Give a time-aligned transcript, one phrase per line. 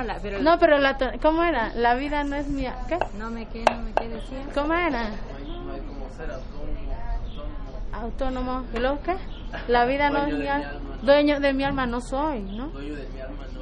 [0.00, 1.74] No, la, pero No, pero la ¿cómo era?
[1.74, 2.74] La vida no es mía.
[2.88, 2.98] ¿Qué?
[3.18, 4.38] no me qué, no me qué decía.
[4.54, 5.10] ¿Cómo era?
[7.92, 8.64] Autónomo.
[8.74, 9.16] ¿Y luego qué?
[9.68, 10.72] La vida no es mi alma.
[11.02, 12.68] Dueño de mi alma no soy, ¿no?
[12.68, 13.60] Dueño de mi alma no.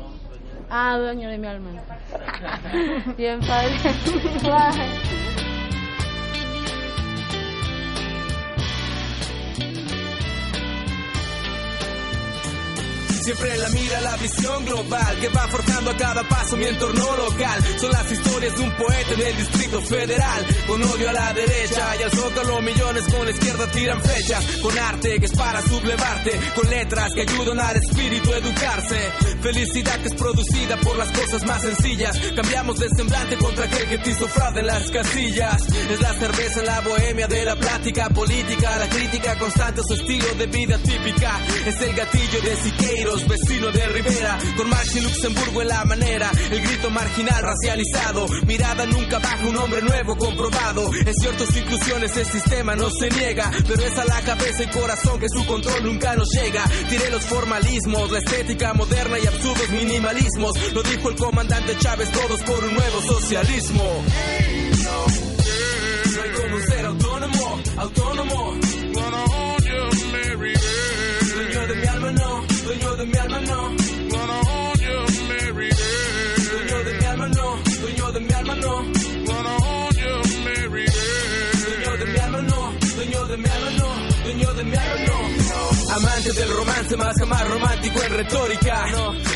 [0.70, 1.70] Ah, dueño de mi alma.
[3.16, 3.74] Bien padre.
[13.28, 17.62] Siempre la mira la visión global que va forjando a cada paso mi entorno local.
[17.78, 20.46] Son las historias de un poeta en el Distrito Federal.
[20.66, 24.46] Con odio a la derecha y al zócalo millones con la izquierda tiran flechas.
[24.62, 26.40] Con arte que es para sublevarte.
[26.54, 29.12] Con letras que ayudan al espíritu a educarse.
[29.42, 32.18] Felicidad que es producida por las cosas más sencillas.
[32.34, 35.66] Cambiamos de semblante contra aquel que te hizo fraude en las casillas.
[35.68, 38.78] Es la cerveza la bohemia de la plática política.
[38.78, 41.38] La crítica constante su estilo de vida típica.
[41.66, 44.38] Es el gatillo de Siqueiros, vecino de Rivera.
[44.56, 46.30] Con Marx y Luxemburgo en la manera.
[46.50, 48.26] El grito marginal racializado.
[48.46, 50.90] Mirada nunca bajo un hombre nuevo comprobado.
[50.94, 53.50] En ciertas inclusiones el sistema no se niega.
[53.66, 56.64] Pero es a la cabeza y corazón que su control nunca nos llega.
[56.88, 60.72] Tiré los formalismos, la estética moderna y absurdos minimalismos.
[60.72, 64.04] Lo dijo el comandante Chávez, todos por un nuevo socialismo.
[66.22, 68.77] Hay como ser autónomo, autónomo.
[72.68, 73.87] No, dueño de mi alma no.
[86.38, 86.48] No.
[86.48, 88.84] Del romance más jamás romántico en retórica.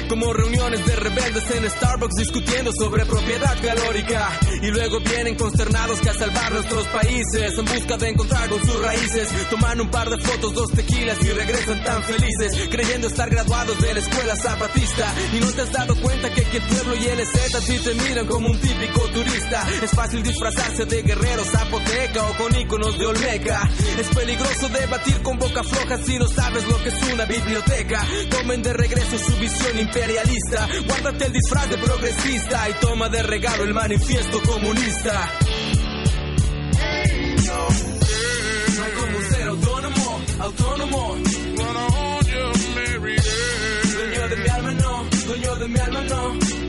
[0.08, 4.40] Como reuniones de rebeldes en Starbucks discutiendo sobre propiedad calórica.
[4.62, 8.80] Y luego vienen consternados que a salvar nuestros países en busca de encontrar con sus
[8.80, 9.28] raíces.
[9.50, 12.68] Toman un par de fotos, dos tequilas y regresan tan felices.
[12.70, 15.12] Creyendo estar graduados de la escuela zapatista.
[15.32, 17.78] Y no te has dado cuenta que aquí el pueblo y el EZ a ti
[17.78, 19.66] te miran como un típico turista.
[19.82, 23.68] Es fácil disfrazarse de guerrero zapoteca o con íconos de Olmeca.
[23.98, 28.06] Es peligroso debatir con boca floja si no sabes lo que es una biblioteca.
[28.30, 30.68] Tomen de regreso su visión imperialista.
[30.86, 35.30] Guárdate el disfraz de progresista y toma de regalo el manifiesto comunista.
[37.46, 41.16] No como ser autónomo, autónomo.
[43.94, 46.61] Dueño de mi alma no, dueño de mi alma no.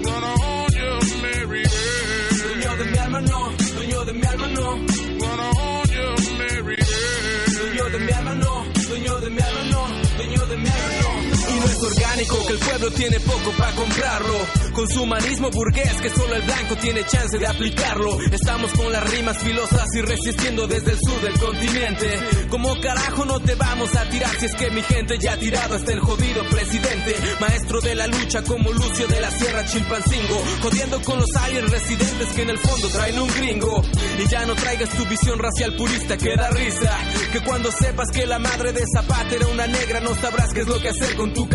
[11.84, 14.34] Orgánico que el pueblo tiene poco para comprarlo.
[14.74, 18.18] Con su humanismo burgués que solo el blanco tiene chance de aplicarlo.
[18.32, 22.48] Estamos con las rimas filosas y resistiendo desde el sur del continente.
[22.50, 25.76] Como carajo no te vamos a tirar si es que mi gente ya ha tirado
[25.76, 27.16] hasta el jodido presidente.
[27.40, 30.44] Maestro de la lucha como Lucio de la Sierra Chilpancingo.
[30.62, 33.84] Jodiendo con los aliens residentes que en el fondo traen un gringo.
[34.20, 36.98] Y ya no traigas tu visión racial purista que da risa.
[37.32, 40.68] Que cuando sepas que la madre de Zapata era una negra no sabrás qué es
[40.68, 41.48] lo que hacer con tu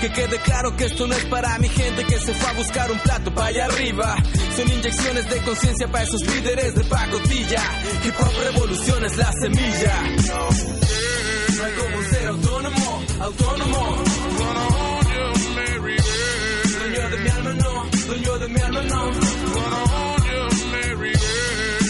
[0.00, 2.90] Que quede claro que esto no es para mi gente que se fue a buscar
[2.90, 4.16] un plato para allá arriba.
[4.54, 7.62] Son inyecciones de conciencia para esos líderes de pacotilla.
[8.04, 10.02] Hip hop revolución es la semilla.
[11.56, 14.04] No hay como ser autónomo, autónomo.
[16.78, 19.10] Dueño de mi alma no, dueño de mi alma no.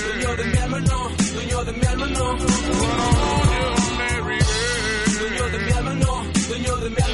[0.05, 2.37] Dueño de mi alma no, dueño de mi alma no.
[5.19, 7.14] Dueño de mi alma no, dueño de mi alma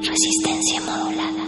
[0.00, 1.44] Resistencia modulada.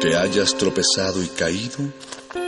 [0.00, 1.92] Te hayas tropezado y caído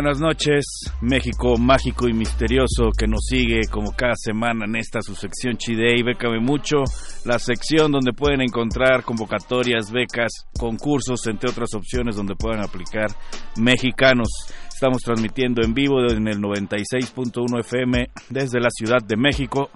[0.00, 0.64] Buenas noches,
[1.00, 6.04] México mágico y misterioso que nos sigue como cada semana en esta su sección Chidey,
[6.04, 6.84] Bécame Mucho,
[7.24, 13.08] la sección donde pueden encontrar convocatorias, becas, concursos, entre otras opciones donde puedan aplicar
[13.56, 14.28] mexicanos.
[14.72, 19.68] Estamos transmitiendo en vivo en el 96.1 FM desde la Ciudad de México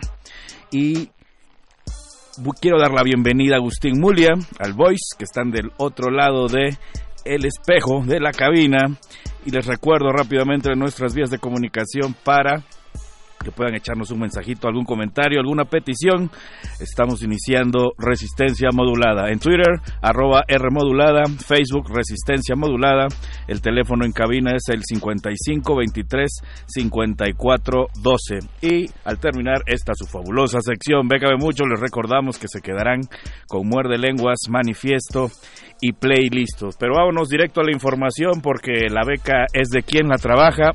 [0.71, 1.09] y
[2.61, 6.79] quiero dar la bienvenida a Agustín Mulia, al Voice, que están del otro lado de
[7.25, 8.97] el espejo de la cabina
[9.45, 12.65] y les recuerdo rápidamente nuestras vías de comunicación para
[13.43, 16.31] que puedan echarnos un mensajito, algún comentario, alguna petición.
[16.81, 19.31] Estamos iniciando Resistencia Modulada.
[19.31, 23.09] En Twitter, arroba R Modulada, Facebook, Resistencia Modulada.
[23.47, 26.31] El teléfono en cabina es el 55 23
[26.67, 28.39] 54 12.
[28.63, 33.01] Y al terminar esta su fabulosa sección, Bécame Mucho, les recordamos que se quedarán
[33.49, 35.31] con Muerde Lenguas, Manifiesto
[35.83, 36.77] y playlistos.
[36.79, 40.71] Pero vámonos directo a la información porque la beca es de quien la trabaja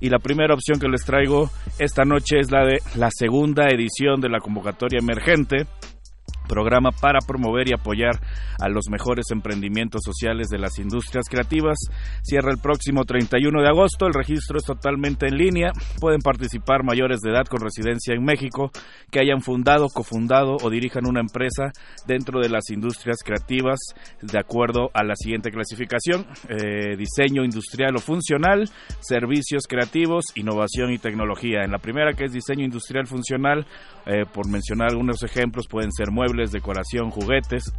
[0.00, 4.20] y la primera opción que les traigo esta noche es la de la segunda edición
[4.20, 5.66] de la convocatoria emergente
[6.48, 8.20] programa para promover y apoyar
[8.60, 11.78] a los mejores emprendimientos sociales de las industrias creativas.
[12.22, 15.72] Cierra el próximo 31 de agosto, el registro es totalmente en línea.
[16.00, 18.70] Pueden participar mayores de edad con residencia en México
[19.10, 21.72] que hayan fundado, cofundado o dirijan una empresa
[22.06, 23.78] dentro de las industrias creativas
[24.22, 26.26] de acuerdo a la siguiente clasificación.
[26.48, 28.68] Eh, diseño industrial o funcional,
[29.00, 31.64] servicios creativos, innovación y tecnología.
[31.64, 33.66] En la primera que es diseño industrial funcional,
[34.06, 37.72] eh, por mencionar algunos ejemplos, pueden ser muebles, decoración, juguetes.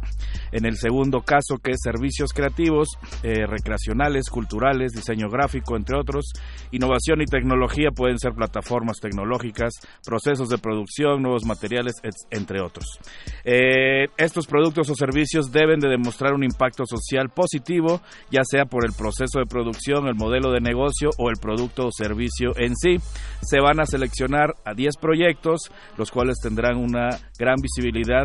[0.52, 2.88] En el segundo caso, que es servicios creativos,
[3.22, 6.32] eh, recreacionales, culturales, diseño gráfico, entre otros.
[6.70, 9.72] Innovación y tecnología pueden ser plataformas tecnológicas,
[10.04, 11.94] procesos de producción, nuevos materiales,
[12.30, 12.98] entre otros.
[13.44, 18.00] Eh, estos productos o servicios deben de demostrar un impacto social positivo,
[18.30, 21.92] ya sea por el proceso de producción, el modelo de negocio o el producto o
[21.92, 22.98] servicio en sí.
[23.42, 28.24] Se van a seleccionar a 10 proyectos, los cuales tendrán una gran visibilidad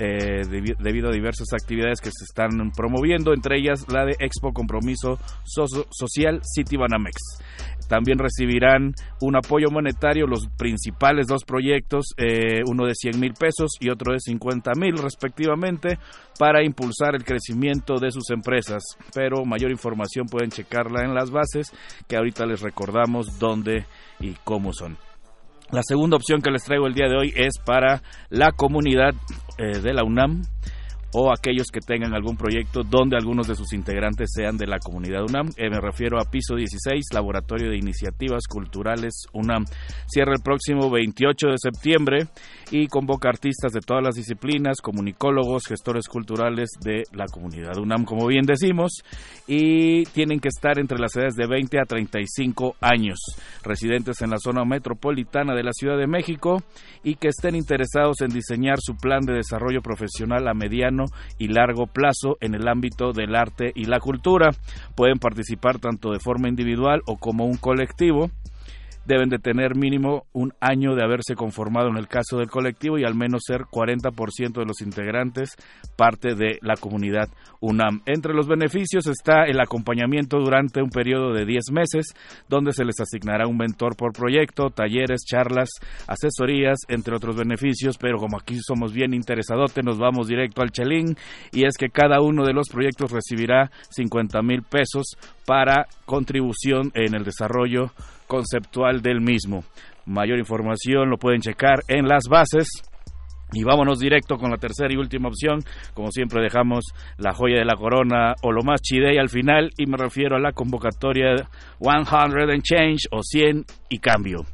[0.00, 0.42] eh,
[0.78, 6.40] debido a diversas actividades que se están promoviendo, entre ellas la de Expo Compromiso Social
[6.42, 7.16] City Banamex.
[7.86, 13.72] También recibirán un apoyo monetario los principales dos proyectos, eh, uno de 100 mil pesos
[13.80, 15.98] y otro de 50 mil respectivamente,
[16.38, 18.82] para impulsar el crecimiento de sus empresas.
[19.12, 21.72] Pero mayor información pueden checarla en las bases
[22.08, 23.84] que ahorita les recordamos dónde
[24.20, 25.09] y cómo son.
[25.72, 29.14] La segunda opción que les traigo el día de hoy es para la comunidad
[29.56, 30.42] eh, de la UNAM
[31.12, 35.22] o aquellos que tengan algún proyecto donde algunos de sus integrantes sean de la comunidad
[35.22, 35.50] UNAM.
[35.56, 39.64] Eh, me refiero a Piso 16, Laboratorio de Iniciativas Culturales UNAM.
[40.06, 42.26] Cierra el próximo 28 de septiembre
[42.70, 48.26] y convoca artistas de todas las disciplinas, comunicólogos, gestores culturales de la comunidad UNAM, como
[48.26, 49.02] bien decimos,
[49.46, 53.18] y tienen que estar entre las edades de 20 a 35 años,
[53.62, 56.62] residentes en la zona metropolitana de la Ciudad de México
[57.02, 61.04] y que estén interesados en diseñar su plan de desarrollo profesional a mediano
[61.38, 64.50] y largo plazo en el ámbito del arte y la cultura.
[64.94, 68.30] Pueden participar tanto de forma individual o como un colectivo
[69.10, 73.04] deben de tener mínimo un año de haberse conformado en el caso del colectivo y
[73.04, 75.56] al menos ser 40% de los integrantes
[75.96, 77.28] parte de la comunidad
[77.60, 78.02] UNAM.
[78.06, 82.14] Entre los beneficios está el acompañamiento durante un periodo de 10 meses,
[82.48, 85.68] donde se les asignará un mentor por proyecto, talleres, charlas,
[86.06, 91.16] asesorías, entre otros beneficios, pero como aquí somos bien interesadotes, nos vamos directo al chelín
[91.52, 97.16] y es que cada uno de los proyectos recibirá 50 mil pesos para contribución en
[97.16, 97.90] el desarrollo
[98.30, 99.64] conceptual del mismo.
[100.06, 102.68] Mayor información lo pueden checar en las bases.
[103.52, 105.58] Y vámonos directo con la tercera y última opción.
[105.92, 106.84] Como siempre dejamos
[107.18, 110.38] la joya de la corona o lo más chidey al final y me refiero a
[110.38, 111.34] la convocatoria
[111.80, 114.44] 100 and Change o 100 y cambio.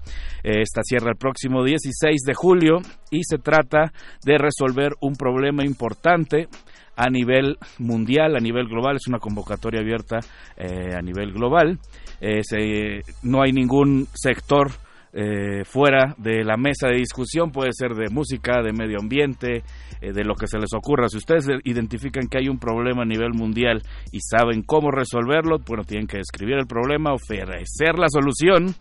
[0.42, 2.78] Esta cierra el próximo 16 de julio
[3.11, 3.92] y se trata
[4.25, 6.49] de resolver un problema importante
[6.97, 8.97] a nivel mundial, a nivel global.
[8.97, 10.19] Es una convocatoria abierta
[10.57, 11.79] eh, a nivel global.
[13.23, 14.71] no hay ningún sector
[15.19, 19.62] eh, fuera de la mesa de discusión, puede ser de música, de medio ambiente,
[20.03, 21.09] eh, de lo que se les ocurra.
[21.09, 25.85] Si ustedes identifican que hay un problema a nivel mundial y saben cómo resolverlo, bueno,
[25.85, 28.75] tienen que describir el problema, ofrecer la solución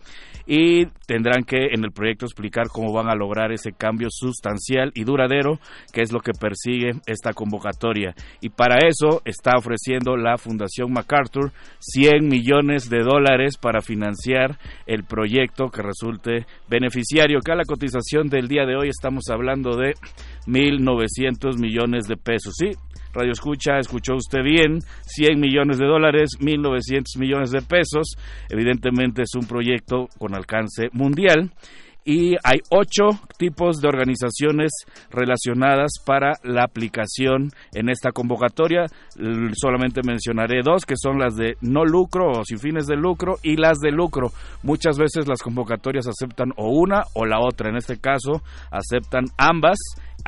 [0.46, 5.04] y tendrán que en el proyecto explicar cómo van a lograr ese cambio sustancial y
[5.04, 5.58] duradero,
[5.92, 8.14] que es lo que persigue esta convocatoria.
[8.40, 15.04] Y para eso está ofreciendo la Fundación MacArthur 100 millones de dólares para financiar el
[15.04, 17.38] proyecto que resulte beneficiario.
[17.38, 19.94] Acá la cotización del día de hoy estamos hablando de
[20.46, 22.54] 1.900 millones de pesos.
[22.56, 22.70] Sí,
[23.16, 28.14] Radio Escucha, escuchó usted bien, 100 millones de dólares, 1.900 millones de pesos.
[28.50, 31.50] Evidentemente es un proyecto con alcance mundial
[32.06, 34.70] y hay ocho tipos de organizaciones
[35.10, 38.84] relacionadas para la aplicación en esta convocatoria.
[39.54, 43.56] Solamente mencionaré dos, que son las de no lucro o sin fines de lucro y
[43.56, 44.30] las de lucro.
[44.62, 47.70] Muchas veces las convocatorias aceptan o una o la otra.
[47.70, 49.78] En este caso, aceptan ambas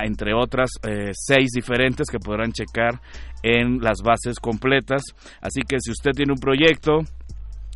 [0.04, 3.00] entre otras eh, seis diferentes que podrán checar
[3.42, 5.02] en las bases completas.
[5.40, 7.00] Así que si usted tiene un proyecto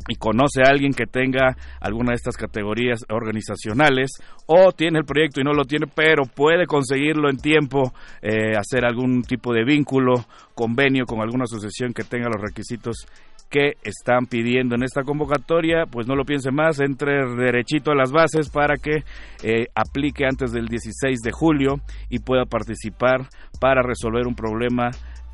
[0.07, 4.11] y conoce a alguien que tenga alguna de estas categorías organizacionales
[4.47, 8.85] o tiene el proyecto y no lo tiene, pero puede conseguirlo en tiempo, eh, hacer
[8.85, 13.07] algún tipo de vínculo, convenio con alguna asociación que tenga los requisitos
[13.53, 18.11] que están pidiendo en esta convocatoria, pues no lo piense más, entre derechito a las
[18.11, 19.03] bases para que
[19.43, 21.75] eh, aplique antes del 16 de julio
[22.09, 23.27] y pueda participar
[23.59, 24.89] para resolver un problema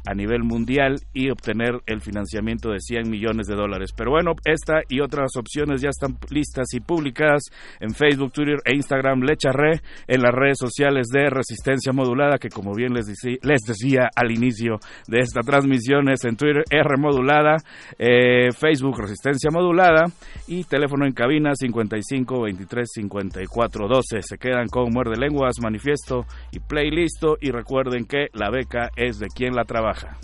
[0.10, 3.92] a nivel mundial y obtener el financiamiento de 100 millones de dólares.
[3.96, 7.44] Pero bueno, esta y otras opciones ya están listas y publicadas
[7.80, 9.22] en Facebook, Twitter e Instagram.
[9.22, 13.06] Le echaré en las redes sociales de Resistencia Modulada, que como bien les,
[13.44, 17.58] les decía al inicio de esta transmisión es en Twitter R Modulada,
[18.00, 20.06] eh, Facebook Resistencia Modulada
[20.48, 24.22] y teléfono en cabina 55 23 54 12.
[24.24, 29.28] Se quedan con Muerde Lenguas, Manifiesto y Playlist y recuerden que la beca es de
[29.28, 29.99] quien la trabaja.
[30.00, 30.18] Escucha,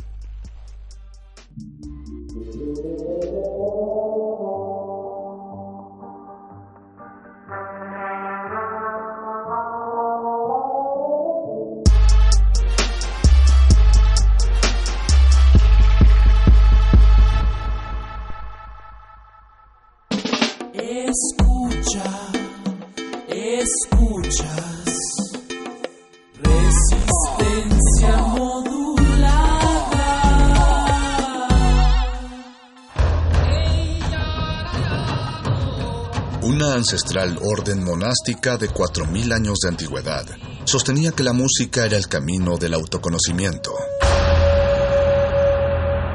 [36.66, 40.26] Una ancestral orden monástica de 4.000 años de antigüedad
[40.64, 43.72] sostenía que la música era el camino del autoconocimiento.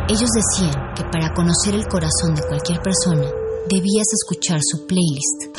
[0.08, 3.30] Ellos decían que para conocer el corazón de cualquier persona
[3.68, 5.56] debías escuchar su playlist.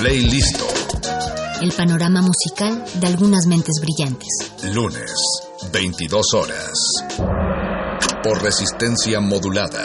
[0.00, 0.62] Playlist.
[1.60, 4.28] El panorama musical de algunas mentes brillantes.
[4.72, 5.12] Lunes,
[5.72, 6.72] 22 horas.
[8.22, 9.84] Por resistencia modulada.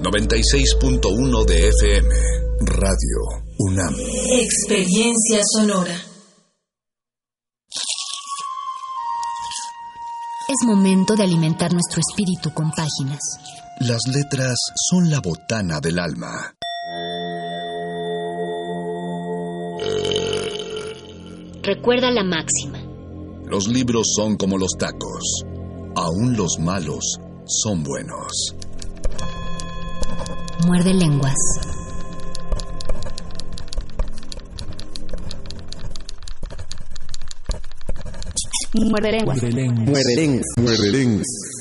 [0.00, 2.14] 96.1 de FM.
[2.60, 3.94] Radio UNAM.
[4.30, 5.94] Experiencia sonora.
[10.48, 13.20] Es momento de alimentar nuestro espíritu con páginas.
[13.80, 14.56] Las letras
[14.90, 16.54] son la botana del alma.
[21.62, 22.81] Recuerda la máxima.
[23.52, 25.44] Los libros son como los tacos.
[25.94, 28.54] Aún los malos son buenos.
[30.66, 31.34] Muerde lenguas.
[38.72, 39.42] Muerde lenguas.
[39.42, 39.52] Muerde
[40.16, 40.46] lenguas.
[40.56, 41.51] Muerde lenguas.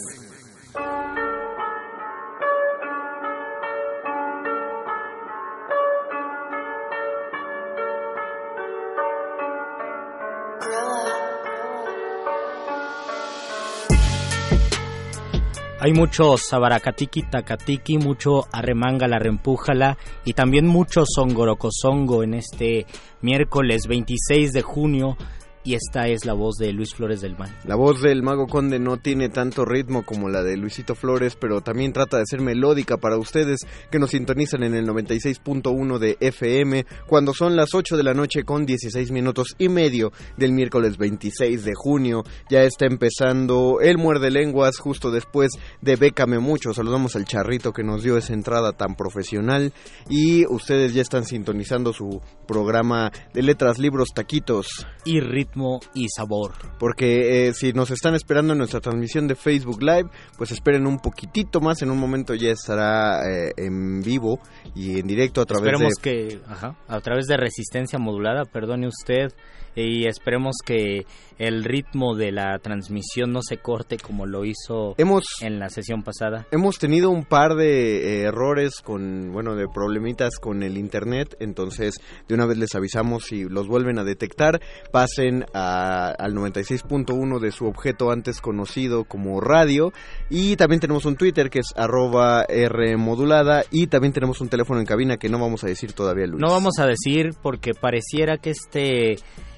[15.83, 22.85] Hay mucho sabaracatiqui, tacatiqui, mucho arremangala, reempújala y también mucho songorocosongo en este
[23.21, 25.17] miércoles 26 de junio
[25.63, 27.56] y esta es la voz de Luis Flores del Mal.
[27.65, 31.62] La voz del Mago Conde no tiene tanto ritmo como la de Luisito Flores, pero
[31.62, 33.60] también trata de ser melódica para ustedes
[33.91, 38.44] que nos sintonizan en el 96.1 de FM cuando son las 8 de la noche
[38.44, 42.24] con 16 minutos y medio del miércoles 26 de junio.
[42.50, 45.51] Ya está empezando el muerde lenguas justo después
[45.82, 46.74] de Bécame Mucho.
[46.74, 49.74] Saludamos al charrito que nos dio esa entrada tan profesional
[50.10, 56.08] y ustedes ya están sintonizando su programa de letras, libros, taquitos y ritmo ritmo y
[56.10, 56.53] sabor.
[56.79, 61.00] Porque eh, si nos están esperando en nuestra transmisión de Facebook Live, pues esperen un
[61.00, 61.81] poquitito más.
[61.81, 64.39] En un momento ya estará eh, en vivo
[64.75, 66.01] y en directo a través Esperemos de...
[66.01, 69.34] que, ajá, a través de resistencia modulada, perdone usted,
[69.75, 71.05] y esperemos que
[71.37, 76.03] el ritmo de la transmisión no se corte como lo hizo Hemos en la sesión
[76.03, 76.45] pasada.
[76.51, 81.95] Hemos tenido un par de eh, errores con, bueno, de problemitas con el internet, entonces
[82.27, 84.61] de una vez les avisamos si los vuelven a detectar,
[84.91, 89.91] pasen a- al 96.1 de su objeto antes conocido como radio
[90.29, 94.79] y también tenemos un Twitter que es arroba R modulada y también tenemos un teléfono
[94.79, 96.39] en cabina que no vamos a decir todavía, Luis.
[96.41, 99.15] No vamos a decir porque pareciera que este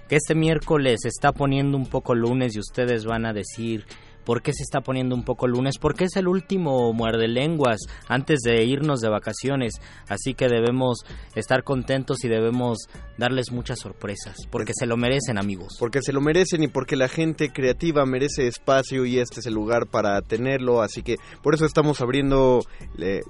[0.08, 3.86] que este miércoles está poniendo un poco lunes y ustedes van a decir
[4.25, 5.77] ¿Por qué se está poniendo un poco lunes?
[5.77, 9.75] Porque es el último muerde lenguas antes de irnos de vacaciones.
[10.08, 11.00] Así que debemos
[11.36, 12.88] estar contentos y debemos
[13.18, 14.36] darles muchas sorpresas.
[14.50, 15.75] Porque se lo merecen, amigos.
[15.80, 19.53] Porque se lo merecen y porque la gente creativa merece espacio y este es el
[19.53, 20.82] lugar para tenerlo.
[20.82, 22.62] Así que por eso estamos abriendo,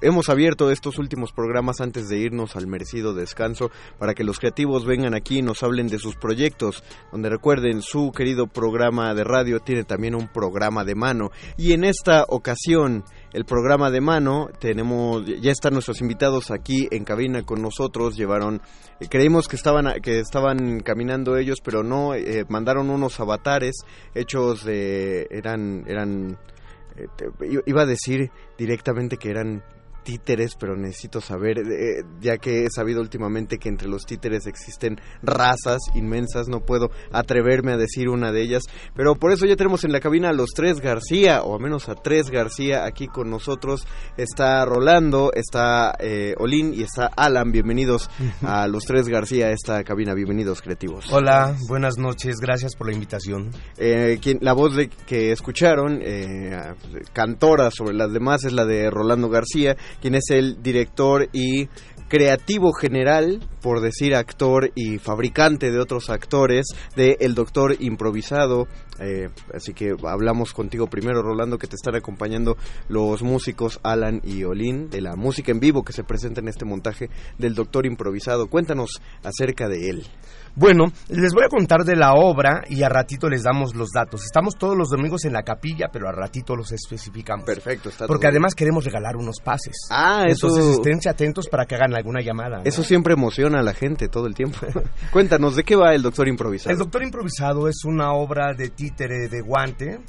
[0.01, 4.85] hemos abierto estos últimos programas antes de irnos al merecido descanso para que los creativos
[4.85, 6.83] vengan aquí y nos hablen de sus proyectos.
[7.11, 11.31] Donde recuerden, su querido programa de radio tiene también un programa de mano.
[11.57, 17.03] Y en esta ocasión, el programa de mano, tenemos, ya están nuestros invitados aquí en
[17.03, 18.61] cabina con nosotros, llevaron,
[18.99, 23.75] eh, creímos que estaban, que estaban caminando ellos, pero no, eh, mandaron unos avatares
[24.13, 26.37] hechos de, eran, eran,
[26.95, 27.07] eh,
[27.65, 29.63] iba a decir directamente que eran
[30.03, 34.99] títeres, pero necesito saber, eh, ya que he sabido últimamente que entre los títeres existen
[35.21, 38.63] razas inmensas, no puedo atreverme a decir una de ellas,
[38.95, 41.89] pero por eso ya tenemos en la cabina a los tres García, o al menos
[41.89, 48.09] a tres García aquí con nosotros, está Rolando, está eh, Olin y está Alan, bienvenidos
[48.43, 51.05] a los tres García a esta cabina, bienvenidos creativos.
[51.11, 53.51] Hola, buenas noches, gracias por la invitación.
[53.77, 56.73] Eh, quien- la voz de, que escucharon, eh,
[57.13, 61.67] cantora sobre las demás, es la de Rolando García, quien es el director y
[62.13, 68.67] creativo general, por decir actor y fabricante de otros actores, de El Doctor Improvisado.
[68.99, 72.55] Eh, así que hablamos contigo primero, Rolando, que te están acompañando
[72.87, 76.65] los músicos Alan y Olin, de la música en vivo que se presenta en este
[76.65, 78.47] montaje del Doctor Improvisado.
[78.47, 80.05] Cuéntanos acerca de él.
[80.55, 84.23] Bueno, les voy a contar de la obra y a ratito les damos los datos.
[84.23, 87.45] Estamos todos los domingos en la capilla, pero a ratito los especificamos.
[87.45, 89.75] Perfecto, está Porque todo además queremos regalar unos pases.
[89.89, 92.57] Ah, eso- Entonces esténse atentos para que hagan alguna llamada.
[92.57, 92.63] ¿no?
[92.65, 94.59] Eso siempre emociona a la gente todo el tiempo.
[95.11, 96.71] Cuéntanos, ¿de qué va el Doctor Improvisado?
[96.71, 100.01] El Doctor Improvisado es una obra de títere de guante,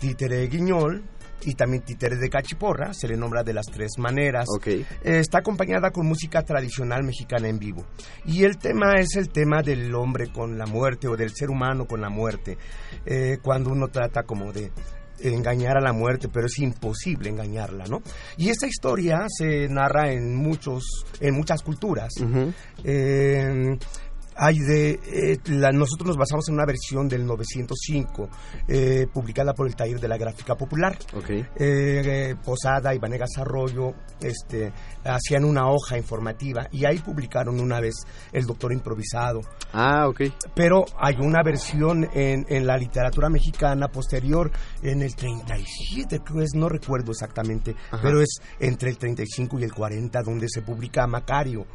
[0.00, 1.02] títere de guiñol
[1.44, 4.46] y también títere de cachiporra, se le nombra de las tres maneras.
[4.66, 7.84] Eh, está acompañada con música tradicional mexicana en vivo.
[8.24, 11.86] Y el tema es el tema del hombre con la muerte o del ser humano
[11.86, 12.58] con la muerte.
[13.04, 14.70] Eh, cuando uno trata como de
[15.20, 18.02] engañar a la muerte, pero es imposible engañarla, ¿no?
[18.36, 22.12] Y esta historia se narra en muchos, en muchas culturas.
[22.82, 23.78] Eh,
[24.36, 28.28] hay de, eh, la- nosotros nos basamos en una versión del 905,
[28.68, 30.96] eh, publicada por el Taller de la Gráfica Popular.
[31.28, 34.72] Eh, eh, Posada y Vanegas Arroyo este,
[35.04, 37.94] hacían una hoja informativa y ahí publicaron una vez
[38.32, 39.40] El Doctor Improvisado.
[39.72, 40.22] Ah, ok.
[40.54, 44.50] Pero hay una versión en, en la literatura mexicana posterior,
[44.82, 48.00] en el 37, creo es, no recuerdo exactamente, Ajá.
[48.02, 51.66] pero es entre el 35 y el 40 donde se publica Macario.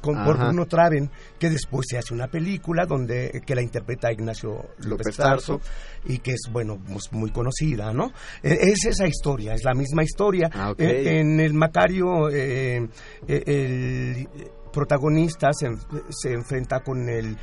[0.00, 0.36] Con, por.
[0.38, 5.60] Bruno Traven, que después se hace una película donde que la interpreta Ignacio López Tarso
[6.04, 8.12] y que es bueno pues, muy conocida, ¿no?
[8.42, 10.50] Eh, Es esa historia, es la misma historia.
[10.70, 10.80] ok.
[10.80, 12.88] Eh, en el Macario eh,
[13.28, 14.28] eh, el
[14.72, 15.68] protagonista se,
[16.10, 17.36] se enfrenta con el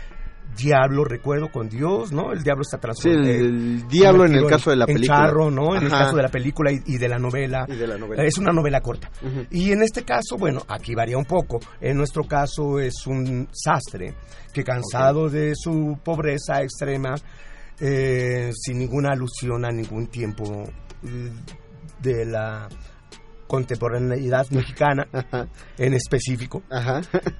[0.57, 2.31] diablo, recuerdo, con Dios, ¿no?
[2.33, 3.23] El diablo está transformado.
[3.23, 5.17] Sí, el- el diablo en el caso de la película.
[5.17, 5.75] charro, ¿no?
[5.75, 7.65] En el caso de la película y, y de la novela.
[7.67, 8.23] Y de la novela.
[8.23, 9.09] Es una novela corta.
[9.51, 11.59] Y en este caso, bueno, aquí varía un poco.
[11.79, 14.13] En nuestro caso es un sastre
[14.53, 17.15] que cansado de su pobreza extrema,
[17.79, 20.63] eh, sin ninguna alusión a ningún tiempo
[21.05, 21.31] eh,
[22.01, 22.67] de la
[23.47, 25.07] contemporaneidad mexicana
[25.77, 26.61] en específico,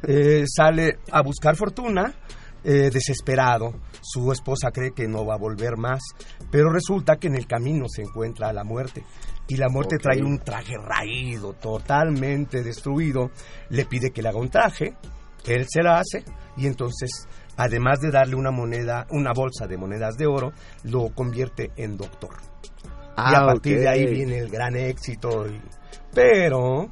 [0.07, 2.13] eh, sale a buscar fortuna
[2.63, 3.73] eh, desesperado.
[4.01, 6.01] Su esposa cree que no va a volver más,
[6.51, 9.03] pero resulta que en el camino se encuentra la muerte.
[9.47, 13.31] Y la muerte trae un traje raído, totalmente destruido.
[13.69, 14.95] Le pide que le haga un traje,
[15.47, 16.23] él se la hace
[16.55, 20.51] y entonces, además de darle una moneda, una bolsa de monedas de oro,
[20.83, 22.35] lo convierte en doctor.
[23.17, 23.79] y Ah, a partir ok.
[23.81, 25.45] de ahí viene el gran éxito.
[25.47, 25.59] y-
[26.13, 26.89] pero,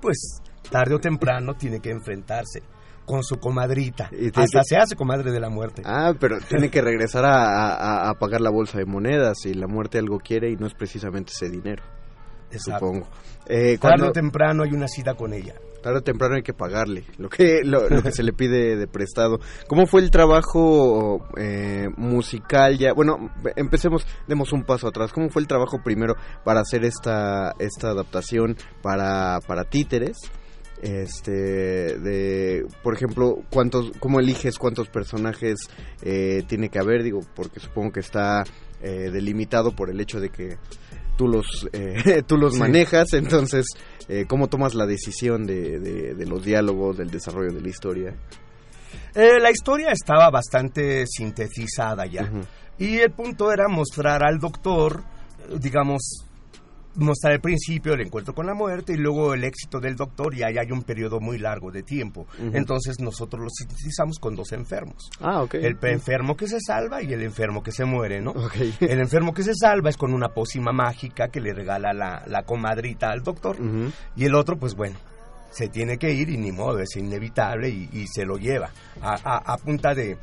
[0.00, 2.60] pues, tarde o temprano tiene que enfrentarse
[3.04, 4.08] con su comadrita.
[4.12, 5.82] Y te- Hasta te- se hace comadre de la muerte.
[5.84, 9.66] Ah, pero tiene que regresar a, a- a pagar la bolsa de monedas y la
[9.66, 11.82] muerte algo quiere y no es precisamente ese dinero.
[12.50, 12.86] Exacto.
[12.86, 13.06] Supongo.
[13.46, 15.54] Eh, Tarde cuando, o temprano hay una cita con ella.
[15.82, 18.86] tarde o temprano hay que pagarle lo que lo, lo que se le pide de
[18.86, 19.38] prestado.
[19.68, 22.92] ¿Cómo fue el trabajo eh, musical ya?
[22.94, 25.12] Bueno, empecemos, demos un paso atrás.
[25.12, 26.14] ¿Cómo fue el trabajo primero
[26.44, 30.16] para hacer esta esta adaptación para para títeres?
[30.84, 31.30] Este,
[31.98, 35.56] de, por ejemplo, cuántos, cómo eliges cuántos personajes
[36.02, 38.44] eh, tiene que haber, digo, porque supongo que está
[38.82, 40.58] eh, delimitado por el hecho de que
[41.16, 42.60] tú los, eh, tú los Sí.
[42.60, 43.64] manejas, entonces,
[44.08, 48.14] eh, ¿cómo tomas la decisión de, de- de los diálogos, del desarrollo de la historia?
[49.14, 52.30] Eh, la historia estaba bastante sintetizada ya.
[52.78, 55.02] Y el punto era mostrar al doctor,
[55.60, 56.23] digamos,
[56.96, 60.42] mostrar el principio, el encuentro con la muerte y luego el éxito del doctor y
[60.42, 62.26] ahí hay un periodo muy largo de tiempo.
[62.52, 65.10] Entonces nosotros lo sintetizamos con dos enfermos.
[65.20, 65.54] Ah, ok.
[65.54, 68.32] El enfermo que se salva y el enfermo que se muere, ¿no?
[68.80, 72.42] El enfermo que se salva es con una pócima mágica que le regala la, la
[72.44, 73.56] comadrita al doctor.
[74.16, 74.96] Y el otro, pues bueno,
[75.50, 79.14] se tiene que ir y ni modo, es inevitable y, y se lo lleva a,
[79.24, 80.16] a- a punta de,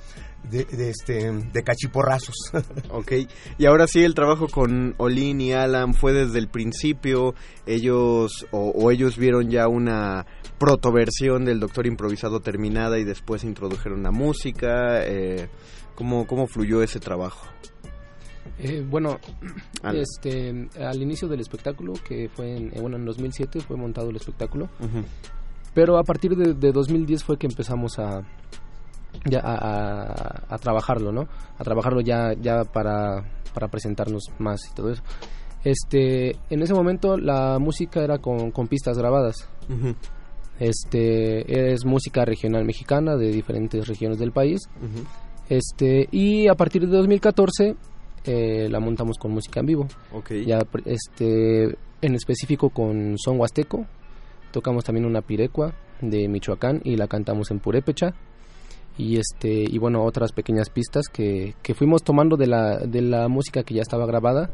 [0.50, 2.36] de, de este, de cachiporrazos.
[2.90, 3.14] Ok,
[3.58, 7.34] y ahora sí el trabajo con Olin y Alan fue desde el principio,
[7.66, 10.26] ellos o, o ellos vieron ya una
[10.58, 15.50] protoversión del Doctor Improvisado terminada y después introdujeron la música, eh,
[15.96, 17.48] ¿cómo, ¿cómo fluyó ese trabajo?
[18.60, 19.20] Eh, bueno,
[19.84, 20.02] Alan.
[20.02, 24.18] este, al inicio del espectáculo, que fue en, eh, bueno, en 2007 fue montado el
[24.18, 24.70] espectáculo,
[25.74, 28.22] pero a partir de, de 2010 fue que empezamos a
[29.26, 31.28] ya a, a- a trabajarlo, ¿no?
[31.58, 35.04] A trabajarlo ya ya para, para presentarnos más y todo eso.
[35.64, 39.48] Este, en ese momento la música era con, con pistas grabadas.
[39.70, 39.96] Ujú.
[40.60, 44.60] Este, es música regional mexicana de diferentes regiones del país.
[44.78, 45.06] Ujú.
[45.50, 47.76] Este, y a partir de 2014
[48.26, 49.88] eh, la montamos con música en vivo.
[50.14, 50.32] Ok.
[50.46, 53.86] Ya este en específico con son huasteco.
[54.52, 58.14] Tocamos también una pirecua de Michoacán y la cantamos en purépecha.
[58.98, 63.28] Y este y bueno, otras pequeñas pistas que, que fuimos tomando de la de la
[63.28, 64.52] música que ya estaba grabada.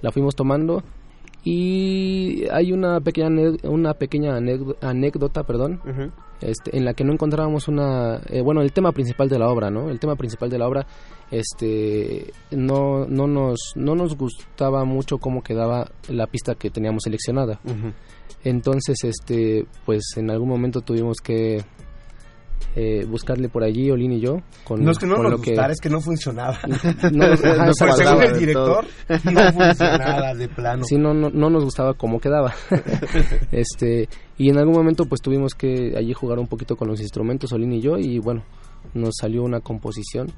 [0.00, 0.82] La fuimos tomando.
[1.44, 3.28] Y hay una pequeña
[3.64, 5.80] una pequeña anécdo- anécdota, perdón,
[6.40, 9.68] este, en la que no encontrábamos una eh, bueno el tema principal de la obra
[9.70, 10.86] no el tema principal de la obra
[11.32, 17.58] este no no nos no nos gustaba mucho cómo quedaba la pista que teníamos seleccionada.
[18.44, 21.64] Entonces este pues en algún momento tuvimos que
[22.76, 25.72] eh, buscarle por allí Olin y yo con, no es que no nos que gustara,
[25.72, 26.58] es que no funcionaba.
[27.12, 27.96] No nos- ajá, Pues, exacto.
[27.96, 30.84] según el director, no funcionaba de plano.
[30.84, 32.54] Sí, no, no, no nos gustaba cómo quedaba.
[33.52, 37.52] este Y en algún momento pues tuvimos que allí jugar un poquito con los instrumentos,
[37.52, 38.42] Olin y yo, y bueno,
[38.94, 40.28] nos salió una composición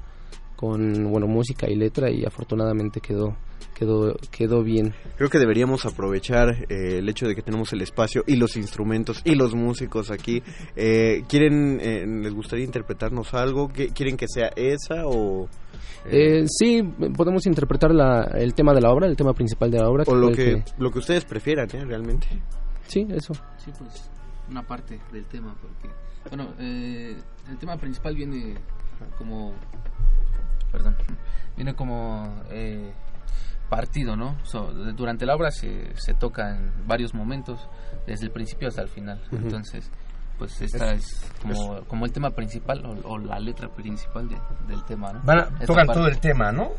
[0.69, 3.35] con, bueno, música y letra y afortunadamente quedó,
[3.73, 4.93] quedó, quedó bien.
[5.17, 9.21] Creo que deberíamos aprovechar eh, el hecho de que tenemos el espacio y los instrumentos
[9.25, 10.41] y los músicos aquí.
[10.75, 13.67] Eh, ¿Quieren, eh, les gustaría interpretarnos algo?
[13.69, 15.47] ¿Qué- ¿Quieren que sea esa o...?
[16.07, 16.83] Eh, sí,
[17.17, 20.03] podemos interpretar la, el tema de la obra, el tema principal de la obra.
[20.07, 21.83] o lo que, el lo que ustedes prefieran, ¿eh?
[21.83, 22.27] Realmente.
[22.87, 23.33] Sí, eso.
[23.57, 24.09] Sí, pues
[24.49, 25.89] una parte del tema, porque,
[26.29, 27.15] bueno, eh,
[27.49, 28.53] el tema principal viene
[29.17, 29.53] como,
[30.75, 30.95] perdón,
[31.55, 32.91] viene como eh,
[33.69, 34.37] partido, ¿no?
[34.43, 37.69] So, de- durante la obra se, se toca en varios momentos,
[38.05, 39.21] desde el principio hasta el final.
[39.31, 39.89] Entonces,
[40.37, 44.37] pues esta es, Es- como, como el tema principal o, o la letra principal de-
[44.67, 45.21] del tema, ¿no?
[45.23, 45.99] Van a- Esta tocan parte.
[46.01, 46.71] todo el tema, ¿no?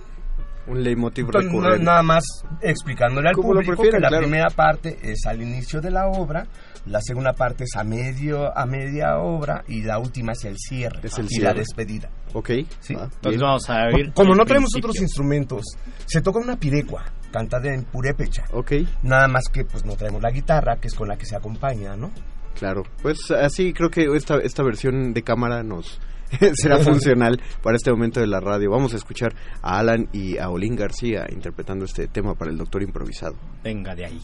[0.67, 1.85] Un leitmotiv Entonces, no- recurrente.
[1.87, 2.25] nada más
[2.61, 4.19] explicándole al lo público que la claro.
[4.19, 6.47] primera parte es al inicio de la obra,
[6.87, 11.01] la segunda parte es a medio a media obra y la última es el cierre
[11.03, 12.09] Es el y la despedida.
[12.33, 12.51] Ok.
[12.51, 14.91] Entonces vamos a oír Como no tenemos principio.
[14.91, 15.63] otros instrumentos,
[16.07, 18.45] se toca una pirecua, cantada en purépecha.
[18.53, 18.73] Ok.
[19.03, 21.97] Nada más que pues no traemos la guitarra, que es con la que se acompaña,
[21.97, 22.11] ¿no?
[22.59, 26.01] Claro, pues así creo que esta, esta versión de cámara nos
[26.55, 28.71] será funcional para este momento de la radio.
[28.71, 32.83] Vamos a escuchar a Alan y a Olin García interpretando este tema para el Doctor
[32.83, 33.37] Improvisado.
[33.63, 34.21] Venga de ahí.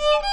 [0.00, 0.29] Thank you.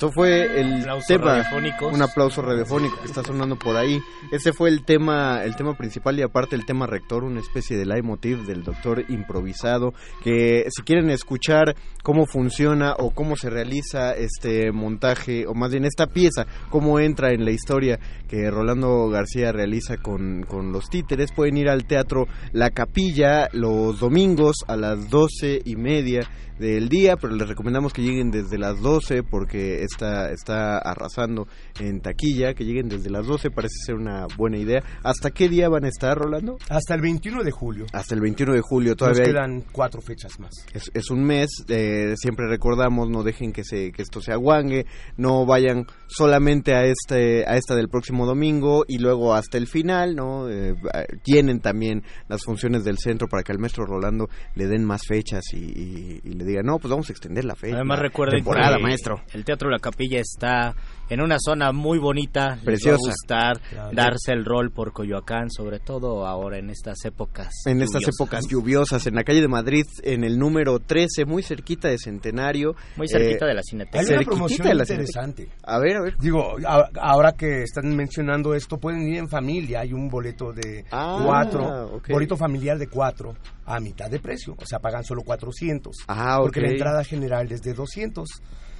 [0.00, 1.44] Esto fue el Aplausos tema,
[1.92, 4.00] un aplauso radiofónico que está sonando por ahí.
[4.32, 7.84] Ese fue el tema, el tema principal y aparte el tema rector, una especie de
[7.84, 9.92] leitmotiv del doctor improvisado.
[10.24, 15.84] Que si quieren escuchar cómo funciona o cómo se realiza este montaje o más bien
[15.84, 21.30] esta pieza, cómo entra en la historia que Rolando García realiza con, con los títeres,
[21.30, 26.22] pueden ir al teatro La Capilla los domingos a las doce y media
[26.60, 31.46] del día, pero les recomendamos que lleguen desde las 12 porque está, está arrasando
[31.80, 34.82] en taquilla, que lleguen desde las 12 parece ser una buena idea.
[35.02, 36.56] ¿Hasta qué día van a estar, Rolando?
[36.68, 37.86] Hasta el 21 de julio.
[37.92, 40.50] Hasta el 21 de julio, Nos todavía hay- quedan cuatro fechas más.
[40.72, 44.86] es, es un mes, eh, siempre recordamos, no dejen que, se, que esto se aguangue,
[45.16, 50.14] no vayan solamente a este a esta del próximo domingo y luego hasta el final,
[50.16, 50.48] ¿no?
[50.48, 50.74] Eh,
[51.22, 55.42] tienen también las funciones del centro para que al maestro Rolando le den más fechas
[55.52, 57.76] y, y- y le digan, no, pues vamos a extender la fecha.
[57.76, 59.22] Además recuerden temporada, que maestro.
[59.32, 60.74] el Teatro La Capilla está
[61.08, 62.90] en una zona muy bonita, Preciosa.
[62.92, 63.90] les va a gustar Claro.
[63.92, 67.48] darse el rol por Coyoacán, sobre todo ahora en estas épocas.
[67.66, 71.88] En estas épocas lluviosas, en la calle de Madrid, en el número 13, muy cerquita
[71.88, 72.76] de Centenario.
[72.96, 73.98] Muy cerquita Eh, de la Cineteca.
[73.98, 75.48] Hay una cerquitita promoción de la interesante.
[75.64, 76.16] A ver, a ver.
[76.20, 79.80] Digo, a- ahora que están mencionando esto, pueden ir en familia.
[79.80, 83.34] Hay un boleto de Ah, cuatro, boleto familiar de cuatro
[83.66, 84.54] a mitad de precio.
[84.56, 85.96] O sea, pagan solo 400.
[86.06, 86.66] Ah, Porque ok.
[86.66, 88.28] la entrada general es de 200.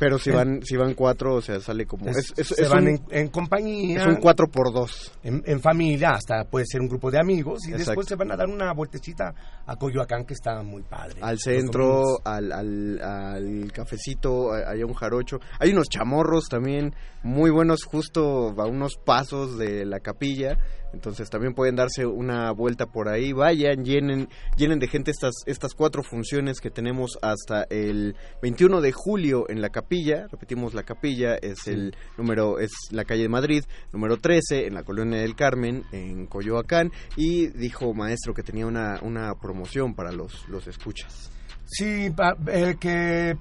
[0.01, 2.09] Pero si Es- van si van cuatro, o sea, sale como...
[2.09, 4.01] Es- Es, es- se es van un, en, en compañía.
[4.01, 7.61] es un 4 por 2 En, en familia, hasta puede ser un grupo de amigos.
[7.69, 7.91] Y Exacto.
[7.91, 9.33] después se van a dar una vueltecita
[9.67, 11.21] a Coyoacán, que está muy padre.
[11.21, 15.39] Al centro, al, al, al cafecito, hay un jarocho.
[15.59, 20.57] Hay unos chamorros también muy buenos justo a unos pasos de la capilla.
[20.93, 23.33] Entonces también pueden darse una vuelta por ahí.
[23.33, 28.91] Vayan, llenen, llenen de gente estas, estas cuatro funciones que tenemos hasta el 21 de
[28.91, 29.90] julio en la capilla.
[30.31, 34.85] Repetimos, la capilla es el número, es la calle de Madrid, número 13, en la
[34.85, 36.93] colonia del Carmen, en Coyoacán.
[37.17, 41.31] Y dijo maestro que tenía una, una promoción para los, los escuchas.
[41.67, 43.37] Sí, pa- eh, que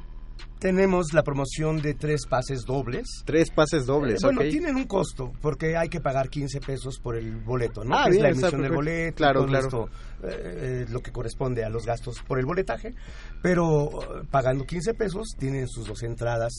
[0.60, 3.06] tenemos la promoción de tres pases dobles.
[3.26, 7.16] Tres pases dobles, Eh, bueno, tienen un costo, porque hay que pagar 15 pesos por
[7.16, 7.98] el boleto, ¿no?
[7.98, 9.66] Ah, Que es la emisión del boleto, Claro, todo claro.
[9.66, 9.90] esto,
[10.24, 12.94] eh, eh, lo que corresponde a los gastos por el boletaje,
[13.42, 16.52] pero eh, pagando 15 pesos tienen sus dos entradas.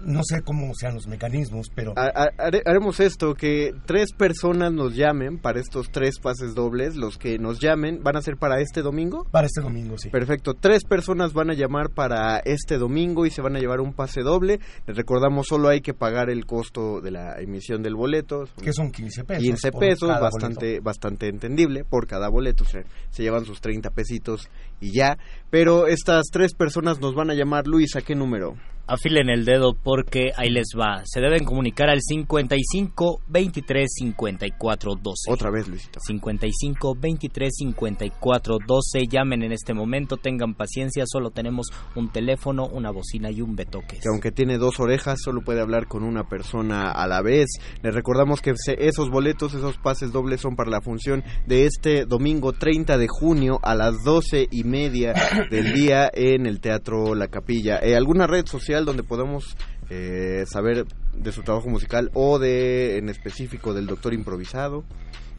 [0.00, 4.72] No sé cómo sean los mecanismos, pero Ha- ha- hare- haremos esto, que tres personas
[4.72, 6.94] nos llamen para estos tres pases dobles.
[6.94, 9.24] Los que nos llamen van a ser para este domingo.
[9.32, 10.10] para este domingo sí.
[10.10, 13.92] Perfecto, tres personas van a llamar para este domingo y se van a llevar un
[13.92, 14.60] pase doble.
[14.86, 18.44] Les recordamos, solo hay que pagar el costo de la emisión del boleto.
[18.62, 22.64] Que son 15 pesos 15 por pesos, bastante, bastante entendible por cada boleto.
[22.64, 24.48] Se, se llevan sus 30 pesitos
[24.80, 25.18] y ya.
[25.50, 28.56] Pero estas tres personas nos van a llamar, Luis, ¿a qué número?
[28.88, 31.02] Afilen el dedo porque ahí les va.
[31.04, 35.32] Se deben comunicar al 55 23 54 12.
[35.32, 36.00] Otra vez, Luisito.
[36.00, 39.06] 55 23 54 12.
[39.06, 41.04] Llamen en este momento, tengan paciencia.
[41.06, 43.98] Solo tenemos un teléfono, una bocina y un betoque.
[44.00, 47.46] Que aunque tiene dos orejas, solo puede hablar con una persona a la vez.
[47.82, 52.52] Les recordamos que esos boletos, esos pases dobles son para la función de este domingo
[52.52, 55.14] 30 de junio a las 12 y media
[55.50, 57.78] del día en el Teatro La Capilla.
[57.82, 58.77] Eh, ¿Alguna red social?
[58.84, 59.56] Donde podemos
[59.90, 64.84] eh, saber de su trabajo musical o de en específico del doctor improvisado?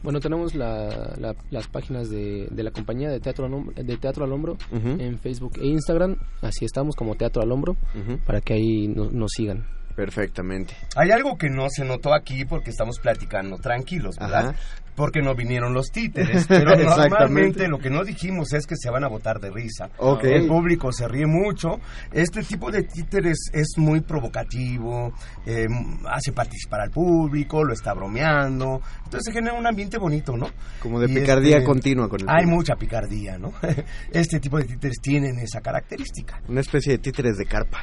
[0.02, 5.58] Bueno, tenemos las páginas de, la compañía de Teatro, de teatro al Hombro en Facebook
[5.60, 6.16] e Instagram.
[6.40, 7.76] Así estamos como Teatro al Hombro
[8.24, 9.66] para que ahí nos sigan.
[9.94, 10.74] Perfectamente.
[10.96, 14.54] Hay algo que no se notó aquí porque estamos platicando tranquilos, ¿verdad?
[15.00, 16.46] Porque no vinieron los títeres.
[16.48, 19.88] Pero normalmente lo que no dijimos es que se van a botar de risa.
[20.22, 21.80] El público se ríe mucho.
[22.12, 25.14] Este tipo de títeres es muy provocativo,
[25.46, 25.66] eh,
[26.06, 28.82] hace participar al público, lo está bromeando.
[29.04, 30.48] Entonces se genera un ambiente bonito, ¿no?
[30.82, 33.54] Como de picardía este, continua con el Hay mucha picardía, ¿no?
[34.12, 36.42] Este tipo de títeres tienen esa característica.
[36.46, 37.80] Una especie de títeres de carpa.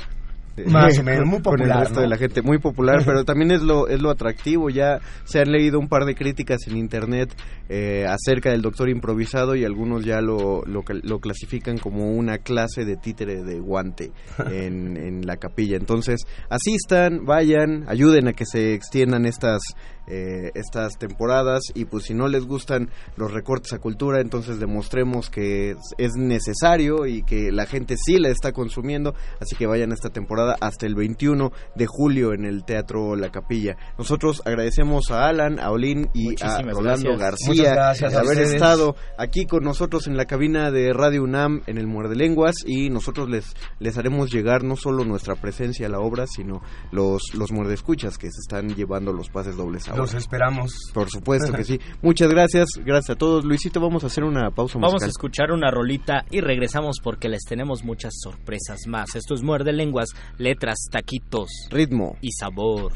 [0.65, 1.67] Más o menos, muy popular.
[1.67, 4.69] Con el resto de la gente, muy popular, pero también es lo, es lo atractivo.
[4.69, 7.33] Ya se han leído un par de críticas en internet
[7.69, 12.85] eh, acerca del doctor improvisado y algunos ya lo, lo, lo, clasifican como una clase
[12.85, 14.11] de títere de guante
[14.51, 15.77] en, en la capilla.
[15.77, 19.61] Entonces, asistan, vayan, ayuden a que se extiendan estas
[20.07, 25.29] eh, estas temporadas y pues si no les gustan los recortes a cultura entonces demostremos
[25.29, 29.13] que es necesario y que la gente sí la está consumiendo.
[29.39, 33.77] Así que vayan esta temporada hasta el 21 de julio en el Teatro La Capilla.
[33.97, 39.63] Nosotros agradecemos a Alan, a Olin y a Rolando García por haber estado aquí con
[39.63, 43.97] nosotros en la cabina de Radio UNAM en el Muerde Lenguas y nosotros les, les
[43.97, 48.27] haremos llegar no solo nuestra presencia a la obra sino los, los muerde escuchas que
[48.31, 50.73] se están llevando los pases dobles los esperamos.
[50.93, 51.79] Por supuesto que sí.
[52.01, 53.43] Muchas gracias, gracias a todos.
[53.43, 54.89] Luisito, vamos a hacer una pausa musical.
[54.89, 59.15] Vamos a escuchar una rolita y regresamos porque les tenemos muchas sorpresas más.
[59.15, 62.93] Esto es Muerde Lenguas, letras, taquitos, ritmo y sabor.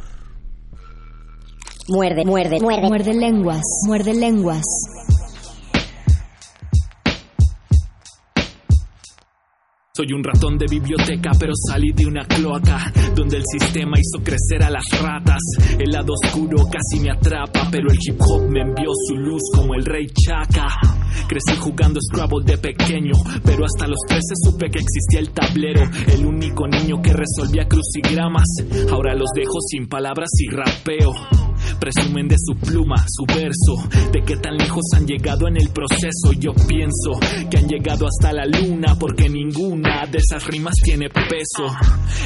[1.88, 2.88] Muerde, muerde, muerde.
[2.88, 4.64] Muerde lenguas, muerde lenguas.
[9.94, 14.64] Soy un ratón de biblioteca, pero salí de una cloaca donde el sistema hizo crecer
[14.64, 15.42] a las ratas.
[15.78, 19.76] El lado oscuro casi me atrapa, pero el hip hop me envió su luz como
[19.76, 20.70] el rey Chaka.
[21.28, 23.12] Crecí jugando Scrabble de pequeño,
[23.44, 25.84] pero hasta los 13 supe que existía el tablero.
[26.08, 28.48] El único niño que resolvía crucigramas.
[28.90, 31.12] Ahora los dejo sin palabras y rapeo.
[31.80, 36.34] Presumen de su pluma, su verso, de qué tan lejos han llegado en el proceso.
[36.38, 37.20] Yo pienso
[37.50, 41.68] que han llegado hasta la luna porque ninguna de esas rimas tiene peso.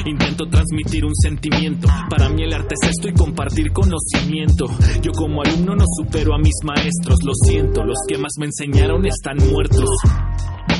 [0.06, 1.88] Intento transmitir un sentimiento.
[2.10, 4.66] Para mí el arte es esto y compartir conocimiento.
[5.02, 9.06] Yo como alumno no supero a mis maestros, lo siento, los que más me enseñaron
[9.06, 9.90] están muertos.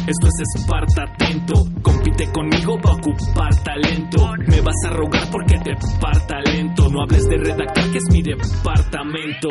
[0.08, 1.54] Esto es Esparta, atento.
[1.82, 4.34] Compite conmigo para ocupar talento.
[4.48, 6.90] Me vas a rogar porque te par talento.
[6.92, 9.50] No hables de redactar, que es mi departamento.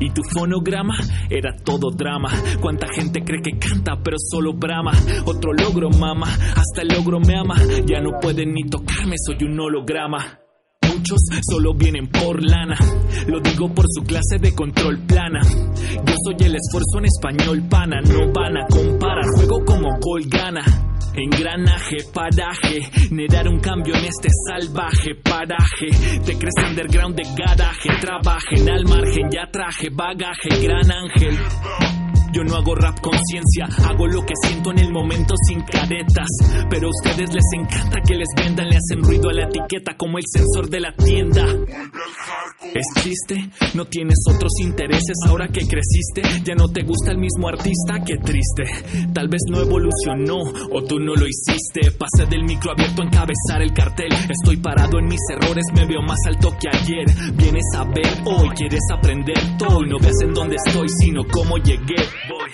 [0.00, 0.94] Y tu fonograma
[1.28, 2.30] era todo drama.
[2.62, 4.92] Cuánta gente cree que canta, pero solo brama.
[5.26, 6.28] Otro logro, mama.
[6.28, 7.56] Hasta el logro me ama.
[7.86, 10.39] Ya no pueden ni tocarme, soy un holograma.
[11.00, 12.76] Muchos solo vienen por lana.
[13.26, 15.40] Lo digo por su clase de control plana.
[15.42, 18.02] Yo soy el esfuerzo en español, pana.
[18.02, 20.62] No van a comparar, juego como gol gana.
[21.14, 22.82] Engranaje, paraje,
[23.12, 25.86] nedar un cambio en este salvaje paraje.
[26.26, 31.99] Te crees underground de garaje, trabajen al margen, ya traje bagaje, gran ángel.
[32.32, 36.28] Yo no hago rap conciencia, hago lo que siento en el momento sin caretas.
[36.68, 40.18] Pero a ustedes les encanta que les vendan, le hacen ruido a la etiqueta como
[40.18, 41.44] el sensor de la tienda.
[42.74, 46.22] Es triste, no tienes otros intereses ahora que creciste.
[46.44, 48.64] Ya no te gusta el mismo artista, qué triste.
[49.12, 50.38] Tal vez no evolucionó
[50.70, 51.90] o tú no lo hiciste.
[51.98, 54.12] Pasé del micro abierto a encabezar el cartel.
[54.28, 57.06] Estoy parado en mis errores, me veo más alto que ayer.
[57.34, 59.80] Vienes a ver hoy, quieres aprender todo.
[59.82, 61.96] No ves en dónde estoy, sino cómo llegué.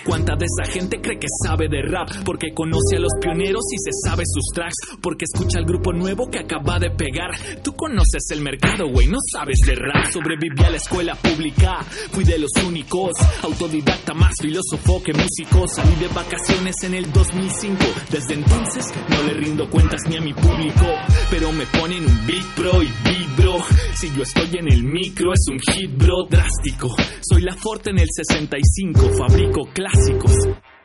[0.05, 2.09] ¿Cuánta de esa gente cree que sabe de rap?
[2.23, 4.99] Porque conoce a los pioneros y se sabe sus tracks.
[5.01, 7.31] Porque escucha al grupo nuevo que acaba de pegar.
[7.63, 10.11] Tú conoces el mercado, güey, no sabes de rap.
[10.11, 13.11] Sobreviví a la escuela pública, fui de los únicos.
[13.43, 15.67] Autodidacta más filósofo que músico.
[15.67, 17.77] Salí de vacaciones en el 2005.
[18.11, 20.85] Desde entonces no le rindo cuentas ni a mi público.
[21.29, 23.57] Pero me ponen un beat pro y vibro.
[23.93, 26.95] Si yo estoy en el micro, es un hit bro drástico.
[27.21, 30.33] Soy la Forte en el 65, fabrico clásicos.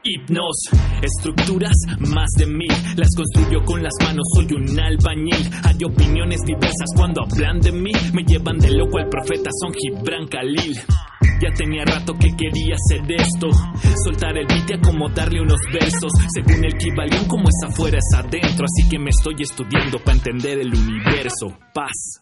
[0.05, 0.57] Hipnos,
[1.01, 5.49] estructuras más de mil, las construyo con las manos, soy un albañil.
[5.63, 10.27] Hay opiniones diversas cuando hablan de mí, me llevan de loco al profeta Son Gibran
[10.27, 10.77] Khalil.
[11.41, 13.49] Ya tenía rato que quería hacer esto,
[14.05, 16.13] soltar el beat y acomodarle unos versos.
[16.35, 20.59] Según el Kibalión, como es afuera es adentro, así que me estoy estudiando para entender
[20.59, 21.47] el universo.
[21.73, 22.22] Paz.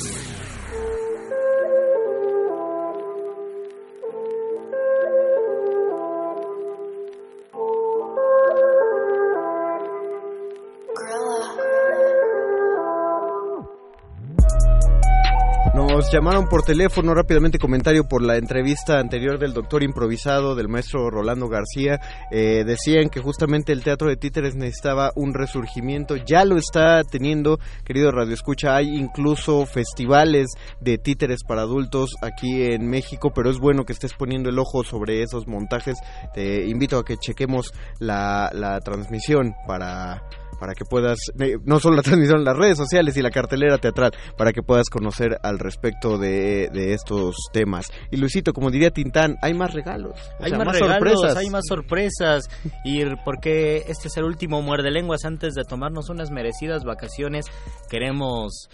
[16.01, 21.11] Nos llamaron por teléfono rápidamente comentario por la entrevista anterior del doctor improvisado del maestro
[21.11, 21.99] Rolando García.
[22.31, 26.15] Eh, decían que justamente el teatro de títeres necesitaba un resurgimiento.
[26.15, 28.75] Ya lo está teniendo, querido Radio Escucha.
[28.75, 30.47] Hay incluso festivales
[30.79, 34.83] de títeres para adultos aquí en México, pero es bueno que estés poniendo el ojo
[34.83, 35.99] sobre esos montajes.
[36.33, 40.23] Te invito a que chequemos la, la transmisión para
[40.61, 41.17] para que puedas,
[41.65, 44.91] no solo la transmisión en las redes sociales y la cartelera teatral, para que puedas
[44.91, 47.87] conocer al respecto de, de estos temas.
[48.11, 50.13] Y Luisito, como diría Tintán, hay más regalos.
[50.39, 51.37] Hay sea, más, regalos, sorpresas.
[51.37, 52.49] hay más sorpresas.
[52.85, 57.45] Y porque este es el último muerde lenguas antes de tomarnos unas merecidas vacaciones,
[57.89, 58.69] queremos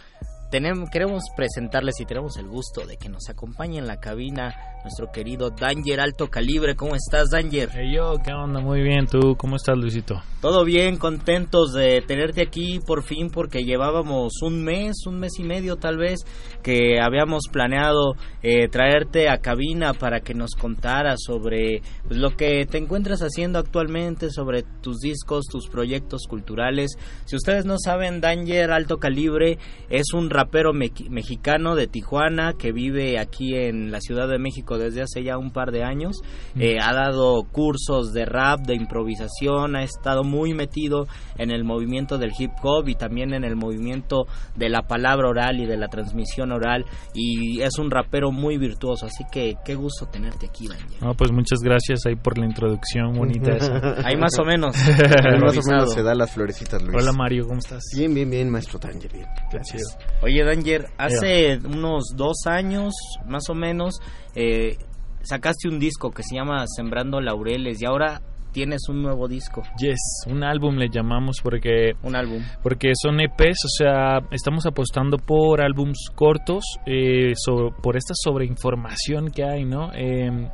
[0.49, 4.55] tenemos, queremos presentarles y tenemos el gusto de que nos acompañe en la cabina
[4.87, 6.77] nuestro querido Danger Alto Calibre.
[6.77, 7.69] ¿Cómo estás, Danger?
[7.73, 8.61] Hey, yo, ¿qué onda?
[8.61, 10.21] Muy bien, ¿tú cómo estás, Luisito?
[10.39, 15.43] Todo bien, contentos de tenerte aquí por fin porque llevábamos un mes, un mes y
[15.43, 16.19] medio tal vez,
[16.63, 18.13] que habíamos planeado
[18.43, 23.59] eh, traerte a cabina para que nos contaras sobre pues, lo que te encuentras haciendo
[23.59, 26.91] actualmente, sobre tus discos, tus proyectos culturales.
[27.25, 29.57] Si ustedes no saben, Danger Alto Calibre
[29.89, 34.76] es un rapero me- mexicano de Tijuana que vive aquí en la Ciudad de México
[34.77, 36.17] desde hace ya un par de años.
[36.55, 36.61] Mm.
[36.61, 41.07] Eh, ha dado cursos de rap, de improvisación, ha estado muy metido
[41.37, 44.25] en el movimiento del hip hop y también en el movimiento
[44.55, 49.05] de la palabra oral y de la transmisión oral y es un rapero muy virtuoso,
[49.05, 51.01] así que qué gusto tenerte aquí, Danger.
[51.01, 53.77] No, pues muchas gracias ahí por la introducción bonita esa.
[54.07, 54.75] Ahí más o menos.
[54.87, 56.95] Ahí más o menos se da las florecitas, Luis.
[57.01, 57.83] Hola Mario, ¿cómo estás?
[57.95, 59.27] Bien, bien, bien, maestro Danger, bien.
[59.51, 59.97] Gracias.
[60.21, 62.93] Oye, Danger, hace unos dos años,
[63.25, 63.99] más o menos,
[64.39, 64.77] eh,
[65.23, 68.21] sacaste un disco que se llama Sembrando Laureles y ahora
[68.51, 69.63] tienes un nuevo disco.
[69.79, 75.17] Yes, un álbum le llamamos porque un álbum porque son EPs, o sea, estamos apostando
[75.17, 77.33] por álbums cortos, eh,
[77.81, 79.91] por esta sobreinformación que hay, ¿no?
[79.93, 80.49] Eh,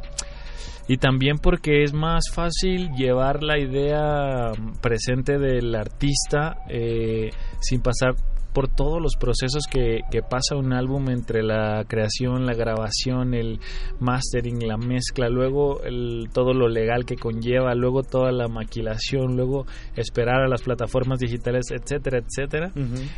[0.87, 8.15] y también porque es más fácil llevar la idea presente del artista eh, sin pasar
[8.53, 13.59] por todos los procesos que, que pasa un álbum entre la creación, la grabación, el
[13.99, 19.65] mastering, la mezcla, luego el, todo lo legal que conlleva, luego toda la maquilación, luego
[19.95, 22.71] esperar a las plataformas digitales, etcétera, etcétera.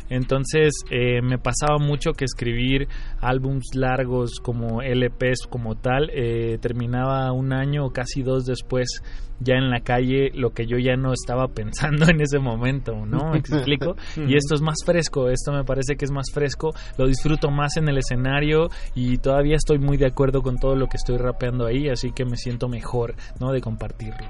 [0.08, 2.88] Entonces eh, me pasaba mucho que escribir
[3.20, 9.02] álbums largos como LPs como tal eh, terminaba un año o casi dos después
[9.40, 13.32] ya en la calle lo que yo ya no estaba pensando en ese momento, ¿no?
[13.32, 13.96] ¿Me explico?
[14.16, 17.76] y esto es más fresco, esto me parece que es más fresco, lo disfruto más
[17.76, 21.66] en el escenario y todavía estoy muy de acuerdo con todo lo que estoy rapeando
[21.66, 23.52] ahí, así que me siento mejor, ¿no?
[23.52, 24.26] De compartirlo.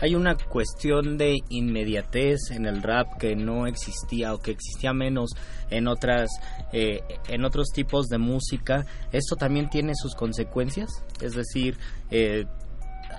[0.00, 5.30] Hay una cuestión de inmediatez en el rap que no existía o que existía menos
[5.70, 6.28] en otras
[6.72, 8.84] eh, en otros tipos de música.
[9.10, 10.90] Esto también tiene sus consecuencias,
[11.22, 11.78] es decir,
[12.10, 12.44] eh,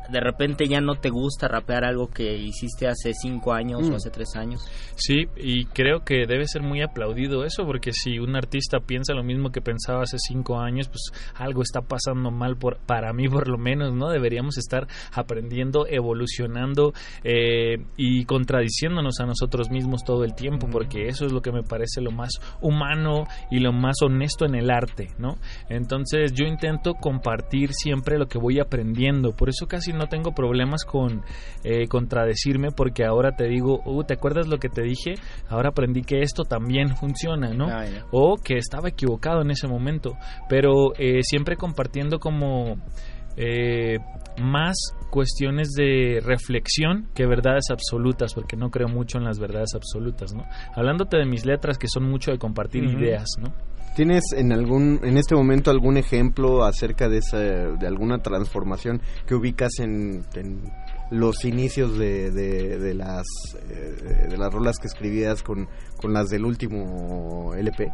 [0.09, 3.93] de repente ya no te gusta rapear algo que hiciste hace cinco años Mm.
[3.93, 4.61] o hace tres años.
[4.95, 9.23] Sí, y creo que debe ser muy aplaudido eso, porque si un artista piensa lo
[9.23, 13.47] mismo que pensaba hace cinco años, pues algo está pasando mal por, para mí por
[13.47, 14.09] lo menos, ¿no?
[14.09, 16.93] Deberíamos estar aprendiendo, evolucionando
[17.23, 21.63] eh, y contradiciéndonos a nosotros mismos todo el tiempo, porque eso es lo que me
[21.63, 22.31] parece lo más
[22.61, 25.35] humano y lo más honesto en el arte, ¿no?
[25.69, 30.85] Entonces yo intento compartir siempre lo que voy aprendiendo, por eso casi no tengo problemas
[30.85, 31.23] con
[31.63, 35.15] eh, contradecirme, porque ahora te digo, uh, ¿te acuerdas lo que te dije?
[35.49, 37.67] Ahora aprendí que esto también funciona, ¿no?
[37.67, 37.85] Ah.
[38.11, 40.13] O que estaba equivocado en ese momento,
[40.47, 42.77] pero eh, siempre compartiendo como
[43.35, 43.99] eh,
[44.41, 44.75] más
[45.11, 50.43] cuestiones de reflexión que verdades absolutas, porque no creo mucho en las verdades absolutas, ¿no?
[50.75, 53.53] Hablándote de mis letras que son mucho de compartir ideas, ¿no?
[53.97, 59.33] ¿Tienes en algún en este momento algún ejemplo acerca de esa de alguna transformación que
[59.33, 60.61] ubicas en, en
[61.09, 63.25] los inicios de, de, de las
[63.71, 65.67] eh, de las rolas que escribías con,
[65.99, 67.91] con las del último LP?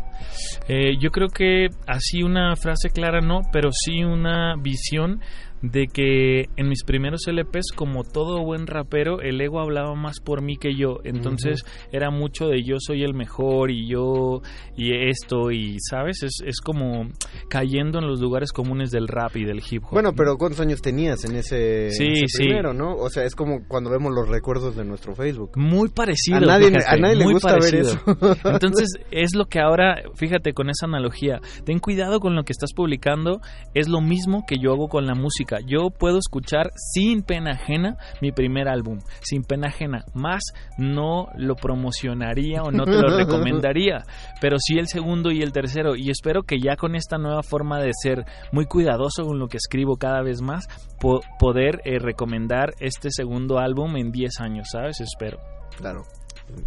[0.68, 5.22] Eh, yo creo que así una frase clara no, pero sí una visión
[5.64, 10.42] de que en mis primeros LPs, como todo buen rapero, el ego hablaba más por
[10.44, 11.00] mí que yo.
[11.06, 14.42] Entonces era mucho de yo soy el mejor y yo
[14.76, 16.22] y esto y, ¿sabes?
[16.24, 17.08] Es, es como
[17.50, 19.92] cayendo en los lugares comunes del rap y del hip hop.
[19.94, 22.44] Bueno, pero ¿cuántos años tenías en ese, en Sí, ese sí.
[22.44, 22.96] primero, no?
[22.98, 25.52] O sea, es como cuando vemos los recuerdos de nuestro Facebook.
[25.56, 26.38] Muy parecido.
[26.38, 28.00] A nadie, fíjate, a nadie le gusta ver eso.
[28.44, 32.74] Entonces, es lo que ahora, fíjate con esa analogía, ten cuidado con lo que estás
[32.74, 33.40] publicando,
[33.74, 35.53] es lo mismo que yo hago con la música.
[35.66, 40.42] Yo puedo escuchar sin pena ajena mi primer álbum, sin pena ajena, más
[40.78, 44.04] no lo promocionaría o no te lo recomendaría,
[44.42, 47.80] pero sí el segundo y el tercero y espero que ya con esta nueva forma
[47.80, 50.68] de ser muy cuidadoso con lo que escribo cada vez más,
[51.00, 55.00] po- poder eh, recomendar este segundo álbum en 10 años, ¿sabes?
[55.02, 55.38] Espero.
[55.78, 56.02] Claro.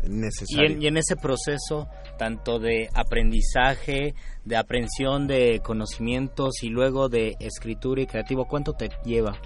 [0.04, 0.72] Y Necesario.
[0.76, 4.14] en, y en ese proceso, tanto de aprendizaje,
[4.44, 9.38] de aprehensión de conocimientos y luego de escritura y creativo, ¿cuánto te lleva?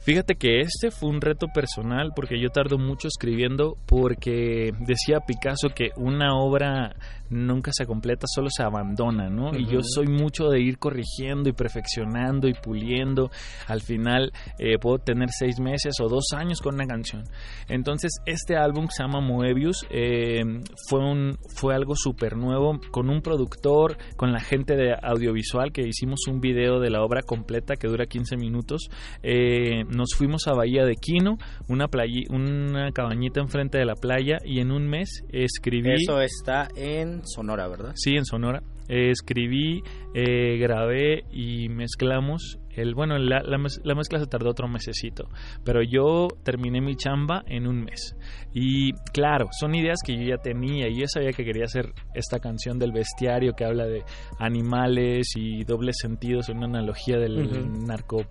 [0.00, 5.68] Fíjate que este fue un reto personal porque yo tardo mucho escribiendo porque decía Picasso
[5.74, 6.96] que una obra
[7.30, 9.56] nunca se completa, solo se abandona, ¿no?
[9.56, 13.30] Y yo soy mucho de ir corrigiendo y perfeccionando y puliendo.
[13.66, 17.24] Al final eh, puedo tener seis meses o dos años con una canción.
[17.68, 20.42] Entonces este álbum que se llama Moebius eh,
[20.88, 25.86] fue, un, fue algo súper nuevo con un productor, con la gente de audiovisual que
[25.86, 28.88] hicimos un video de la obra completa que dura 15 minutos.
[29.22, 34.38] Eh, nos fuimos a Bahía de Quino, una, playa, una cabañita enfrente de la playa
[34.44, 35.92] y en un mes escribí...
[35.94, 37.92] Eso está en Sonora, ¿verdad?
[37.94, 38.62] Sí, en Sonora.
[38.88, 39.82] Eh, escribí,
[40.14, 42.58] eh, grabé y mezclamos.
[42.70, 45.28] El, bueno, la, la mez- la mezcla se tardó otro mesecito,
[45.64, 48.16] pero yo terminé mi chamba en un mes.
[48.54, 52.38] Y claro, son ideas que yo ya tenía y yo sabía que quería hacer esta
[52.38, 54.04] canción del bestiario que habla de
[54.38, 57.86] animales y dobles sentidos, una analogía del Ujú.
[57.86, 58.24] narco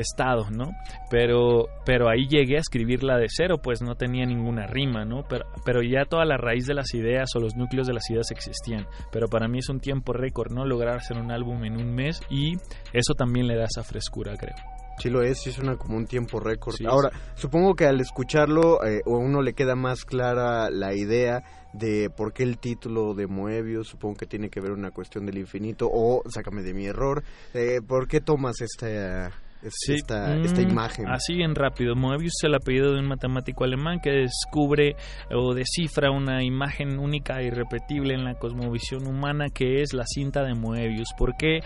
[0.00, 0.72] estado, ¿no?
[1.10, 5.22] Pero, pero ahí llegué a escribirla de cero, pues no tenía ninguna rima, ¿no?
[5.28, 8.30] Pero, pero ya toda la raíz de las ideas o los núcleos de las ideas
[8.30, 8.86] existían.
[9.12, 10.64] Pero para mí es un tiempo récord, ¿no?
[10.64, 12.56] Lograr hacer un álbum en un mes y
[12.92, 14.56] eso también le da esa frescura, creo.
[14.98, 16.74] Sí lo es, sí suena como un tiempo récord.
[16.76, 21.42] Sí, Ahora, supongo que al escucharlo eh, a uno le queda más clara la idea
[21.72, 25.38] de por qué el título de Moebius, supongo que tiene que ver una cuestión del
[25.38, 29.32] infinito, o, sácame de mi error, eh, ¿por qué tomas esta,
[29.64, 31.08] es- esta, esta Mm, imagen?
[31.08, 31.94] Así en rápido.
[31.96, 34.96] Moebius es el apellido de un matemático alemán que descubre
[35.34, 40.42] o descifra una imagen única e irrepetible en la cosmovisión humana que es la cinta
[40.44, 41.08] de Moebius.
[41.16, 41.60] ¿Por qué?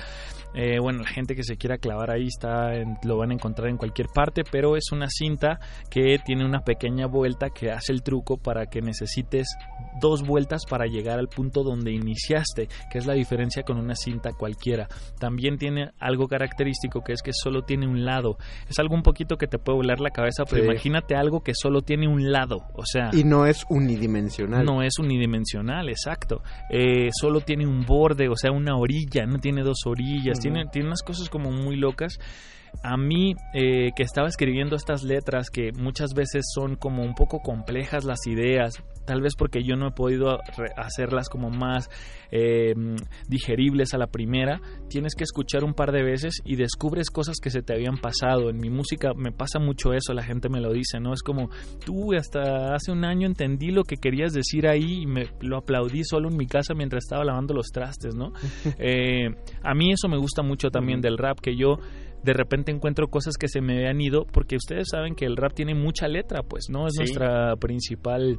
[0.60, 3.68] Eh, bueno, la gente que se quiera clavar ahí está en- lo van a encontrar
[3.68, 8.02] en cualquier parte, pero es una cinta que tiene una pequeña vuelta que hace el
[8.02, 9.46] truco para que necesites
[10.00, 14.32] dos vueltas para llegar al punto donde iniciaste, que es la diferencia con una cinta
[14.32, 14.88] cualquiera.
[15.20, 18.36] También tiene algo característico que es que solo tiene un lado.
[18.68, 20.68] Es algo un poquito que te puede volar la cabeza, pero Sí.
[20.70, 24.64] imagínate algo que solo tiene un lado, o sea, Y no es unidimensional.
[24.64, 26.42] no es unidimensional, exacto.
[26.70, 30.38] Eh, solo tiene un borde, o sea, una orilla, no tiene dos orillas.
[30.50, 32.18] Tiene, tiene unas cosas como muy locas.
[32.82, 37.40] A mí, eh, que estaba escribiendo estas letras, que muchas veces son como un poco
[37.40, 40.38] complejas las ideas, tal vez porque yo no he podido
[40.76, 41.88] hacerlas como más
[42.30, 42.74] eh,
[43.26, 47.48] digeribles a la primera, tienes que escuchar un par de veces y descubres cosas que
[47.48, 48.50] se te habían pasado.
[48.50, 51.14] En mi música me pasa mucho eso, la gente me lo dice, ¿no?
[51.14, 51.48] Es como,
[51.86, 56.04] tú hasta hace un año entendí lo que querías decir ahí y me lo aplaudí
[56.04, 58.32] solo en mi casa mientras estaba lavando los trastes, ¿no?
[58.78, 59.28] Eh,
[59.62, 61.78] a mí eso me gusta mucho también del rap, que yo
[62.22, 65.54] de repente encuentro cosas que se me habían ido, porque ustedes saben que el rap
[65.54, 66.86] tiene mucha letra, pues, ¿no?
[66.86, 66.98] Es Sí.
[67.00, 68.38] nuestra principal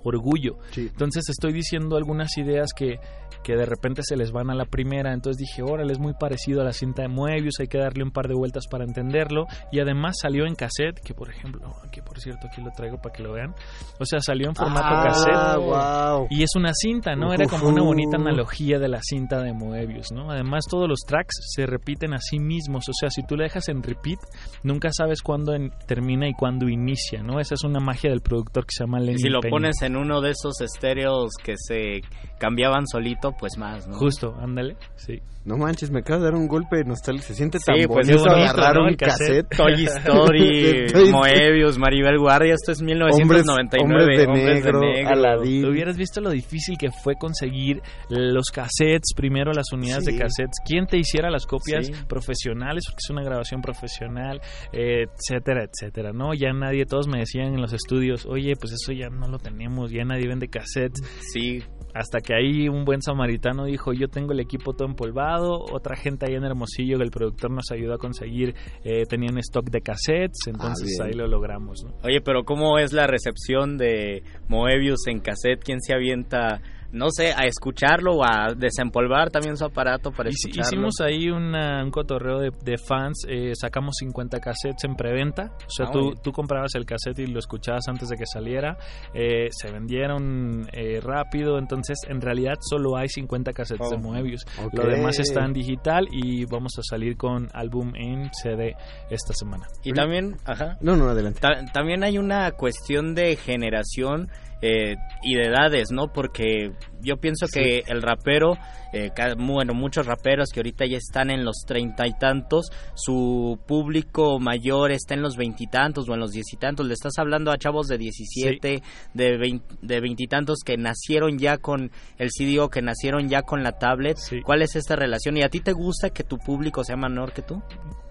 [0.03, 0.57] orgullo.
[0.75, 2.99] Entonces estoy diciendo algunas ideas que,
[3.43, 6.61] que de repente se les van a la primera, entonces dije, órale, es muy parecido
[6.61, 9.79] a la cinta de Moebius, hay que darle un par de vueltas para entenderlo, y
[9.79, 13.23] además salió en cassette, que por ejemplo, que por cierto aquí lo traigo para que
[13.23, 13.53] lo vean,
[13.99, 16.27] o sea, salió en formato Ah, cassette, wow.
[16.29, 17.33] y es una cinta, ¿no?
[17.33, 20.29] Era como una bonita analogía de la cinta de Moebius, ¿no?
[20.31, 23.69] Además todos los tracks se repiten a sí mismos, o sea, si tú le dejas
[23.69, 24.19] en repeat,
[24.63, 27.39] nunca sabes cuándo en- termina y cuándo inicia, ¿no?
[27.39, 29.51] Esa es una magia del productor que se llama Lenny Si lo Penny.
[29.51, 32.01] pones en en uno de esos estéreos que se
[32.39, 33.95] cambiaban solito, pues más, ¿no?
[33.97, 35.19] Justo, ándale, sí.
[35.43, 37.23] No manches, me acaba de dar un golpe de nostalgia.
[37.23, 38.85] Se siente Sí, tan pues bonito es bonito, agarrar ¿no?
[38.89, 39.47] un cassette.
[39.49, 39.57] cassette.
[39.57, 43.81] Toy Story, Moebius, Maribel Guardia, esto es 1999.
[43.81, 45.65] Hombres de Hombres negro, Aladdin.
[45.65, 50.11] Hubieras visto lo difícil que fue conseguir los cassettes, primero las unidades Sí.
[50.11, 51.93] de cassettes, quién te hiciera las copias Sí.
[52.07, 56.35] profesionales, porque es una grabación profesional, etcétera, etcétera, ¿no?
[56.35, 59.80] Ya nadie, todos me decían en los estudios, oye, pues eso ya no lo tenemos,
[59.89, 61.01] ya nadie vende cassettes.
[61.33, 61.63] Sí.
[61.93, 66.25] Hasta que ahí un buen samaritano dijo, yo tengo el equipo todo empolvado, otra gente
[66.25, 68.55] ahí en Hermosillo, que el productor nos ayudó a conseguir,
[68.85, 71.07] eh, tenían stock de cassettes, entonces bien.
[71.07, 71.93] ahí lo logramos, ¿no?
[72.03, 75.63] Oye, pero ¿cómo es la recepción de Moebius en cassette?
[75.63, 76.61] ¿Quién se avienta,
[76.91, 80.61] no sé, a escucharlo o a desempolvar también su aparato para escucharlo?
[80.67, 85.69] Hicimos ahí una- un cotorreo de, de fans, eh, sacamos 50 cassettes en preventa, o
[85.69, 88.77] sea, Ah, tú, tú comprabas el cassette y lo escuchabas antes de que saliera,
[89.13, 93.99] eh, se vendieron eh, rápido, entonces en realidad solo hay 50 cassettes de Oh.
[93.99, 94.73] Moebius, Ok.
[94.73, 98.75] lo demás está en digital y vamos a salir con álbum en CD
[99.09, 99.67] esta semana.
[99.83, 100.77] Y también, ajá.
[100.81, 101.39] No, no, adelante.
[101.39, 104.29] Ta- también hay una cuestión de generación
[104.61, 106.11] eh, y de edades, ¿no?
[106.13, 108.57] Porque yo pienso que el rapero,
[108.93, 114.39] eh, bueno, muchos raperos que ahorita ya están en los treinta y tantos, su público
[114.39, 116.85] mayor está en los veintitantos o en los diez y tantos.
[116.85, 118.81] Le estás hablando a chavos de 17,
[119.13, 123.63] de vein- de veintitantos que nacieron ya con el CD o que nacieron ya con
[123.63, 124.17] la tablet.
[124.43, 125.37] ¿Cuál es esta relación?
[125.37, 127.61] ¿Y a ti te gusta que tu público sea menor que tú?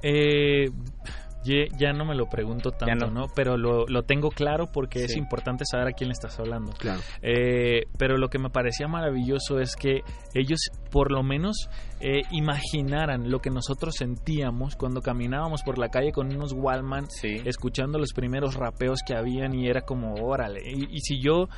[0.02, 0.70] Eh,
[1.42, 3.22] ya no me lo pregunto tanto, no.
[3.22, 3.26] no.
[3.34, 6.72] Pero lo, lo tengo claro porque es importante saber a quién le estás hablando.
[6.72, 7.00] Claro.
[7.22, 10.00] Eh, pero lo que me parecía maravilloso es que
[10.34, 10.58] ellos
[10.90, 11.68] por lo menos
[12.00, 17.98] eh, imaginaran lo que nosotros sentíamos cuando caminábamos por la calle con unos Wallman, escuchando
[17.98, 20.60] los primeros rapeos que habían y era como, órale.
[20.64, 21.48] Y, y si yo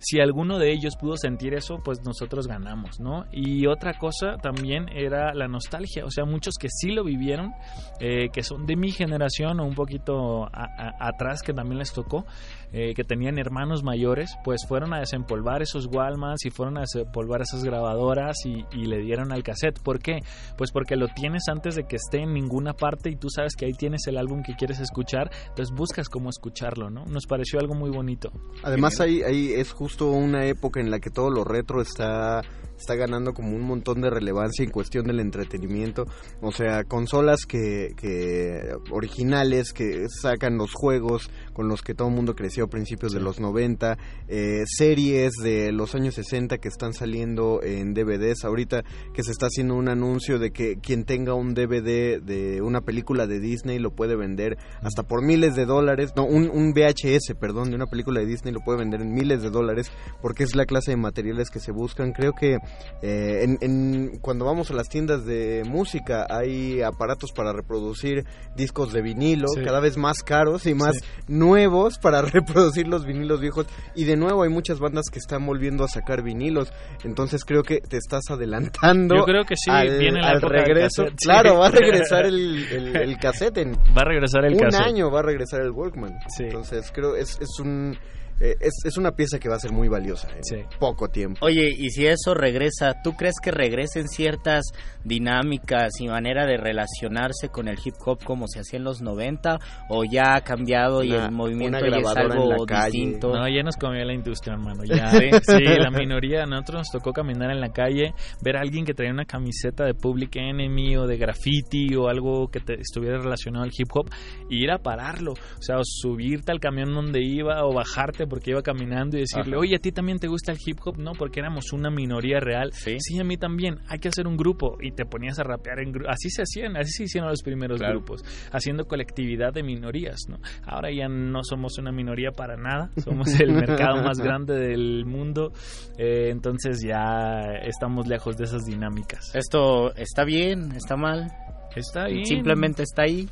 [0.00, 3.24] si alguno de ellos pudo sentir eso, pues nosotros ganamos, ¿no?
[3.32, 7.52] Y otra cosa también era la nostalgia, o sea, muchos que sí lo vivieron,
[8.00, 11.92] eh, que son de mi generación o un poquito a- a- atrás que también les
[11.92, 12.24] tocó,
[12.72, 17.40] eh, que tenían hermanos mayores, pues fueron a desempolvar esos Walmans y fueron a desempolvar
[17.40, 19.80] esas grabadoras y, le dieron al cassette.
[19.80, 20.20] ¿Por qué?
[20.56, 23.66] Pues porque lo tienes antes de que esté en ninguna parte y tú sabes que
[23.66, 27.04] ahí tienes el álbum que quieres escuchar, entonces buscas cómo escucharlo, ¿no?
[27.04, 28.30] Nos pareció algo muy bonito.
[28.62, 32.42] Además ahí, ahí es justo una época en la que todo lo retro está
[32.78, 36.06] está ganando como un montón de relevancia en cuestión del entretenimiento.
[36.40, 42.14] O sea, consolas que, que originales que sacan los juegos con los que todo el
[42.14, 43.98] mundo creció a principios de los 90,
[44.28, 48.44] eh, series de los años 60 que están saliendo en DVDs.
[48.44, 52.82] Ahorita que se está haciendo un anuncio de que quien tenga un DVD de una
[52.82, 56.12] película de Disney lo puede vender hasta por miles de dólares.
[56.14, 59.42] No, un, un VHS, perdón, de una película de Disney lo puede vender en miles
[59.42, 59.90] de dólares
[60.22, 62.12] porque es la clase de materiales que se buscan.
[62.12, 62.58] Creo que
[63.02, 68.24] eh, en, en- cuando vamos a las tiendas de música hay aparatos para reproducir
[68.56, 69.62] discos de vinilo Sí.
[69.64, 71.00] cada vez más caros y más Sí.
[71.48, 73.66] Nuevos para reproducir los vinilos viejos.
[73.94, 76.72] Y de nuevo hay muchas bandas que están volviendo a sacar vinilos.
[77.04, 80.54] Entonces creo que te estás adelantando Yo creo que sí, al, viene la al época
[80.54, 81.02] del regreso.
[81.04, 81.26] cassette, sí.
[81.28, 84.86] claro va a regresar el, el, el cassette en Va a regresar el un cassette.
[84.86, 86.18] año va a regresar el Walkman.
[86.38, 87.96] Entonces creo es, es un
[88.40, 91.70] eh, es, es una pieza que va a ser muy valiosa en poco tiempo Oye,
[91.76, 94.64] y si eso regresa, ¿tú crees que regresen ciertas
[95.04, 99.58] dinámicas y manera de relacionarse con el hip hop como se hacía en los 90?
[99.88, 103.32] ¿O ya ha cambiado y el movimiento ya es algo distinto?
[103.32, 104.84] No, ya nos comió la industria, hermano.
[104.84, 105.10] Ya.
[105.10, 105.30] ¿Sí?
[105.42, 106.42] Sí, la minoría.
[106.42, 109.84] A nosotros nos tocó caminar en la calle, ver a alguien que traía una camiseta
[109.84, 114.10] de Public Enemy o de graffiti o algo que te estuviera relacionado al hip hop
[114.50, 115.32] y ir a pararlo.
[115.32, 119.52] O sea, o subirte al camión donde iba o bajarte porque iba caminando y decirle,
[119.52, 119.58] Ajá.
[119.60, 120.98] oye, ¿a ti también te gusta el hip hop?
[120.98, 122.72] No, porque éramos una minoría real.
[122.72, 123.78] Sí, a mí también.
[123.88, 126.10] Hay que hacer un grupo y te ponías a rapear en grupo.
[126.10, 127.94] Así se hacían, así se hicieron los primeros Claro.
[128.00, 128.22] grupos,
[128.52, 130.38] haciendo colectividad de minorías, ¿no?
[130.66, 135.52] Ahora ya no somos una minoría para nada, somos el mercado más grande del mundo,
[135.98, 139.34] eh, entonces ya estamos lejos de esas dinámicas.
[139.34, 140.72] ¿Esto está bien?
[140.72, 141.30] ¿Está mal?
[141.76, 142.24] Está bien.
[142.24, 143.28] Simplemente está ahí.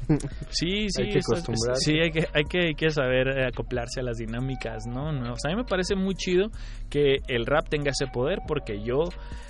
[0.50, 1.84] Sí, sí, Hay que está- acostumbrarse.
[1.84, 5.10] sí, hay que, hay que, hay que saber acoplarse a las dinámicas, ¿no?
[5.12, 6.48] no o sea, a mí me parece muy chido
[6.88, 9.08] que el rap tenga ese poder porque yo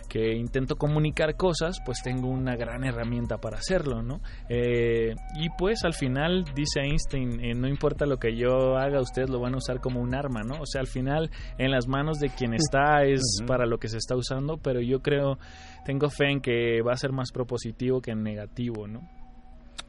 [0.08, 4.20] que intento comunicar cosas, pues tengo una gran herramienta para hacerlo, ¿no?
[4.48, 9.30] Eh, y pues al final, dice Einstein, eh, no importa lo que yo haga, ustedes
[9.30, 10.60] lo van a usar como un arma, ¿no?
[10.60, 13.98] O sea, al final, en las manos de quien está es para lo que se
[13.98, 15.38] está usando, pero yo creo,
[15.84, 19.15] tengo fe en que va a ser más propositivo que negativo, ¿no?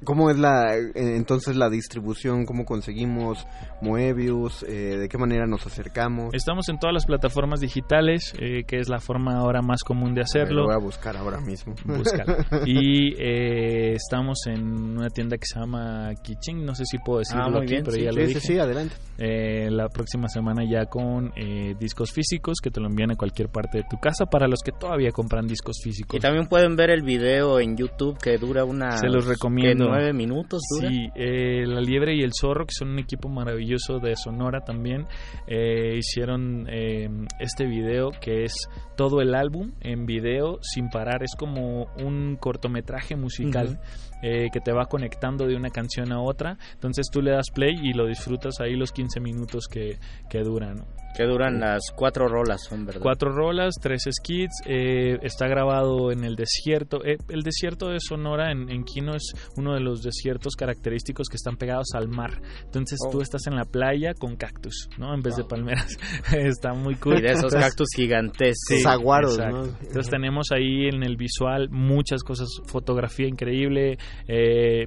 [0.04, 2.46] ¿Cómo es la eh, entonces la distribución?
[2.46, 3.46] ¿Cómo conseguimos
[3.82, 4.64] Moebius?
[4.64, 6.34] Eh, ¿De qué manera nos acercamos?
[6.34, 10.22] Estamos en todas las plataformas digitales, eh, que es la forma ahora más común de
[10.22, 10.62] hacerlo.
[10.62, 11.74] Lo voy a buscar ahora mismo.
[11.84, 12.36] Búscalo.
[12.66, 17.44] y eh, estamos en una tienda que se llama Kiching, no sé si puedo decirlo
[17.46, 18.40] Ah, muy aquí, bien, pero sí, ya sí, lo sí, dije.
[18.40, 18.96] sí, adelante.
[19.18, 23.50] Eh, la próxima semana ya con eh, discos físicos que te lo envían a cualquier
[23.50, 26.16] parte de tu casa para los que todavía compran discos físicos.
[26.16, 28.98] Y también pueden ver el video en YouTube que dura una...
[28.98, 29.77] Se los recomiendo.
[29.78, 30.90] ¿Qué, nueve minutos dura.
[30.90, 35.08] Sí, eh, La Liebre y el Zorro, que son un equipo maravilloso de Sonora también,
[35.48, 37.10] eh, hicieron eh,
[37.40, 38.54] este video que es
[38.96, 41.24] todo el álbum en video sin parar.
[41.24, 43.80] Es como un cortometraje musical.
[44.24, 47.76] Eh, que te va conectando de una canción a otra, entonces tú le das play
[47.84, 50.78] y lo disfrutas ahí los 15 minutos que, que duran.
[50.78, 50.86] ¿no?
[51.18, 53.02] Que duran las cuatro rolas, son verdad.
[53.02, 54.62] Cuatro rolas, tres skits.
[54.68, 57.04] eh, está grabado en el desierto.
[57.04, 61.38] Eh, el desierto de Sonora en, en Quino es uno de los desiertos característicos que
[61.38, 62.40] están pegados al mar.
[62.66, 63.10] Entonces Oh.
[63.10, 65.14] tú estás en la playa con cactus, ¿no?
[65.16, 65.98] En vez de palmeras.
[66.32, 67.18] está muy cool.
[67.18, 68.56] Y de esos cactus gigantescos.
[68.68, 69.58] Sí, Saguaros, exacto.
[69.58, 69.64] ¿no?
[69.82, 73.98] Entonces tenemos ahí en el visual muchas cosas, fotografía increíble.
[74.28, 74.86] Eh,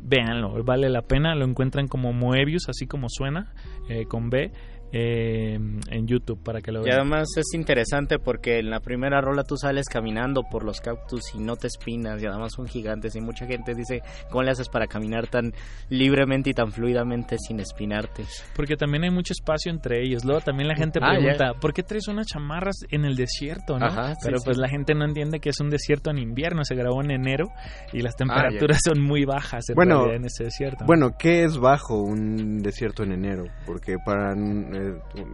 [0.00, 1.34] véanlo, vale la pena.
[1.34, 3.52] Lo encuentran como Moebius, así como suena,
[3.88, 4.50] eh, con B.
[4.92, 5.54] eh,
[5.90, 7.00] en YouTube para que lo Y vean.
[7.00, 11.38] además es interesante porque en la primera rola tú sales caminando por los cactus y
[11.38, 14.86] no te espinas y además son gigantes y mucha gente dice, ¿cómo le haces para
[14.86, 15.52] caminar tan
[15.90, 18.24] libremente y tan fluidamente sin espinarte?
[18.54, 20.24] Porque también hay mucho espacio entre ellos.
[20.24, 23.78] Luego también la gente Ah, pregunta, ¿por qué traes unas chamarras en el desierto?
[23.78, 23.86] ¿no?
[23.86, 24.44] Ajá, sí, Pero sí.
[24.46, 26.64] pues la gente no entiende que es un desierto en invierno.
[26.64, 27.46] Se grabó en enero
[27.92, 30.78] y las Ah, temperaturas son muy bajas en Bueno, en ese desierto.
[30.80, 30.86] ¿no?
[30.86, 33.44] Bueno, ¿qué es bajo un desierto en enero?
[33.66, 34.77] Porque para eh,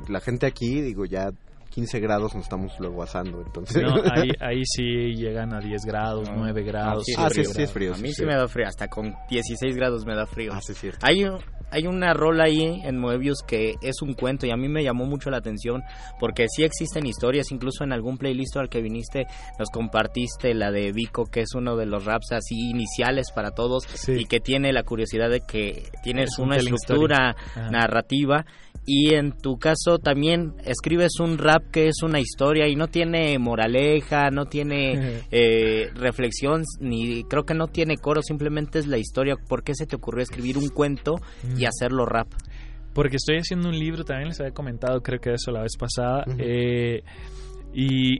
[0.09, 1.31] la gente aquí, digo, ya
[1.71, 3.83] 15 grados nos estamos luego asando, entonces...
[3.83, 7.05] No, ahí, ahí sí llegan a 10 grados, 9 grados.
[7.19, 7.95] Ah, sí, sí es frío.
[7.95, 8.25] A mí sí, sí.
[8.25, 10.53] me da frío, hasta con 16 grados me da frío.
[10.55, 11.05] Ah, sí es cierto.
[11.05, 11.41] Hay, un-
[11.73, 15.05] hay una rola ahí en Moebius que es un cuento y a mí me llamó
[15.07, 15.83] mucho la atención
[16.21, 19.27] porque sí existen historias, incluso en algún playlist al que viniste
[19.59, 23.83] nos compartiste la de Vico, que es uno de los raps así iniciales para todos
[24.09, 27.35] y que tiene la curiosidad de que tienes Es un una estructura
[27.73, 28.45] narrativa
[28.87, 33.39] y en tu caso también escribes un rap que es una historia y no tiene
[33.39, 39.37] moraleja, no tiene eh, reflexión, ni creo que no tiene coro, simplemente es la historia.
[39.49, 41.15] ¿Por qué se te ocurrió escribir un cuento
[41.57, 41.67] y Mm.
[41.69, 42.29] hacerlo rap?
[42.93, 46.25] Porque estoy haciendo un libro, también les había comentado, creo que eso la vez pasada.
[46.39, 47.03] eh,
[47.73, 48.19] y,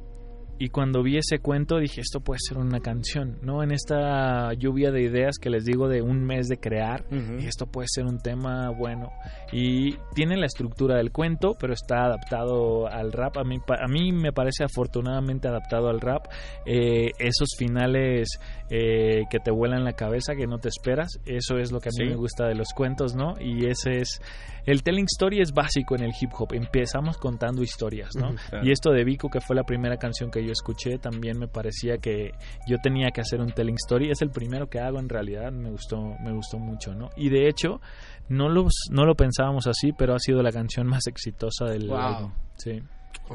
[0.59, 3.63] y cuando vi ese cuento dije, esto puede ser una canción, ¿no?
[3.63, 7.05] En esta lluvia de ideas que les digo de un mes de crear,
[7.41, 9.11] esto puede ser un tema bueno.
[9.53, 13.37] Y tiene la estructura del cuento, pero está adaptado al rap.
[13.39, 16.27] A mí, a mí me parece afortunadamente adaptado al rap.
[16.67, 18.29] Eh, esos finales
[18.71, 21.93] eh, que te vuelan la cabeza, que no te esperas, eso es lo que a
[21.99, 22.11] mí Sí.
[22.11, 23.35] me gusta de los cuentos, ¿no?
[23.41, 24.21] Y ese es...
[24.67, 26.53] El telling story es básico en el hip hop.
[26.55, 28.35] Empezamos contando historias, ¿no?
[28.49, 28.67] Claro.
[28.67, 31.99] Y esto de Vico, que fue la primera canción que yo escuché, también me parecía
[31.99, 32.33] que
[32.67, 34.11] yo tenía que hacer un telling story.
[34.11, 35.53] Es el primero que hago en realidad.
[35.53, 37.11] Me gustó, me gustó mucho, ¿no?
[37.17, 37.81] Y de hecho,
[38.29, 41.99] no, los, no lo pensábamos así, pero ha sido la canción más exitosa del Wow.
[41.99, 42.33] álbum.
[42.57, 42.83] Sí.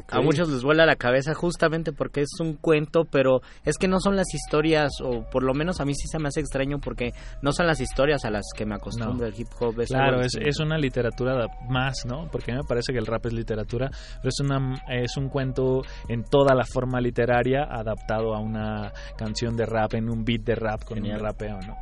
[0.09, 3.99] A muchos les vuela la cabeza justamente porque es un cuento, pero es que no
[3.99, 7.11] son las historias, o por lo menos a mí sí se me hace extraño porque
[7.41, 9.79] no son las historias a las que me acostumbro el hip hop.
[9.81, 12.27] Es Claro, es, una literatura más, ¿no?
[12.31, 15.29] Porque a mí me parece que el rap es literatura, pero es, una, es un
[15.29, 20.41] cuento en toda la forma literaria adaptado a una canción de rap, en un beat
[20.41, 21.19] de rap con Genial.
[21.19, 21.75] un rapeo, ¿no?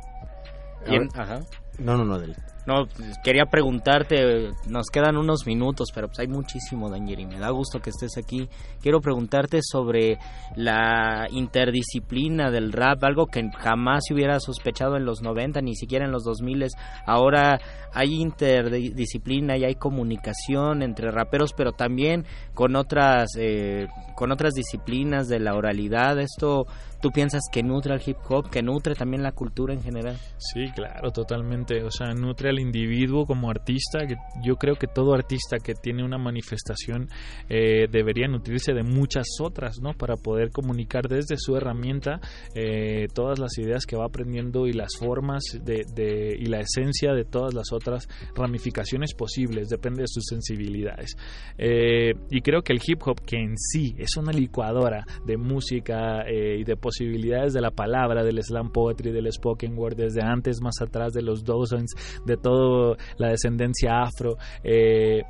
[0.86, 1.40] Y en- ajá.
[1.78, 2.34] No, no, no, del...
[2.68, 2.86] No,
[3.24, 7.80] quería preguntarte, nos quedan unos minutos, pero pues hay muchísimo, Danger, y me da gusto
[7.80, 8.46] que estés aquí.
[8.82, 10.18] Quiero preguntarte sobre
[10.54, 16.04] la interdisciplina del rap, algo que jamás se hubiera sospechado en los 90, ni siquiera
[16.04, 16.66] en los 2000.
[17.06, 17.58] Ahora
[17.94, 25.26] hay interdisciplina y hay comunicación entre raperos, pero también con otras, eh, con otras disciplinas
[25.28, 26.20] de la oralidad.
[26.20, 26.66] Esto,
[27.00, 30.16] ¿tú piensas que nutre al hip hop, que nutre también la cultura en general?
[30.38, 31.82] Sí, claro, totalmente.
[31.82, 34.00] O sea, nutre al individuo como artista.
[34.42, 37.08] yo creo que todo artista que tiene una manifestación
[37.48, 39.92] eh, debería nutrirse de muchas otras, ¿no?
[39.94, 42.20] Para poder comunicar desde su herramienta
[42.54, 47.12] eh, todas las ideas que va aprendiendo y las formas de, de- y la esencia
[47.12, 49.68] de todas las otras ramificaciones posibles.
[49.68, 51.16] Depende de sus sensibilidades.
[51.56, 56.22] Eh, y creo que el hip hop, que en sí es una licuadora de música
[56.26, 60.60] eh, y de posibilidades de la palabra, del slam poetry, del spoken word, desde antes,
[60.60, 61.90] más atrás de los dozens,
[62.24, 64.36] de toda la descendencia afro.
[64.64, 65.22] eh,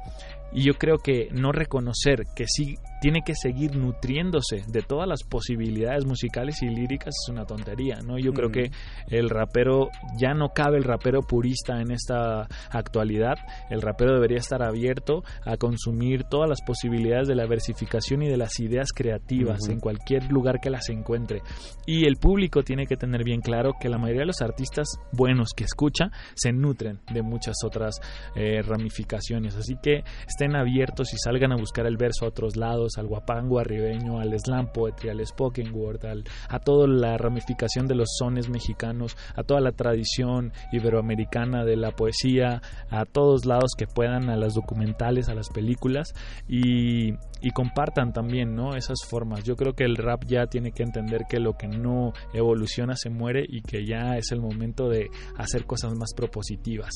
[0.50, 5.22] Y yo creo que no reconocer que sí tiene que seguir nutriéndose de todas las
[5.22, 8.18] posibilidades musicales y líricas es una tontería, ¿no?
[8.18, 8.52] Yo creo Mm.
[8.52, 8.70] que
[9.10, 9.88] el rapero
[10.18, 13.34] ya no cabe el rapero purista en esta actualidad.
[13.70, 18.36] El rapero debería estar abierto a consumir todas las posibilidades de la versificación y de
[18.36, 21.42] las ideas creativas en cualquier lugar que las encuentre.
[21.86, 25.50] Y el público tiene que tener bien claro que la mayoría de los artistas buenos
[25.56, 28.00] que escucha se nutren de muchas otras
[28.34, 29.56] eh, ramificaciones.
[29.56, 33.58] Así que estén abiertos y salgan a buscar el verso a otros lados, al guapango
[33.58, 38.48] arribeño, al slam poetry, al spoken word, al- a toda la ramificación de los sones
[38.48, 44.36] mexicanos, a toda la tradición iberoamericana de la poesía, a todos lados que puedan, a
[44.36, 46.14] las documentales, a las películas
[46.48, 48.76] y, y compartan también ¿no?
[48.76, 49.44] esas formas.
[49.44, 53.10] Yo creo que el rap ya tiene que entender que lo que no evoluciona se
[53.10, 56.92] muere y que ya es el momento de hacer cosas más propositivas.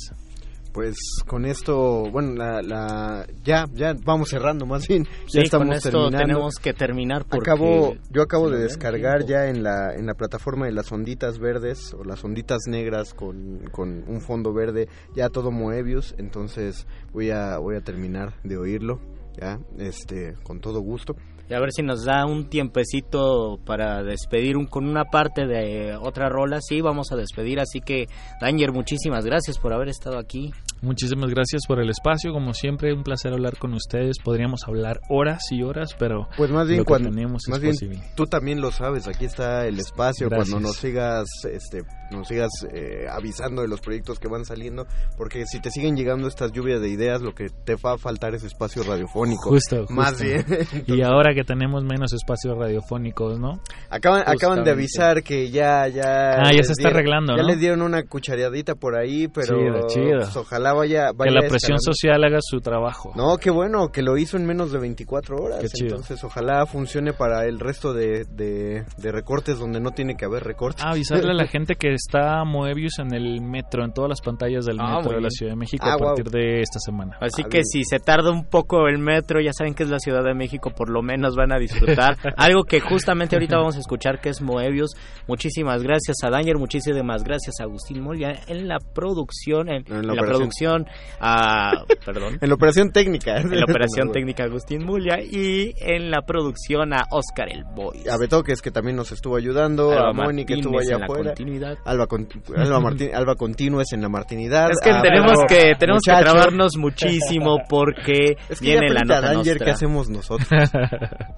[0.73, 0.97] Pues
[1.27, 5.05] con esto, bueno, la, la- ya, ya vamos cerrando más bien.
[5.27, 6.19] Sí, Ya estamos con esto terminando.
[6.19, 10.65] tenemos que terminar porque Acabo, yo acabo de descargar ya en la, en la plataforma
[10.67, 15.51] de las onditas verdes o las onditas negras con, con un fondo verde, ya todo
[15.51, 18.99] Moebius, entonces voy a, voy a terminar de oírlo,
[19.39, 21.15] ya, este, con todo gusto.
[21.51, 25.95] Y a ver si nos da un tiempecito para despedir un, con una parte de
[25.97, 26.61] otra rola.
[26.61, 27.61] Sí, vamos a despedir.
[27.61, 28.07] Así que,
[28.41, 30.53] Danger, muchísimas gracias por haber estado aquí.
[30.81, 34.17] Muchísimas gracias por el espacio, como siempre, un placer hablar con ustedes.
[34.19, 37.63] Podríamos hablar horas y horas, pero Pues más bien lo que cuando tenemos más es
[37.63, 38.03] bien posible.
[38.17, 40.51] tú también lo sabes, aquí está el espacio Gracias.
[40.51, 44.87] cuando nos sigas este nos sigas eh, avisando de los proyectos que van saliendo,
[45.17, 48.35] porque si te siguen llegando estas lluvias de ideas, lo que te va a faltar
[48.35, 49.49] es espacio radiofónico.
[49.49, 50.25] Justo, Más justo.
[50.25, 50.45] bien.
[50.89, 53.61] y ahora que tenemos menos espacios radiofónicos, ¿no?
[53.91, 57.49] Acaban, acaban de avisar que ya ya Ah, ya se está dieron- arreglando, Ya ¿no?
[57.49, 60.19] les dieron una cucharadita por ahí, pero Chido, chido.
[60.21, 61.81] pues, ojalá vaya, vaya que la presión escalando.
[61.83, 63.13] social haga su trabajo.
[63.17, 65.59] No, qué bueno, que lo hizo en menos de 24 horas.
[65.61, 65.91] Qué chido.
[65.97, 70.45] Entonces, ojalá funcione para el resto de, de, de recortes donde no tiene que haber
[70.45, 70.85] recortes.
[70.85, 74.65] Ah, avisarle a la gente que está Moebius en el metro, en todas las pantallas
[74.65, 75.29] del Ah, metro de la.
[75.31, 76.07] Ciudad de México Ah, a wow.
[76.09, 77.17] partir de esta semana.
[77.21, 80.23] Así que si se tarda un poco el metro, ya saben que es la Ciudad
[80.23, 82.17] de México, por lo menos van a disfrutar.
[82.37, 84.91] Algo que justamente ahorita vamos a escuchar que es Moebius.
[85.29, 90.87] Muchísimas gracias a Danger, muchísimas gracias a Agustín Molia en la producción, en, la producción,
[91.21, 91.71] a,
[92.05, 92.39] perdón.
[92.43, 93.37] En la operación técnica.
[93.39, 98.03] En la operación técnica Agustín Mulia y en la producción a Oscar el Boy.
[98.11, 99.93] A Betoques, que también nos estuvo ayudando.
[99.93, 101.31] Alba a Moni, que estuvo allá afuera.
[101.35, 101.79] continuidad.
[101.85, 104.71] Alba, Con- Alba, Martín, Alba Continúes en la Martinidad.
[104.71, 109.01] Es que Ah, tenemos pero, que tenemos que trabarnos muchísimo porque Es que viene la
[109.03, 109.59] nota Danger.
[109.59, 110.49] ¿qué hacemos nosotros?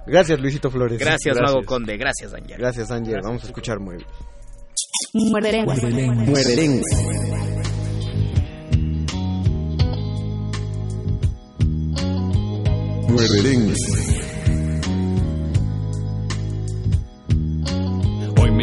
[0.07, 0.99] Gracias, Luisito Flores.
[0.99, 1.97] Gracias, Mago Conde.
[1.97, 2.59] Gracias, Danger.
[2.59, 3.21] Gracias, Danger.
[3.23, 4.09] Vamos a escuchar muy bien.
[5.31, 5.81] Muerde lenguas.
[13.09, 14.24] Muerde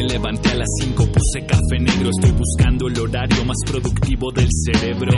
[0.01, 4.47] me levanté a las 5, puse café negro, estoy buscando el horario más productivo del
[4.65, 5.11] cerebro.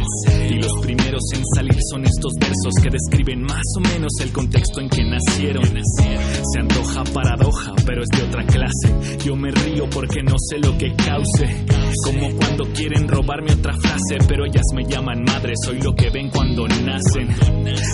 [0.49, 4.81] Y los primeros en salir son estos versos que describen más o menos el contexto
[4.81, 5.63] en que nacieron.
[5.63, 9.17] Se antoja paradoja, pero es de otra clase.
[9.23, 11.65] Yo me río porque no sé lo que cause.
[12.03, 16.29] Como cuando quieren robarme otra frase, pero ellas me llaman madre, soy lo que ven
[16.29, 17.29] cuando nacen.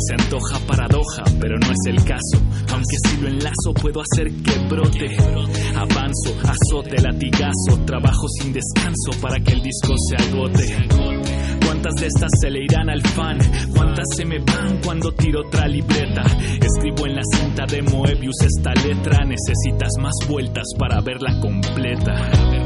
[0.07, 2.41] Se antoja paradoja, pero no es el caso.
[2.71, 5.17] Aunque si lo enlazo puedo hacer que brote.
[5.75, 6.35] Avanzo,
[6.79, 10.87] azote, latigazo, trabajo sin descanso para que el disco se agote.
[11.65, 13.37] ¿Cuántas de estas se le irán al fan?
[13.75, 16.23] ¿Cuántas se me van cuando tiro otra libreta?
[16.61, 19.25] Escribo en la cinta de Moebius esta letra.
[19.25, 22.58] Necesitas más vueltas para verla completa.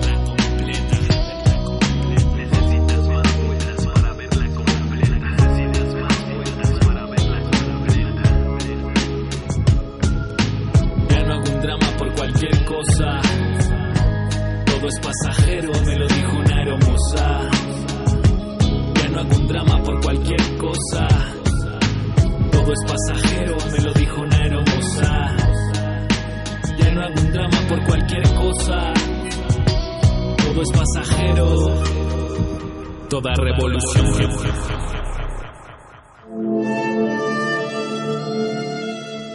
[30.64, 31.48] Es pasajero.
[33.10, 34.06] Toda revolución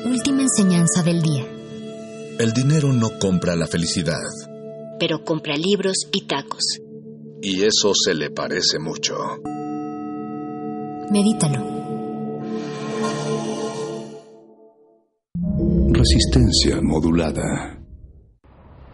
[0.07, 1.45] Última enseñanza del día.
[2.39, 4.17] El dinero no compra la felicidad,
[4.99, 6.79] Pero compra libros y tacos.
[7.41, 9.15] y eso se le parece mucho.
[11.11, 11.79] Medítalo.
[15.93, 17.79] Resistencia modulada.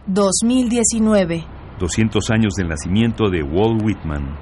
[0.07, 1.54] 2019.
[1.79, 4.37] 200 años del nacimiento de Walt Whitman.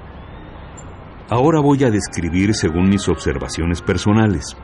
[1.30, 4.56] Ahora voy a describir según mis observaciones personales.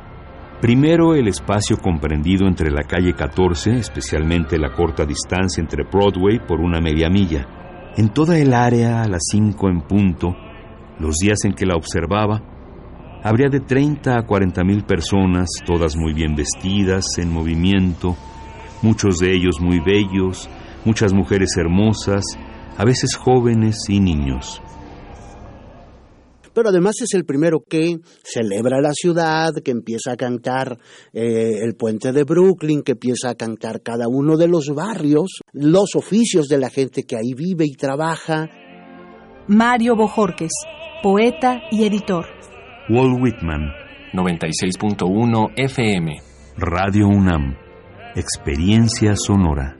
[0.60, 6.60] Primero el espacio comprendido entre la calle 14, especialmente la corta distancia entre Broadway por
[6.60, 7.46] una media milla.
[7.96, 10.36] En toda el área a las 5 en punto,
[10.98, 12.42] los días en que la observaba,
[13.24, 18.16] habría de 30 a 40 mil personas, todas muy bien vestidas, en movimiento,
[18.82, 20.48] muchos de ellos muy bellos,
[20.84, 22.22] muchas mujeres hermosas,
[22.80, 24.62] a veces jóvenes y niños.
[26.54, 30.78] Pero además es el primero que celebra la ciudad, que empieza a cantar
[31.12, 35.94] eh, el puente de Brooklyn, que empieza a cantar cada uno de los barrios, los
[35.94, 38.48] oficios de la gente que ahí vive y trabaja.
[39.46, 40.52] Mario Bojorques,
[41.02, 42.24] poeta y editor.
[42.88, 43.72] Walt Whitman,
[44.14, 46.16] 96.1 FM.
[46.56, 47.56] Radio UNAM,
[48.16, 49.79] experiencia sonora.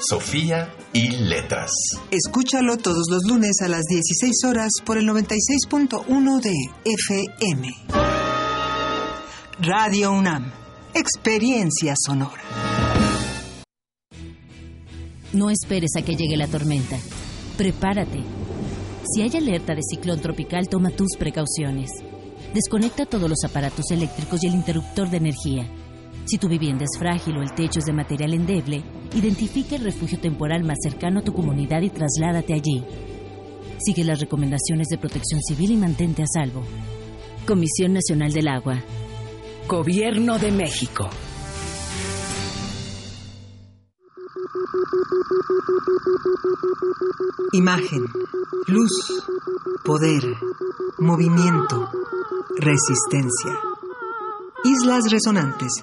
[0.00, 1.70] Sofía y Letras.
[2.10, 7.68] Escúchalo todos los lunes a las 16 horas por el 96.1 de FM.
[9.60, 10.50] Radio UNAM.
[10.94, 12.42] Experiencia sonora.
[15.34, 16.98] No esperes a que llegue la tormenta.
[17.58, 18.22] Prepárate.
[19.12, 21.90] Si hay alerta de ciclón tropical, toma tus precauciones.
[22.54, 25.70] Desconecta todos los aparatos eléctricos y el interruptor de energía.
[26.30, 28.84] Si tu vivienda es frágil o el techo es de material endeble,
[29.16, 32.84] identifica el refugio temporal más cercano a tu comunidad y trasládate allí.
[33.84, 36.62] Sigue las recomendaciones de protección civil y mantente a salvo.
[37.48, 38.80] Comisión Nacional del Agua.
[39.66, 41.10] Gobierno de México.
[47.54, 48.04] Imagen,
[48.68, 49.24] luz,
[49.84, 50.22] poder,
[51.00, 51.90] movimiento,
[52.56, 53.58] resistencia.
[54.62, 55.82] Islas Resonantes.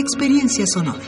[0.00, 1.00] Experiencia sonora.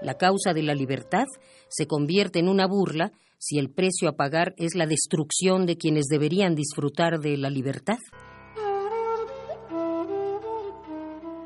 [0.00, 1.26] La causa de la libertad
[1.68, 6.06] se convierte en una burla si el precio a pagar es la destrucción de quienes
[6.06, 7.98] deberían disfrutar de la libertad.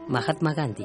[0.07, 0.85] Mahatma Gandhi.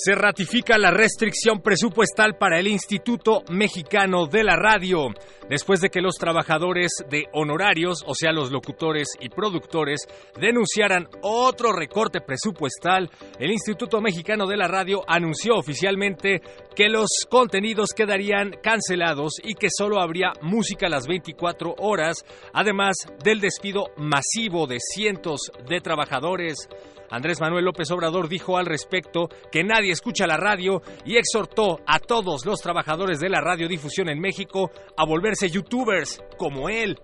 [0.00, 5.08] Se ratifica la restricción presupuestal para el Instituto Mexicano de la Radio,
[5.50, 10.06] después de que los trabajadores de honorarios, o sea, los locutores y productores,
[10.40, 13.10] denunciaran otro recorte presupuestal.
[13.40, 16.42] El Instituto Mexicano de la Radio anunció oficialmente
[16.76, 22.94] que los contenidos quedarían cancelados y que solo habría música las 24 horas, además
[23.24, 26.68] del despido masivo de cientos de trabajadores.
[27.10, 31.98] Andrés Manuel López Obrador dijo al respecto que nadie escucha la radio y exhortó a
[31.98, 36.98] todos los trabajadores de la radiodifusión en México a volverse youtubers como él.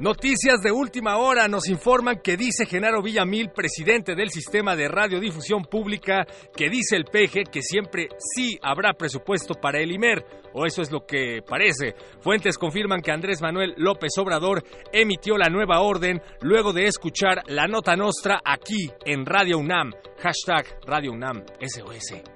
[0.00, 5.62] Noticias de última hora nos informan que dice Genaro Villamil, presidente del sistema de radiodifusión
[5.62, 6.26] pública,
[6.56, 10.90] que dice el peje que siempre sí habrá presupuesto para el IMER, o eso es
[10.90, 11.94] lo que parece.
[12.20, 17.68] Fuentes confirman que Andrés Manuel López Obrador emitió la nueva orden luego de escuchar la
[17.68, 19.92] nota nostra aquí en Radio UNAM.
[20.18, 22.33] Hashtag Radio UNAM SOS.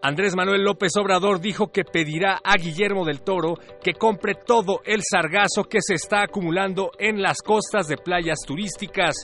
[0.00, 5.02] Andrés Manuel López Obrador dijo que pedirá a Guillermo del Toro que compre todo el
[5.02, 9.16] sargazo que se está acumulando en las costas de playas turísticas.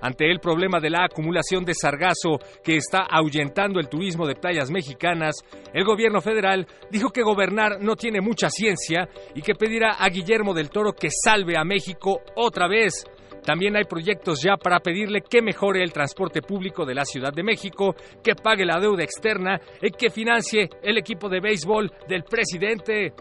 [0.00, 4.68] Ante el problema de la acumulación de sargazo que está ahuyentando el turismo de playas
[4.68, 5.36] mexicanas,
[5.72, 10.54] el gobierno federal dijo que gobernar no tiene mucha ciencia y que pedirá a Guillermo
[10.54, 13.04] del Toro que salve a México otra vez.
[13.46, 17.44] También hay proyectos ya para pedirle que mejore el transporte público de la Ciudad de
[17.44, 23.14] México, que pague la deuda externa y que financie el equipo de béisbol del presidente.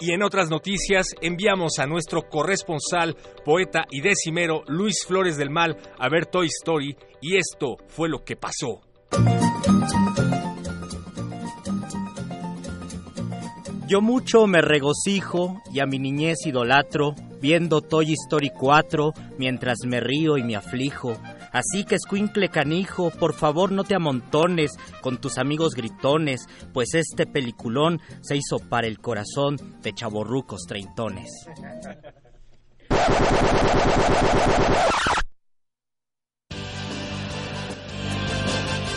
[0.00, 5.76] Y en otras noticias, enviamos a nuestro corresponsal, poeta y decimero Luis Flores del Mal
[5.96, 8.80] a ver Toy Story y esto fue lo que pasó.
[13.88, 19.98] Yo mucho me regocijo y a mi niñez idolatro, viendo Toy Story 4 mientras me
[19.98, 21.16] río y me aflijo.
[21.52, 27.26] Así que escuincle canijo, por favor no te amontones con tus amigos gritones, pues este
[27.26, 31.30] peliculón se hizo para el corazón de chaborrucos treintones.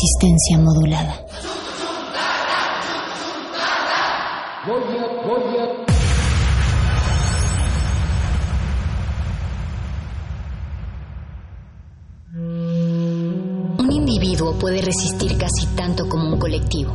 [0.00, 1.26] Resistencia modulada.
[13.78, 16.94] Un individuo puede resistir casi tanto como un colectivo,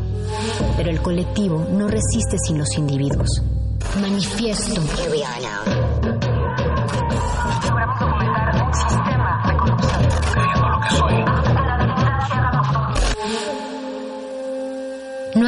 [0.76, 3.30] pero el colectivo no resiste sin los individuos.
[4.02, 4.82] Manifiesto.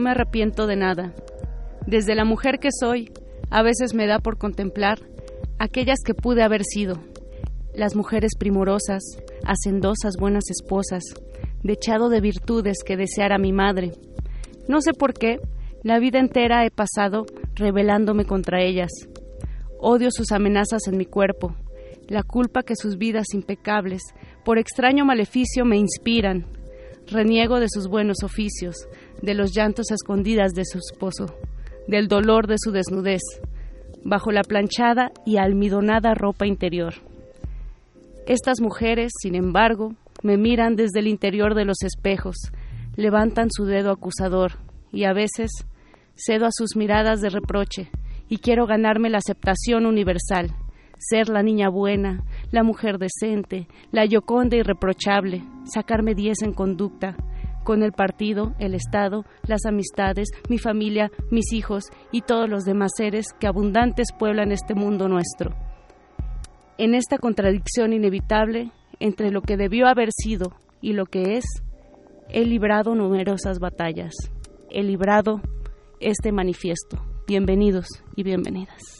[0.00, 1.12] Me arrepiento de nada.
[1.86, 3.12] Desde la mujer que soy,
[3.50, 4.98] a veces me da por contemplar
[5.58, 6.94] aquellas que pude haber sido.
[7.74, 9.02] Las mujeres primorosas,
[9.44, 11.02] hacendosas, buenas esposas,
[11.62, 13.92] dechado de virtudes que deseara mi madre.
[14.68, 15.38] No sé por qué,
[15.82, 18.90] la vida entera he pasado rebelándome contra ellas.
[19.78, 21.54] Odio sus amenazas en mi cuerpo,
[22.08, 24.00] la culpa que sus vidas impecables,
[24.46, 26.46] por extraño maleficio, me inspiran.
[27.06, 28.88] Reniego de sus buenos oficios,
[29.22, 31.26] de los llantos a escondidas de su esposo,
[31.86, 33.22] del dolor de su desnudez,
[34.04, 36.94] bajo la planchada y almidonada ropa interior.
[38.26, 42.36] Estas mujeres, sin embargo, me miran desde el interior de los espejos,
[42.96, 44.52] levantan su dedo acusador
[44.92, 45.50] y a veces
[46.14, 47.90] cedo a sus miradas de reproche
[48.28, 50.54] y quiero ganarme la aceptación universal,
[50.98, 57.16] ser la niña buena, la mujer decente, la yoconda irreprochable, sacarme diez en conducta,
[57.64, 62.92] con el partido, el Estado, las amistades, mi familia, mis hijos y todos los demás
[62.96, 65.54] seres que abundantes pueblan este mundo nuestro.
[66.78, 71.44] En esta contradicción inevitable entre lo que debió haber sido y lo que es,
[72.28, 74.14] he librado numerosas batallas.
[74.70, 75.40] He librado
[76.00, 77.04] este manifiesto.
[77.26, 78.99] Bienvenidos y bienvenidas.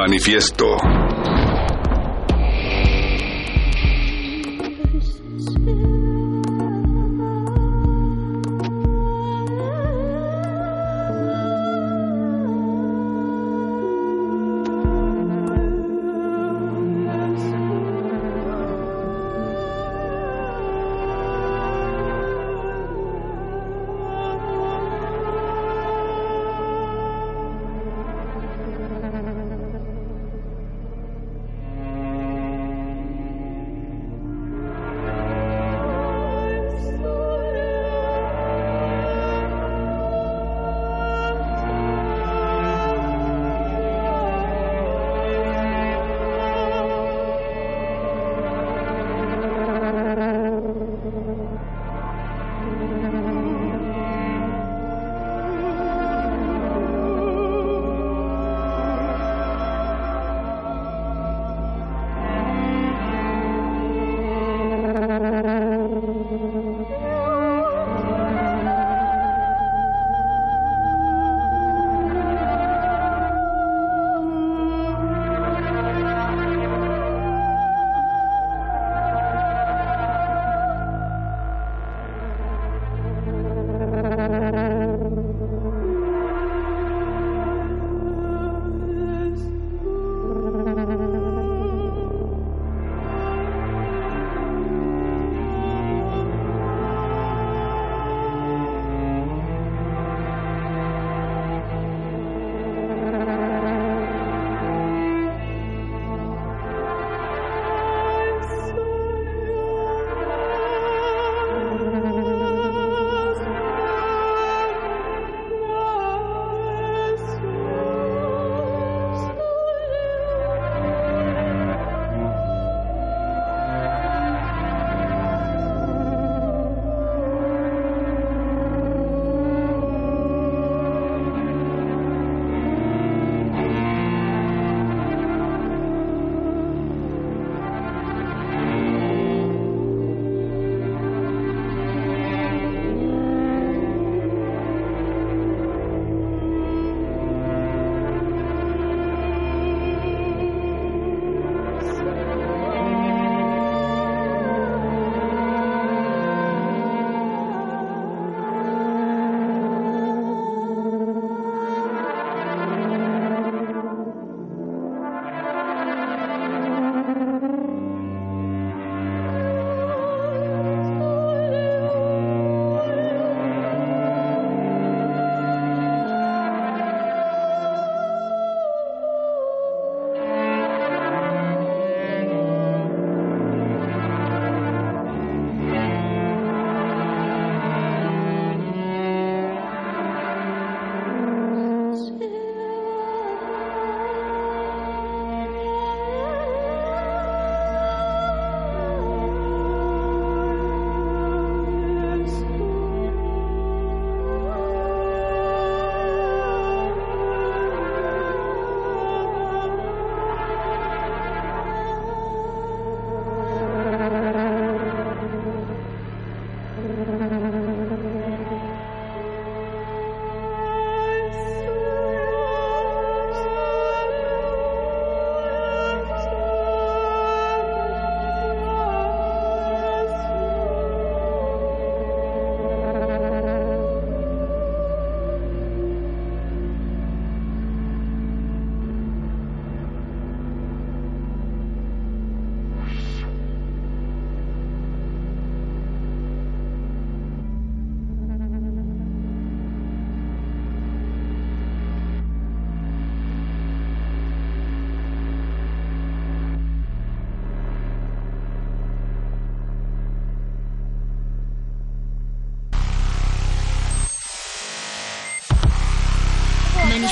[0.00, 1.09] Manifiesto.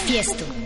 [0.08, 0.57] Manifiesto.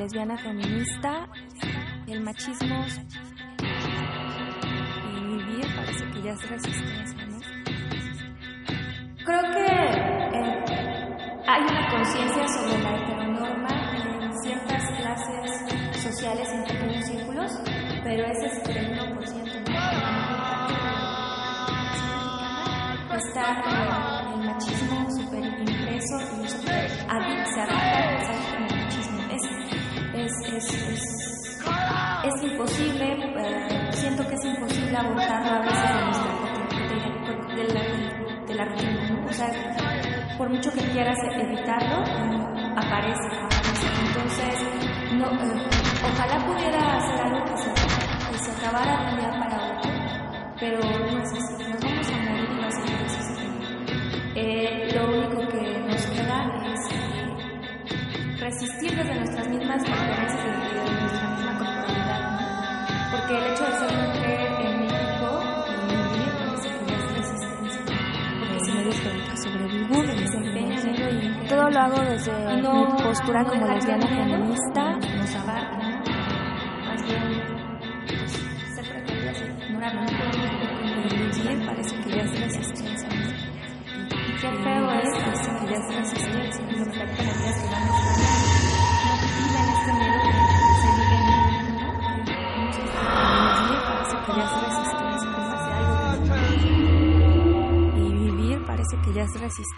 [0.00, 1.28] lesbiana feminista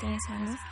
[0.02, 0.71] Thanks, Hannah.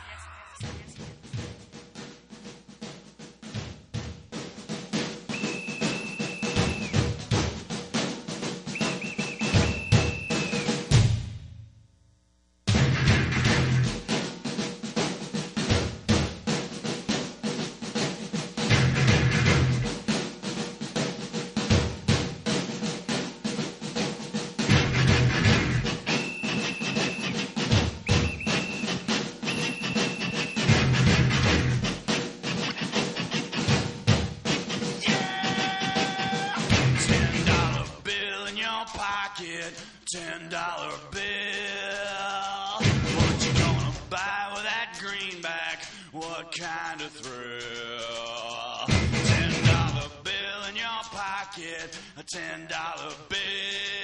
[51.55, 54.00] get a ten dollar bill.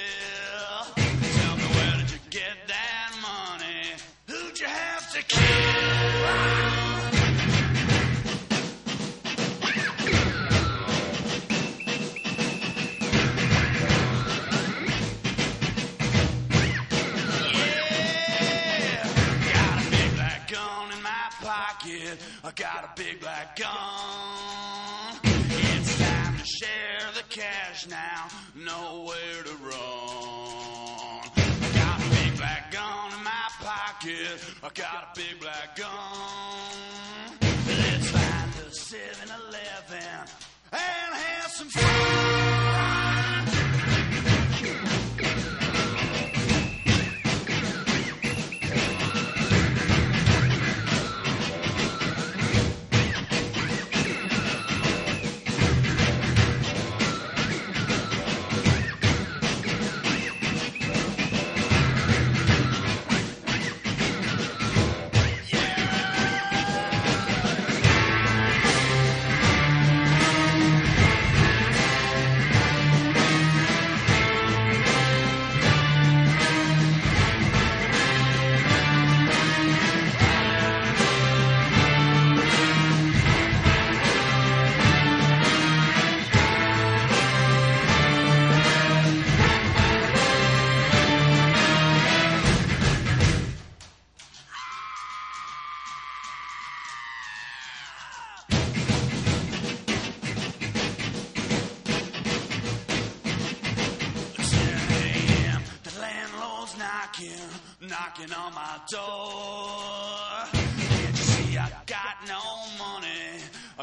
[34.68, 36.47] I got a big black gun.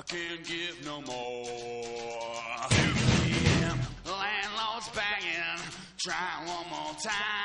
[0.07, 1.45] Can't give no more.
[2.69, 2.75] 2
[3.23, 3.79] p.m.
[4.05, 5.61] Landlord's banging.
[5.97, 7.44] Try one more time.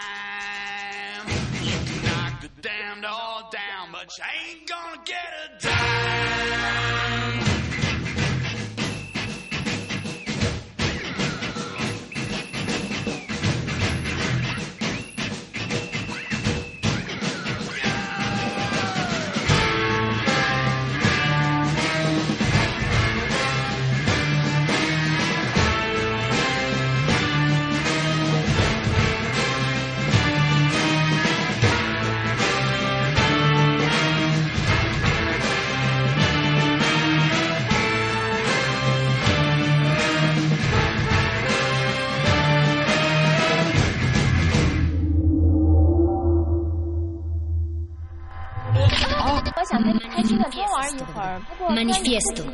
[51.69, 52.45] Manifiesto.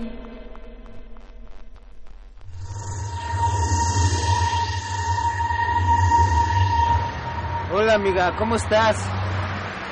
[7.73, 8.97] Hola amiga, ¿cómo estás?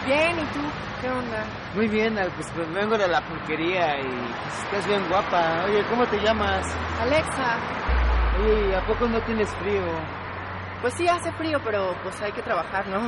[0.06, 0.60] Bien, ¿y tú?
[1.00, 1.44] ¿Qué onda?
[1.74, 5.64] Muy bien, pues, pues, vengo de la pulquería y pues, estás bien guapa.
[5.66, 6.66] Oye, ¿cómo te llamas?
[7.00, 7.56] Alexa.
[8.40, 9.82] Oye, ¿y ¿a poco no tienes frío?
[10.82, 12.98] Pues sí, hace frío, pero pues hay que trabajar, ¿no?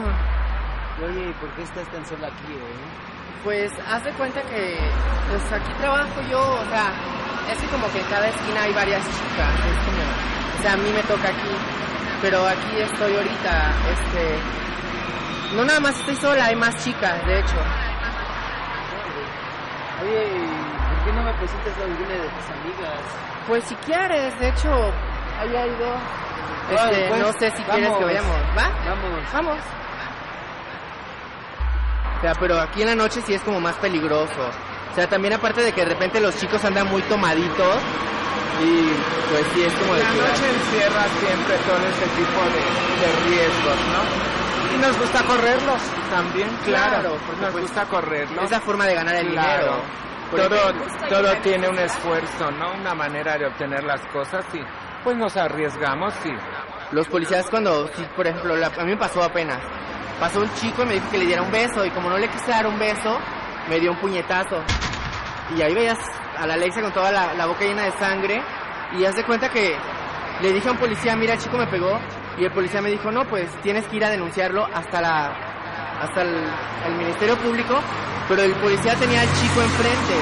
[1.05, 3.16] Oye, ¿y por qué estás tan sola aquí, eh?
[3.47, 4.77] Pues haz de cuenta que
[5.31, 6.91] pues aquí trabajo yo, o sea,
[7.53, 10.03] es que como que en cada esquina hay varias chicas, es como,
[10.59, 11.55] o sea, a mí me toca aquí,
[12.21, 17.57] pero aquí estoy ahorita, este, no nada más estoy sola, hay más chicas, de hecho.
[20.03, 20.43] Oye, ¿y
[20.91, 23.01] ¿por qué no me presentas a alguna de tus amigas?
[23.47, 24.93] Pues si quieres, de hecho,
[25.39, 26.01] ahí hay dos.
[26.75, 28.71] Vale, Este, pues, no sé si quieres que vayamos, ¿va?
[28.89, 29.33] Vamos.
[29.33, 29.86] Vamos.
[32.19, 34.51] O sea, pero aquí en la noche sí es como más peligroso.
[34.93, 37.77] O sea, también aparte de que de repente los chicos andan muy tomaditos
[38.63, 38.89] y
[39.31, 40.29] pues sí es como de La cuidado.
[40.33, 42.63] noche encierra siempre todo este tipo de,
[43.05, 44.75] de riesgos, ¿no?
[44.75, 46.91] Y nos gusta correrlos también, claro.
[47.01, 48.45] Claro, porque, nos pues, gusta correrlos.
[48.45, 49.63] es la forma de ganar el Claro.
[49.63, 50.07] dinero.
[50.31, 52.73] Todo, todo tiene un esfuerzo, ¿no?
[52.81, 54.61] Una manera de obtener las cosas y
[55.05, 56.31] pues nos arriesgamos y...
[56.95, 59.59] Los policías cuando, sí, por ejemplo, la- a mí me pasó apenas.
[60.21, 62.29] Pasó un chico y me dijo que le diera un beso y como no le
[62.29, 63.19] quise dar un beso,
[63.69, 64.63] me dio un puñetazo.
[65.57, 65.99] Y ahí veías
[66.39, 68.43] a la Alexa con toda la, boca llena de sangre
[68.99, 69.77] y haz de cuenta que
[70.41, 71.99] le dije a un policía, mira, el chico me pegó
[72.39, 75.53] y el policía me dijo, no, pues tienes que ir a denunciarlo hasta la
[76.01, 76.35] hasta el,
[76.87, 77.75] el Ministerio Público,
[78.29, 80.15] pero el policía tenía al chico enfrente.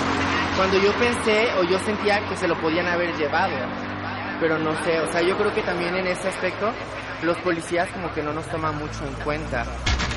[0.57, 3.57] Cuando yo pensé o yo sentía que se lo podían haber llevado
[4.45, 6.71] pero no sé, o sea, yo creo que también en ese aspecto
[7.23, 9.65] los policías como que no nos toman mucho en cuenta.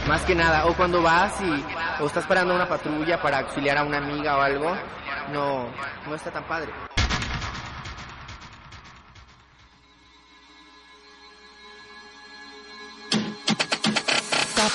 [0.05, 3.85] Más que nada, o cuando vas y o estás parando una patrulla para auxiliar a
[3.85, 4.75] una amiga o algo,
[5.31, 5.69] no
[6.05, 6.73] no está tan padre.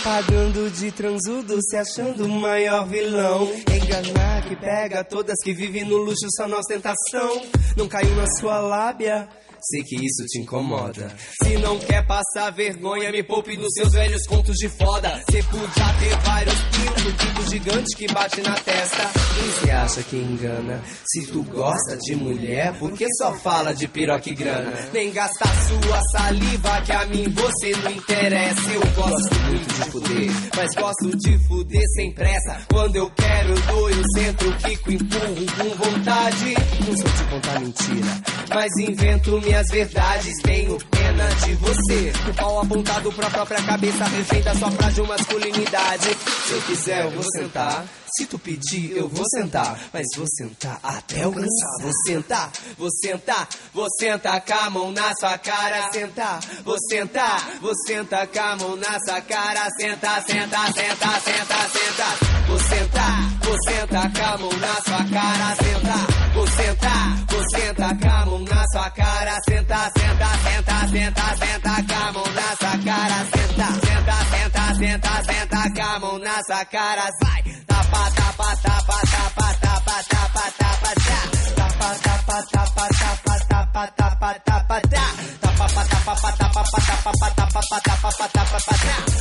[0.02, 3.48] Pagando de transudo, se achando o maior vilão.
[3.70, 7.40] Enganar que pega todas que vivem no luxo só na ostentação.
[7.76, 9.28] Não caiu na sua lábia.
[9.64, 11.14] Sei que isso te incomoda.
[11.40, 15.22] Se não quer passar vergonha, me poupe dos seus velhos contos de foda.
[15.30, 19.10] Cê podia ter vários pintos, um tipo gigante que bate na testa.
[19.34, 20.82] Quem cê acha que engana?
[21.06, 24.72] Se tu gosta de mulher, por que só fala de piroca e grana?
[24.92, 28.70] Nem gasta sua saliva, que a mim você não interessa.
[28.72, 32.62] Eu gosto muito de fuder, mas gosto de fuder sem pressa.
[32.68, 36.54] Quando eu quero, eu dou, eu centro, quico, empurro com vontade.
[36.80, 40.32] Não sou de contar mentira, mas invento minhas verdades.
[40.42, 42.12] Tenho pena de você.
[42.30, 46.16] O pau apontado pra própria cabeça, refém da sua frágil masculinidade.
[46.46, 47.84] Se eu quiser, eu vou sentar.
[48.16, 49.78] Se tu pedir, eu vou sentar.
[49.92, 51.80] Mas vou sentar até eu cansar.
[51.80, 55.90] Vou sentar, vou sentar, vou sentar com a mão na sua cara.
[55.92, 59.68] Sentar, vou sentar, vou sentar com a mão na sua cara.
[59.78, 62.32] Senta, senta, senta, senta, senta.
[62.46, 65.56] Vou sentar, vou sentar com a mão na sua cara.
[65.56, 69.41] Sentar, vou sentar, vou sentar com a mão na sua cara.
[69.48, 73.18] Senta, senta, senta, senta, senta com a mão na sua cara.
[73.32, 77.08] Senta, senta, senta, senta, senta com a mão na sua cara.
[77.20, 81.20] Vai, tapa, tapa, tapa, tapa, tapa, tapa, tapa, tá.
[81.56, 85.06] Tapa, tapa, tapa, tapa, tapa, tapa, tapa, tá.
[85.40, 87.62] Tapa, pa, tapa, pa, tapa, pa, tapa, pa, tapa, pa, tapa, pa, tapa, pa, tá.
[87.62, 89.11] Tapa, pa, tapa, pa, tapa, pa, tapa,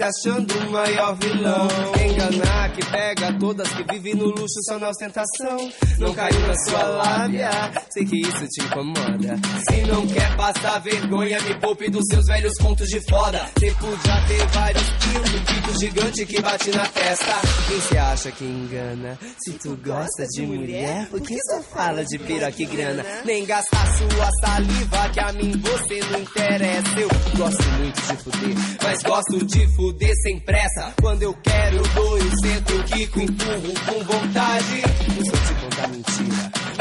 [0.00, 1.68] se achando o maior vilão.
[2.02, 5.70] Enganar que pega todas que vivem no luxo só na ostentação.
[5.98, 7.50] Não caiu na sua lábia,
[7.90, 9.38] sei que isso te incomoda.
[9.68, 13.46] Se não quer passar vergonha, me poupe dos seus velhos contos de foda.
[13.58, 15.29] Você podia ter vários quilos,
[15.70, 17.40] pito gigante que bate na testa.
[17.68, 19.18] Quem se acha que engana?
[19.38, 23.04] Se tu gosta de mulher, por que só fala de piroca e grana?
[23.24, 27.00] Nem gastar sua saliva, que a mim você não interessa.
[27.00, 30.94] Eu gosto muito de fuder, mas gosto de fuder sem pressa.
[31.00, 34.82] Quando eu quero, dou, eu sento, quico, empurro com vontade.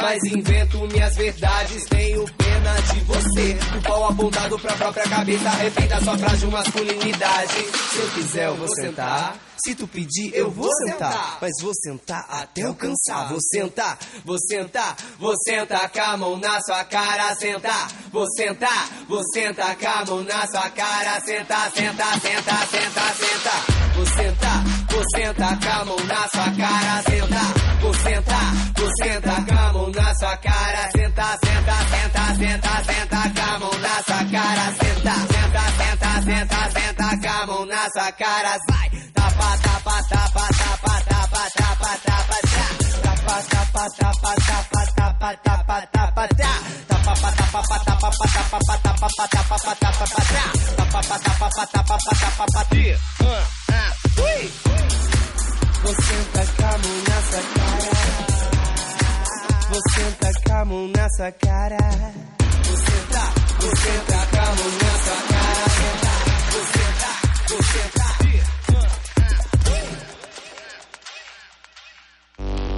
[0.01, 1.85] Mas invento minhas verdades.
[1.85, 5.49] Tenho pena de você, o pau apontado pra própria cabeça.
[5.49, 7.53] Repita sua frágil masculinidade.
[7.53, 9.48] Se eu quiser, eu vou sentar.
[9.65, 11.37] Se tu pedir, eu vou sentar.
[11.41, 13.29] Mas vou sentar até eu cansar.
[13.29, 17.35] Vou sentar, vou sentar, vou sentar com a mão na sua cara.
[17.35, 21.19] Sentar, vou sentar, vou sentar com a mão na sua cara.
[21.21, 23.79] Sentar, sentar, sentar, sentar, sentar.
[23.95, 27.03] Vou sentar, vou sentar com a mão na sua cara.
[27.03, 30.91] Sentar, vou sentar, vou sentar com a mão na sua cara.
[30.91, 34.75] Sentar, sentar, sentar, sentar, sentar com a mão na sua cara.
[34.79, 38.57] Sentar, sentar, sentar, sentar, sentar com a mão na sua cara.
[38.69, 38.89] Vai,
[62.63, 65.65] você tá, você tá, calmo nessa cara.
[65.69, 66.13] Você tá,
[66.51, 67.98] você tá, você tá.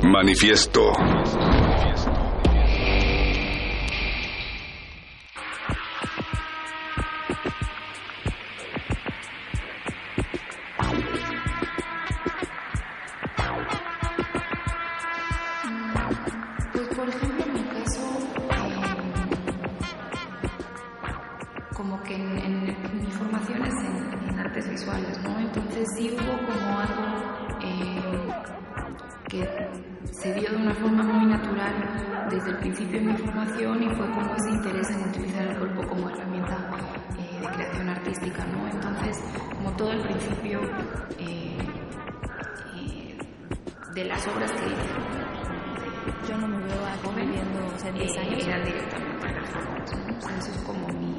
[0.04, 0.92] Manifiesto.
[30.72, 31.74] Una forma muy natural
[32.30, 35.88] desde el principio de mi formación y fue como ese interés en utilizar el cuerpo
[35.90, 36.58] como herramienta
[37.20, 38.68] eh, de creación artística, ¿no?
[38.68, 39.22] Entonces,
[39.58, 40.62] como todo el principio
[41.20, 41.58] eh,
[42.78, 43.18] eh,
[43.96, 47.96] de las obras que hice, Yo no me veo aquí joven, viviendo o sea, en
[47.96, 48.48] 10 eh, años.
[48.48, 50.18] eran directamente ¿no?
[50.18, 51.18] O sea, eso es como mi,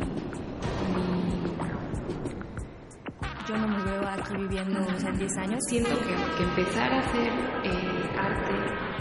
[0.94, 1.11] mi-
[3.48, 5.58] Yo no me veo aquí viviendo o sea, en 10 años.
[5.68, 7.32] Siento que, empezar a hacer
[7.64, 8.54] eh, arte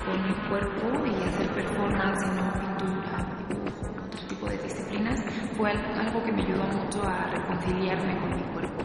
[0.06, 5.24] con mi cuerpo y hacer performance, no pintura, dibujo, otro tipo de disciplinas,
[5.56, 8.84] fue al- algo que me ayudó mucho a reconciliarme con mi cuerpo,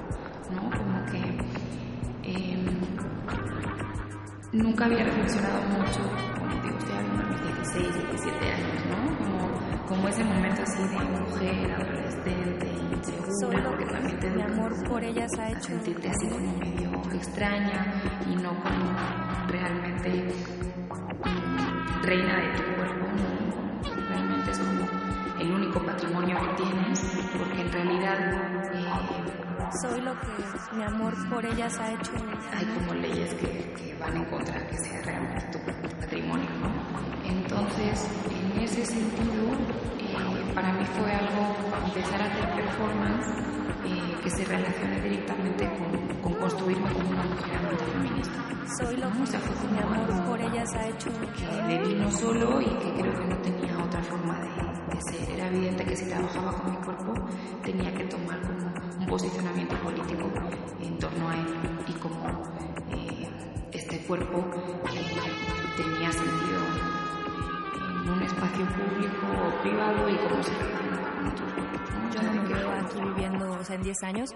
[0.50, 0.70] ¿no?
[0.76, 1.22] Como que
[2.22, 2.66] em,
[4.52, 6.00] nunca había reflexionado mucho,
[6.38, 9.16] como digo, estoy hablando de mis 16, 17 años, ¿no?
[9.18, 12.68] Como, como ese momento así de mujer, adolescente,
[13.64, 18.02] porque también te mi amor por ellas ha a hecho sentirte así como medio extraña
[18.28, 18.96] y no como
[19.48, 20.34] realmente
[22.02, 23.06] reina de tu cuerpo.
[24.08, 27.00] Realmente es como el único patrimonio que tienes,
[27.36, 28.18] porque en realidad
[28.72, 28.86] eh,
[29.82, 32.12] Soy lo que mi amor por ellas ha hecho.
[32.52, 35.58] hay como leyes que, que van en contra de que sea realmente tu
[36.00, 36.72] patrimonio, ¿no?
[37.24, 39.85] Entonces, en ese sentido,
[40.56, 41.54] para mí fue algo
[41.84, 43.26] empezar a hacer performance
[43.84, 48.42] eh, que se relacione directamente con, con construirme como una mujer adulta feminista.
[48.78, 49.08] Soy lo.
[49.08, 51.10] O sea, fue mi amor por ellas ha hecho.
[51.36, 55.30] que le vino solo y que creo que no tenía otra forma de, de ser.
[55.36, 57.12] Era evidente que si trabajaba con mi cuerpo
[57.62, 60.30] tenía que tomar como un posicionamiento político
[60.80, 61.46] en torno a él
[61.86, 62.42] y como
[62.92, 63.28] eh,
[63.72, 64.38] este cuerpo
[64.90, 65.32] eh,
[65.76, 66.45] tenía sentido
[68.06, 71.90] en un espacio público o privado y cómo se relaciona con otros cuerpos.
[71.90, 72.10] ¿no?
[72.12, 74.30] Yo no me veo aquí viviendo o sea, en 10 años.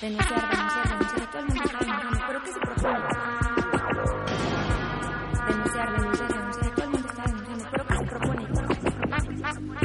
[0.00, 1.30] Denunciar, denunciar, denunciar.
[1.30, 2.26] Todo el mundo está denunciando.
[2.26, 2.98] ¿Pero qué se propone?
[5.48, 6.74] Denunciar, denunciar, denunciar.
[6.74, 7.64] Todo el mundo está denunciando.
[7.70, 8.42] ¿Pero qué se propone?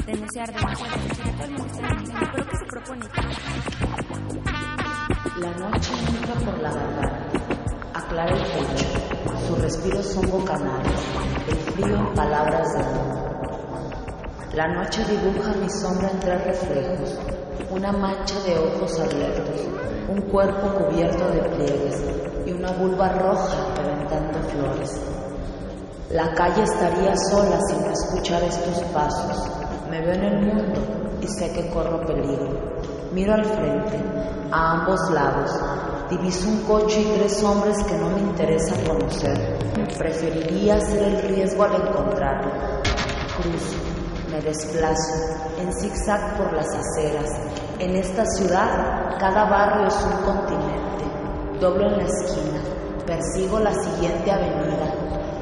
[0.06, 1.32] Denunciar, denunciar, denunciar.
[1.36, 2.32] Todo el mundo está denunciando.
[2.34, 3.06] ¿Pero qué se propone?
[5.40, 7.39] La noche entra por la garganta,
[8.20, 8.86] aclara el pecho,
[9.48, 11.02] sus respiros son bocanales,
[11.48, 13.20] el frío palabras de amor.
[14.54, 17.20] La noche dibuja mi sombra en tres reflejos,
[17.70, 19.62] una mancha de ojos abiertos,
[20.10, 22.04] un cuerpo cubierto de pliegues
[22.46, 25.02] y una vulva roja reventando flores.
[26.12, 29.52] La calle estaría sola si no escuchara estos pasos,
[29.90, 30.82] Me veo en el mundo
[31.22, 32.80] y sé que corro peligro.
[33.12, 33.98] Miro al frente,
[34.52, 35.52] a ambos lados.
[36.10, 39.60] Diviso un coche y tres hombres que no me interesa conocer.
[39.96, 42.52] Preferiría hacer el riesgo al encontrarlo.
[43.38, 43.78] Cruzo,
[44.32, 45.14] me desplazo,
[45.60, 47.30] en zigzag por las aceras.
[47.78, 51.60] En esta ciudad, cada barrio es un continente.
[51.60, 52.60] Doblo en la esquina,
[53.06, 54.92] persigo la siguiente avenida.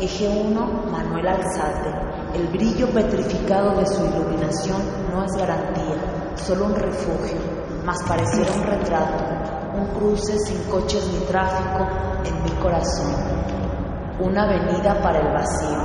[0.01, 1.91] Eje 1, Manuel Alzate.
[2.35, 4.81] El brillo petrificado de su iluminación
[5.13, 7.37] no es garantía, solo un refugio,
[7.85, 11.87] más pareciera un retrato, un cruce sin coches ni tráfico
[12.25, 13.13] en mi corazón.
[14.19, 15.77] Una avenida para el vacío.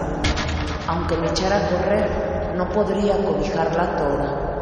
[0.89, 4.53] Aunque me echara a correr, no podría cobijarla toda.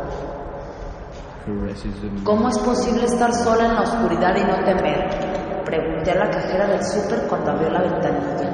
[2.25, 5.65] ¿Cómo es posible estar sola en la oscuridad y no temer?
[5.65, 8.51] Pregunté a la cajera del súper cuando abrió la ventanilla.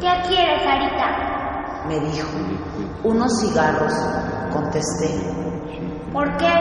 [0.00, 1.84] ¿Qué quieres, Sarita?
[1.88, 2.28] Me dijo,
[3.02, 3.92] unos cigarros,
[4.52, 5.08] contesté.
[6.12, 6.52] ¿Por qué?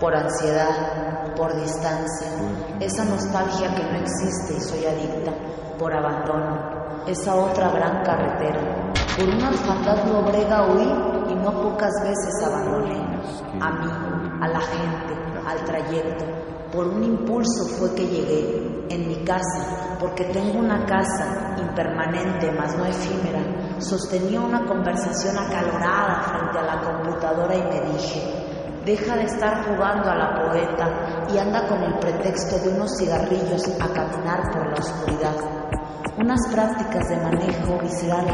[0.00, 1.07] Por ansiedad,
[1.38, 2.26] por distancia,
[2.80, 5.32] esa nostalgia que no existe y soy adicta,
[5.78, 8.92] por abandono, esa otra gran carretera.
[9.16, 12.98] Por una orfandad lobrega huí y no pocas veces abandoné.
[13.60, 13.90] A mí,
[14.42, 15.14] a la gente,
[15.46, 16.24] al trayecto.
[16.72, 22.76] Por un impulso fue que llegué, en mi casa, porque tengo una casa impermanente, mas
[22.76, 23.78] no efímera.
[23.78, 28.37] Sostenía una conversación acalorada frente a la computadora y me dije,
[28.88, 33.62] deja de estar jugando a la poeta y anda con el pretexto de unos cigarrillos
[33.78, 35.36] a caminar por la oscuridad.
[36.16, 38.26] Unas prácticas de manejo visceral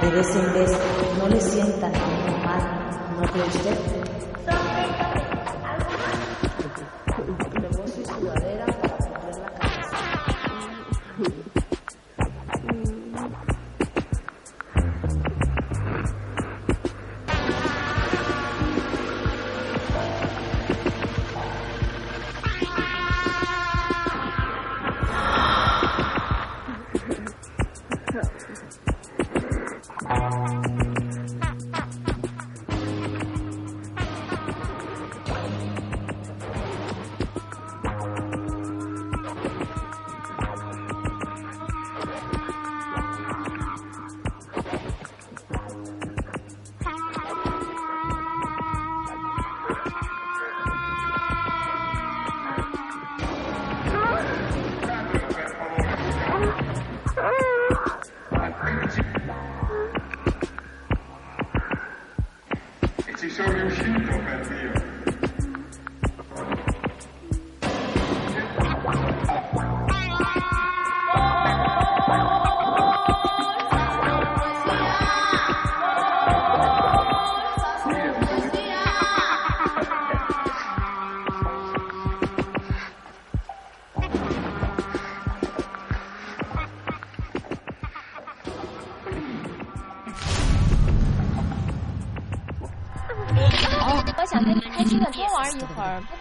[0.00, 0.70] de vez en vez
[1.18, 4.07] no le sientan a mal, ¿no cree usted?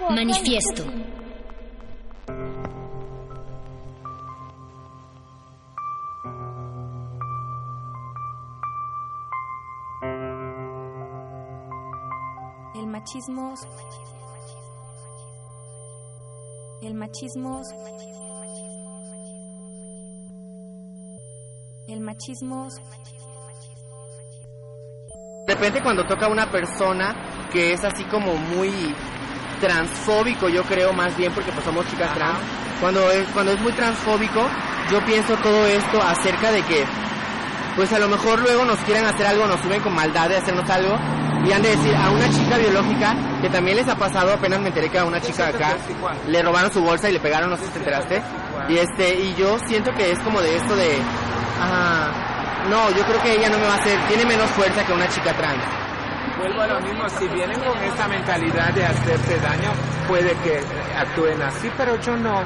[0.09, 0.83] Manifiesto.
[12.73, 13.53] El machismo.
[16.81, 17.61] El machismo.
[21.87, 22.67] El machismo.
[25.45, 28.69] De repente cuando toca a una persona que es así como muy
[29.59, 32.39] transfóbico, yo creo más bien porque pues somos chicas trans,
[32.79, 34.47] cuando es, cuando es muy transfóbico,
[34.91, 36.85] yo pienso todo esto acerca de que
[37.75, 40.67] pues a lo mejor luego nos quieren hacer algo, nos suben con maldad de hacernos
[40.69, 40.97] algo
[41.45, 44.69] y han de decir a una chica biológica que también les ha pasado, apenas me
[44.69, 45.77] enteré que a una chica acá
[46.27, 48.21] le robaron su bolsa y le pegaron, no sé si te enteraste,
[48.69, 50.97] y este, y yo siento que es como de esto de,
[51.61, 52.09] ah,
[52.69, 55.07] no, yo creo que ella no me va a hacer, tiene menos fuerza que una
[55.07, 55.86] chica trans.
[56.37, 59.71] Vuelvo a lo mismo, si vienen con esa mentalidad de hacerte daño,
[60.07, 60.59] puede que
[60.97, 62.43] actúen así, pero yo no.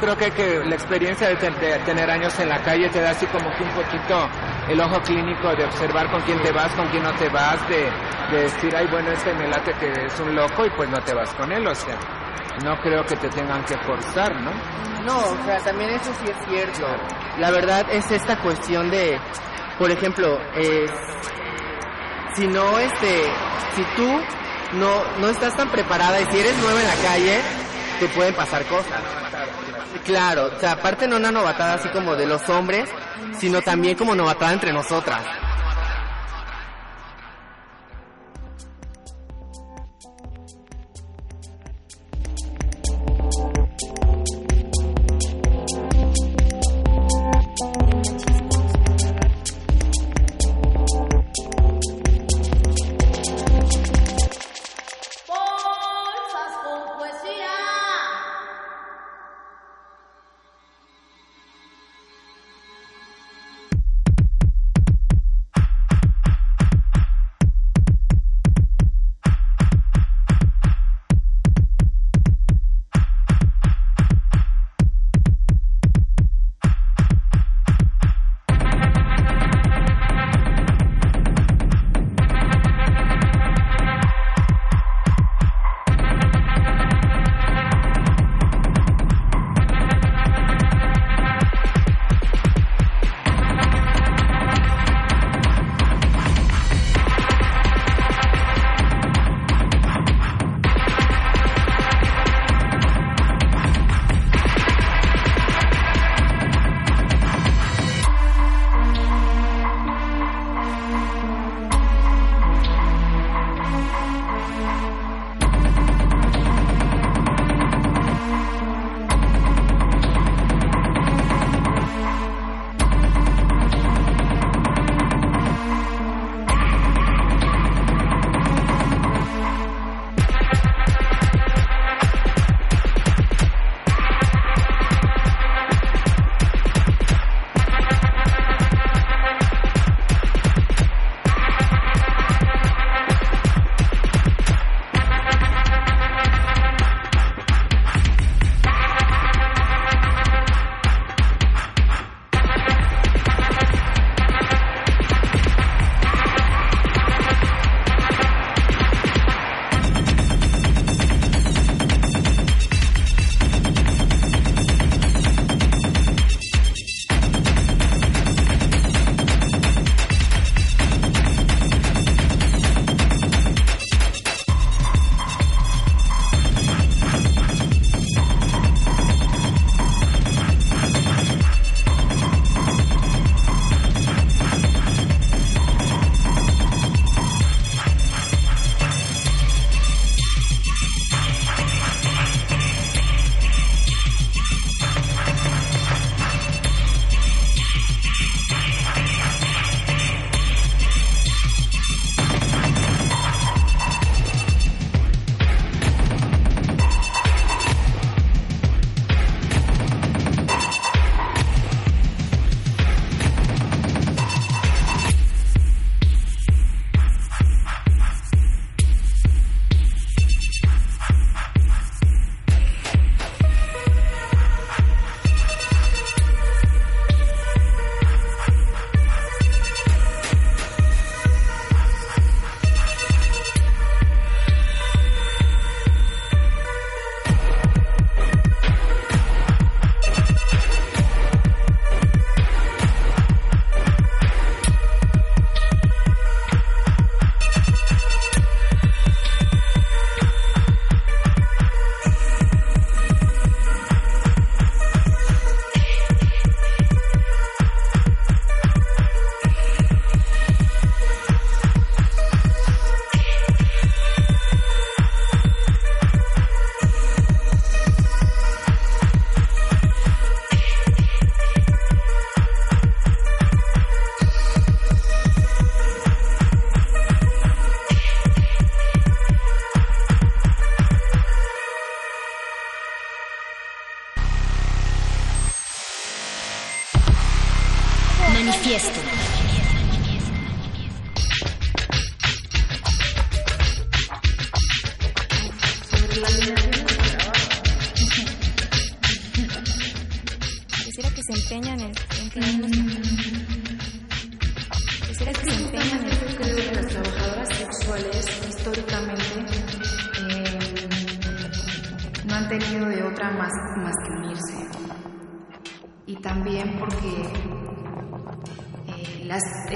[0.00, 3.10] Creo que, que la experiencia de, ten- de tener años en la calle te da
[3.10, 4.28] así como que un poquito
[4.68, 7.88] el ojo clínico de observar con quién te vas, con quién no te vas, de,
[8.30, 11.14] de decir, ay, bueno, este me late que es un loco y pues no te
[11.14, 11.96] vas con él, o sea,
[12.64, 14.50] no creo que te tengan que forzar, ¿no?
[15.04, 16.86] No, o sea, también eso sí es cierto.
[17.38, 19.18] La verdad es esta cuestión de,
[19.78, 20.86] por ejemplo, eh,
[22.36, 23.24] si no, este,
[23.76, 24.08] si tú
[24.76, 27.40] no, no estás tan preparada y si eres nueva en la calle,
[28.00, 29.00] te pueden pasar cosas.
[30.04, 32.88] Claro, o sea, aparte no una novatada así como de los hombres,
[33.38, 35.22] sino también como novatada entre nosotras.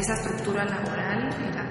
[0.07, 1.65] esa estructura laboral era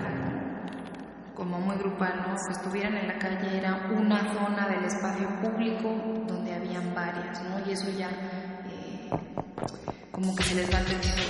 [1.35, 2.37] como muy grupal, ¿no?
[2.39, 5.89] Si estuvieran en la calle era una zona del espacio público
[6.27, 7.67] donde habían varias, ¿no?
[7.67, 9.11] Y eso ya eh,
[10.11, 11.23] como que se les va teniendo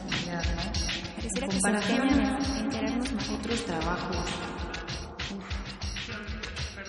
[0.00, 0.72] comunidad, ¿no?
[1.20, 3.28] Quisiera En que se comparación empeñan en, en querernos más.
[3.28, 4.26] a otros trabajos.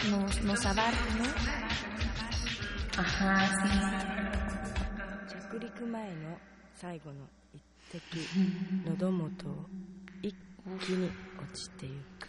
[0.09, 1.25] Nos, nos abarca, ¿no?
[3.01, 3.69] Ajá, sí.
[5.55, 6.37] 着陸前の
[6.73, 7.27] 最後の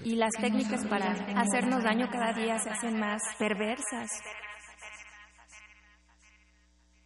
[0.03, 4.09] Y las técnicas para hacernos daño cada día se hacen más perversas.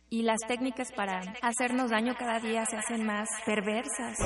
[0.10, 4.18] Y las técnicas para hacernos daño cada día se hacen más perversas.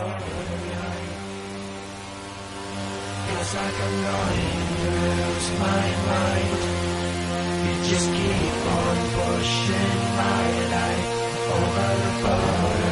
[7.89, 11.07] Just keep on pushing my life
[11.49, 12.88] over the.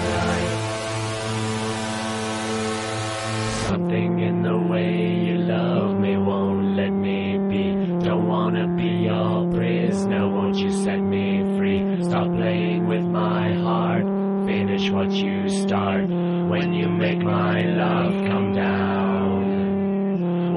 [4.77, 7.65] Way you love me won't let me be.
[8.05, 11.25] Don't wanna be your prisoner, won't you set me
[11.57, 11.81] free?
[12.03, 14.05] Stop playing with my heart,
[14.45, 16.07] finish what you start.
[16.51, 19.41] When you make my love come down.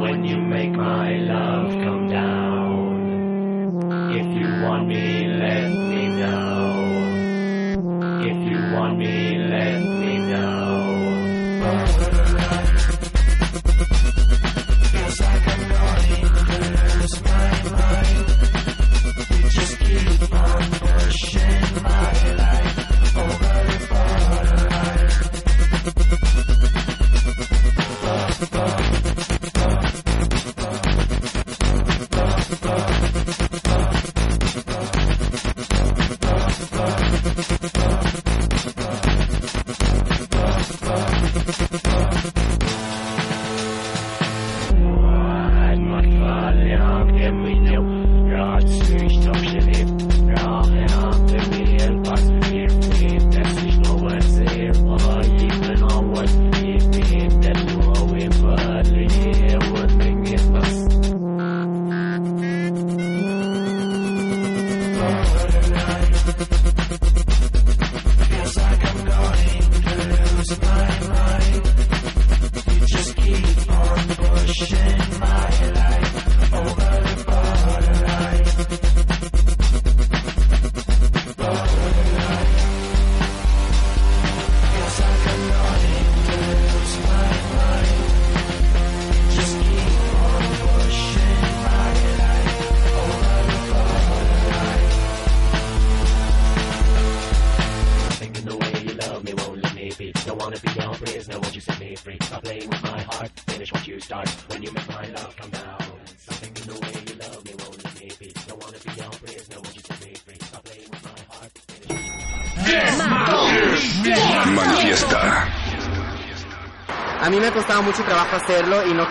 [0.02, 2.96] When you make my love come down.
[4.20, 5.04] If you want me,
[5.44, 6.58] let me know.
[8.30, 9.14] If you want me,
[9.54, 12.29] let me know.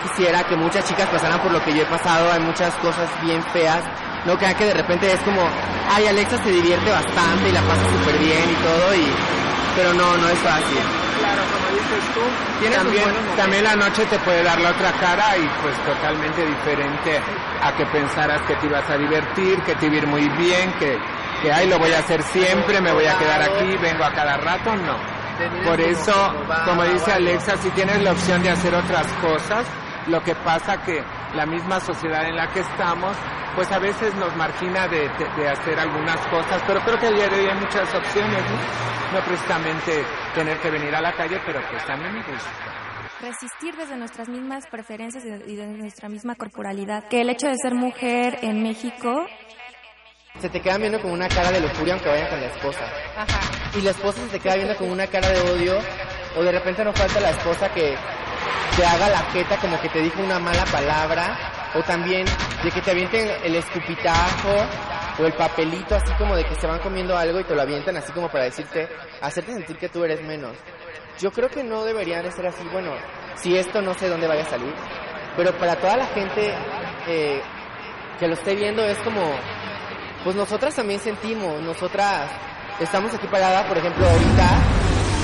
[0.02, 2.32] Quisiera que muchas chicas pasaran por lo que yo he pasado.
[2.32, 3.82] Hay muchas cosas bien feas.
[4.26, 5.40] No crean que de repente es como,
[5.90, 9.06] ay, Alexa se divierte bastante y la pasa súper bien y todo, y...
[9.74, 10.78] pero no, no es fácil.
[11.18, 12.20] Claro, como dices tú,
[12.60, 16.44] Tiene sus también, también la noche te puede dar la otra cara y pues totalmente
[16.44, 17.20] diferente
[17.62, 20.72] a que pensaras que te ibas a divertir, que te iba a ir muy bien,
[20.78, 20.98] que,
[21.42, 24.36] que ay, lo voy a hacer siempre, me voy a quedar aquí, vengo a cada
[24.36, 24.96] rato, no.
[25.64, 26.34] Por eso,
[26.66, 29.64] como dice Alexa, si tienes la opción de hacer otras cosas,
[30.10, 31.02] lo que pasa que
[31.34, 33.16] la misma sociedad en la que estamos,
[33.54, 37.32] pues a veces nos margina de, de- de hacer algunas cosas, pero creo que ayer
[37.32, 39.18] hay muchas opciones, ¿no?
[39.18, 40.04] No precisamente
[40.34, 42.50] tener que venir a la calle, pero pues también me gusta.
[43.20, 47.04] Resistir desde nuestras mismas preferencias y de nuestra misma corporalidad.
[47.08, 49.26] Que el hecho de ser mujer en México
[50.40, 52.80] Se te quedan viendo con una cara de lujuria aunque vayan con la esposa.
[53.76, 55.78] Y la esposa se te queda viendo con una cara de odio,
[56.36, 57.94] o de repente no falta la esposa que
[58.76, 61.36] te haga la jeta como que te dijo una mala palabra,
[61.74, 62.26] o también
[62.62, 64.66] de que te avienten el escupitajo
[65.18, 67.96] o el papelito así como de que se van comiendo algo y te lo avientan
[67.96, 68.88] así como para decirte,
[69.20, 70.56] hacerte sentir que tú eres menos.
[71.18, 72.64] yo creo que no debería de ser así.
[72.72, 72.92] Bueno,
[73.36, 74.72] si esto no sé dónde vaya a salir,
[75.36, 76.54] pero para toda la gente
[77.06, 77.40] eh,
[78.18, 79.20] que lo esté viendo es como,
[80.24, 82.30] pues nosotras también sentimos, nosotras
[82.80, 84.79] estamos aquí paradas, por ejemplo, ahorita,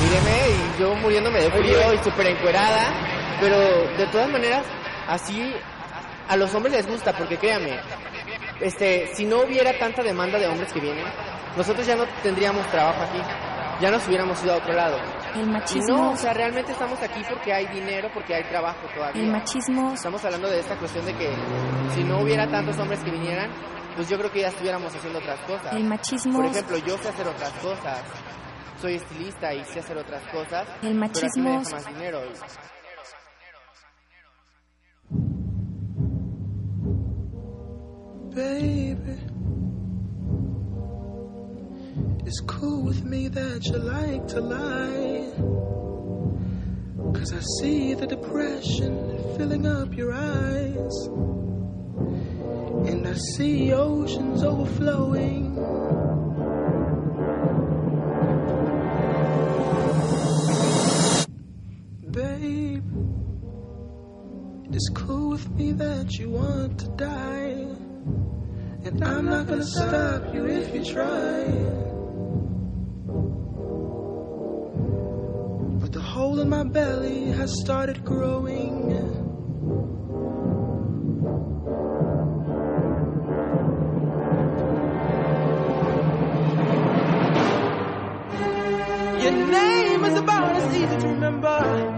[0.06, 2.92] míreme, y yo muriéndome de frío y súper encuerada,
[3.40, 3.58] pero
[3.96, 4.64] de todas maneras,
[5.08, 5.52] así
[6.28, 7.78] a los hombres les gusta, porque créanme,
[8.60, 11.04] este, si no hubiera tanta demanda de hombres que vienen,
[11.56, 13.20] nosotros ya no tendríamos trabajo aquí,
[13.80, 14.98] ya nos hubiéramos ido a otro lado.
[15.34, 15.96] El Y machismo.
[15.96, 19.20] no, o sea, realmente estamos aquí porque hay dinero, porque hay trabajo todavía.
[19.22, 19.92] El machismo.
[19.92, 21.30] Estamos hablando de esta cuestión de que
[21.94, 23.50] si no hubiera tantos hombres que vinieran,
[23.94, 25.74] pues yo creo que ya estuviéramos haciendo otras cosas.
[25.74, 26.38] El machismo.
[26.38, 28.02] Por ejemplo, yo sé hacer otras cosas.
[28.86, 30.68] Soy estilista y sé hacer otras cosas.
[30.80, 32.20] El machismo- Pero aquí me deja más dinero.
[38.34, 39.16] Baby,
[42.26, 45.32] it's cool with me that you like to lie.
[47.18, 50.92] Cause I see the depression filling up your eyes.
[52.90, 55.56] And I see oceans overflowing.
[62.16, 62.82] Babe,
[64.72, 67.68] it's cool with me that you want to die.
[68.86, 71.44] And I'm not gonna stop you if you try.
[75.78, 78.88] But the hole in my belly has started growing.
[89.20, 91.95] Your name is about as easy to remember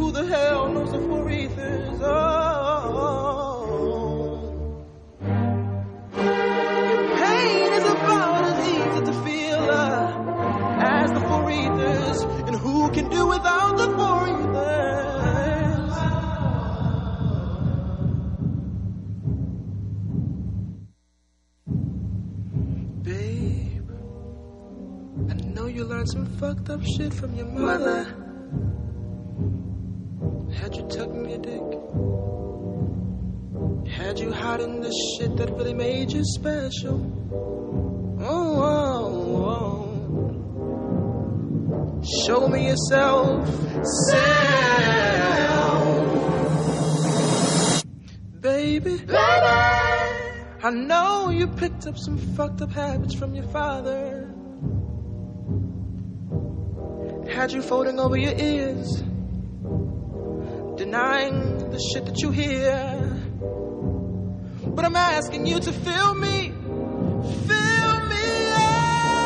[0.00, 2.00] who the hell knows the four ethers?
[2.00, 3.26] Oh.
[6.16, 10.06] Your pain is about as easy to feel uh,
[10.80, 12.22] as the four ethers.
[12.48, 14.70] And who can do without the four ethers?
[23.02, 23.90] Babe,
[25.28, 28.19] I know you learned some fucked up shit from your mother.
[30.60, 31.62] Had you tuck me a dick?
[33.90, 37.00] Had you hiding the shit that really made you special?
[38.20, 39.46] Oh, oh,
[41.72, 42.02] oh.
[42.26, 43.48] Show me yourself.
[44.10, 44.50] Self.
[48.42, 48.98] Baby.
[48.98, 49.16] Baby.
[50.62, 54.26] I know you picked up some fucked up habits from your father.
[57.32, 59.02] Had you folding over your ears,
[60.80, 62.72] denying the shit that you hear.
[64.74, 66.54] But I'm asking you to feel me,
[67.50, 68.24] feel me.
[68.52, 69.20] out.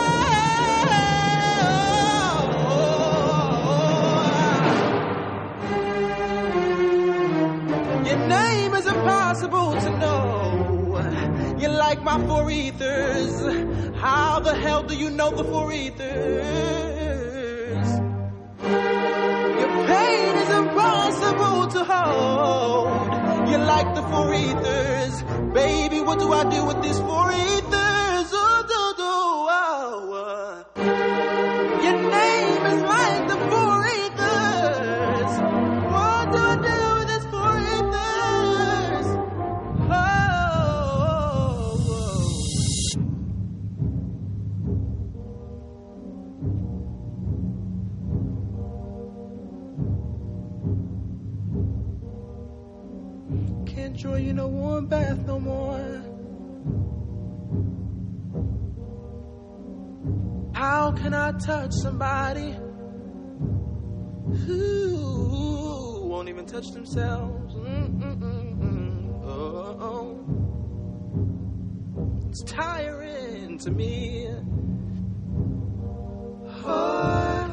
[8.05, 11.57] Your name is impossible to know.
[11.61, 13.33] You like my four ethers.
[13.95, 16.01] How the hell do you know the four ethers?
[19.61, 23.49] Your pain is impossible to hold.
[23.49, 25.23] You're like the four ethers.
[25.53, 27.84] Baby, what do I do with these four ethers?
[54.85, 56.03] You no no more.
[60.55, 62.55] How can I touch somebody
[64.47, 67.55] who won't even touch themselves?
[69.27, 70.21] Oh,
[72.29, 74.29] it's tiring to me.
[76.67, 77.44] Oh,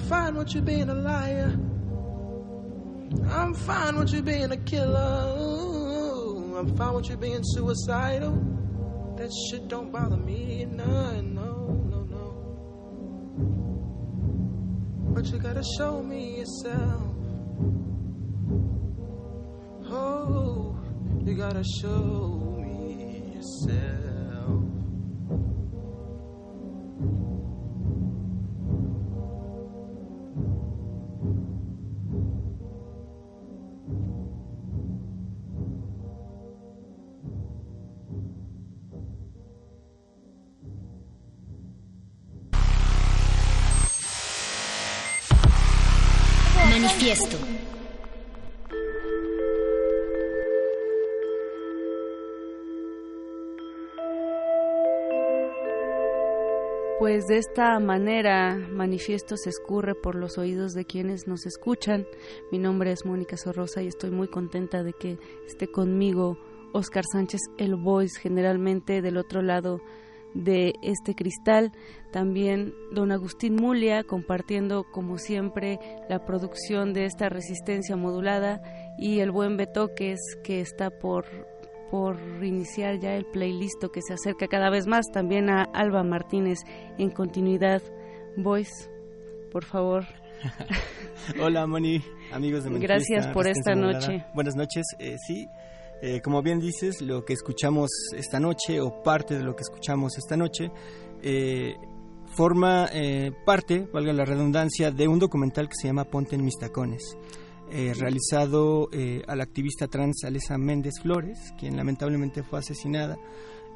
[0.00, 1.56] fine with you being a liar.
[3.28, 5.36] I'm fine with you being a killer.
[5.38, 8.36] Ooh, I'm fine with you being suicidal.
[9.16, 10.64] That shit don't bother me.
[10.64, 12.32] No, no, no, no.
[15.14, 17.02] But you gotta show me yourself.
[19.92, 20.78] Oh,
[21.24, 24.10] you gotta show me yourself.
[57.10, 62.06] Pues de esta manera Manifiesto se escurre por los oídos de quienes nos escuchan.
[62.52, 66.38] Mi nombre es Mónica Sorrosa y estoy muy contenta de que esté conmigo
[66.72, 69.80] Oscar Sánchez, el voice, generalmente del otro lado
[70.34, 71.72] de este cristal.
[72.12, 78.62] También don Agustín Mulia compartiendo como siempre la producción de esta resistencia modulada
[78.98, 81.26] y el buen Betoques que está por
[81.90, 85.06] por iniciar ya el playlist que se acerca cada vez más.
[85.12, 86.60] También a Alba Martínez
[86.98, 87.82] en continuidad.
[88.36, 88.90] Voice,
[89.50, 90.04] por favor.
[91.40, 92.02] Hola, Moni,
[92.32, 94.24] amigos de Manifiesta, Gracias por esta noche.
[94.34, 94.86] Buenas noches.
[94.98, 95.46] Eh, sí,
[96.02, 100.16] eh, como bien dices, lo que escuchamos esta noche o parte de lo que escuchamos
[100.16, 100.70] esta noche
[101.22, 101.74] eh,
[102.34, 106.56] forma eh, parte, valga la redundancia, de un documental que se llama Ponte en mis
[106.56, 107.16] tacones.
[107.72, 113.16] Eh, realizado eh, a la activista trans Alesa Méndez Flores, quien lamentablemente fue asesinada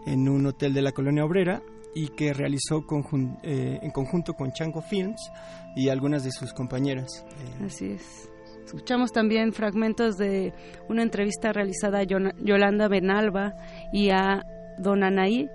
[0.06, 1.62] en un hotel de la colonia obrera
[1.94, 5.30] y que realizó conjun- eh, en conjunto con Chango Films
[5.76, 7.24] y algunas de sus compañeras.
[7.60, 8.28] Eh, Así es.
[8.64, 10.52] Escuchamos también fragmentos de
[10.88, 13.54] una entrevista realizada a Yolanda Benalba
[13.92, 14.42] y a
[14.78, 15.48] Don Anaí,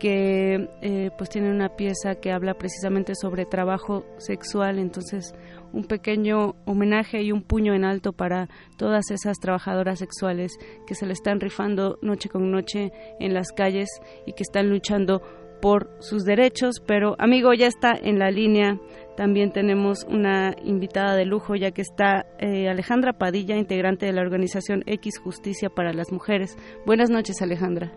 [0.00, 5.32] que eh, pues tiene una pieza que habla precisamente sobre trabajo sexual, entonces
[5.72, 11.06] un pequeño homenaje y un puño en alto para todas esas trabajadoras sexuales que se
[11.06, 13.88] le están rifando noche con noche en las calles
[14.26, 15.22] y que están luchando
[15.60, 18.78] por sus derechos, pero amigo ya está en la línea.
[19.16, 24.20] También tenemos una invitada de lujo ya que está eh, Alejandra Padilla, integrante de la
[24.20, 26.56] organización X Justicia para las Mujeres.
[26.84, 27.92] Buenas noches Alejandra.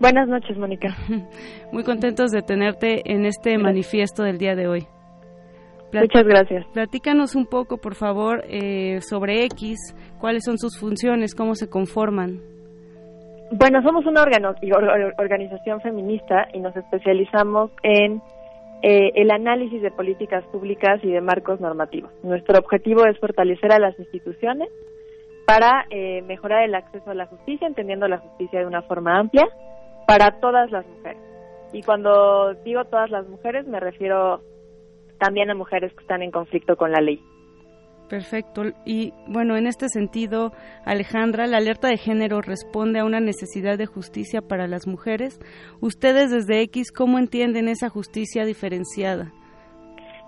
[0.00, 0.96] Buenas noches, Mónica.
[1.72, 4.86] Muy contentos de tenerte en este manifiesto del día de hoy.
[6.02, 6.66] Muchas gracias.
[6.72, 9.78] Platícanos un poco, por favor, eh, sobre X,
[10.20, 12.40] cuáles son sus funciones, cómo se conforman.
[13.52, 18.20] Bueno, somos una organo- or- or- organización feminista y nos especializamos en
[18.82, 22.10] eh, el análisis de políticas públicas y de marcos normativos.
[22.22, 24.68] Nuestro objetivo es fortalecer a las instituciones
[25.46, 29.46] para eh, mejorar el acceso a la justicia, entendiendo la justicia de una forma amplia
[30.06, 31.18] para todas las mujeres.
[31.72, 34.40] Y cuando digo todas las mujeres, me refiero
[35.24, 37.18] también a mujeres que están en conflicto con la ley.
[38.10, 38.62] Perfecto.
[38.84, 40.52] Y bueno, en este sentido,
[40.84, 45.40] Alejandra, la alerta de género responde a una necesidad de justicia para las mujeres.
[45.80, 49.32] Ustedes desde X, ¿cómo entienden esa justicia diferenciada?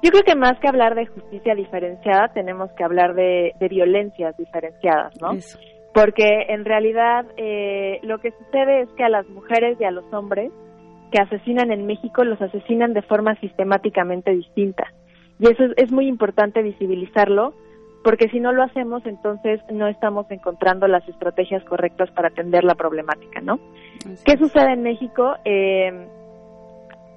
[0.02, 4.35] Yo creo que más que hablar de justicia diferenciada, tenemos que hablar de, de violencias
[4.39, 5.32] diferenciadas, ¿no?
[5.32, 5.59] Eso.
[5.93, 10.05] Porque en realidad eh, lo que sucede es que a las mujeres y a los
[10.12, 10.51] hombres
[11.10, 14.92] que asesinan en México los asesinan de forma sistemáticamente distinta.
[15.38, 17.54] Y eso es, es muy importante visibilizarlo,
[18.02, 22.74] porque si no lo hacemos, entonces no estamos encontrando las estrategias correctas para atender la
[22.74, 23.58] problemática, ¿no?
[24.24, 25.34] ¿Qué sucede en México?
[25.44, 26.06] Eh,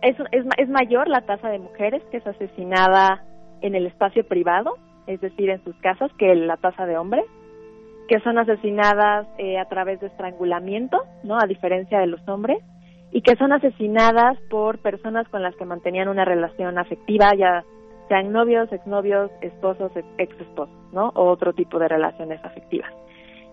[0.01, 3.23] es, es, es mayor la tasa de mujeres que es asesinada
[3.61, 7.25] en el espacio privado, es decir, en sus casas, que la tasa de hombres,
[8.07, 11.37] que son asesinadas eh, a través de estrangulamiento, ¿no?
[11.39, 12.57] A diferencia de los hombres,
[13.11, 17.63] y que son asesinadas por personas con las que mantenían una relación afectiva, ya
[18.07, 21.09] sean novios, exnovios, esposos, ex- exesposos, ¿no?
[21.15, 22.91] O otro tipo de relaciones afectivas.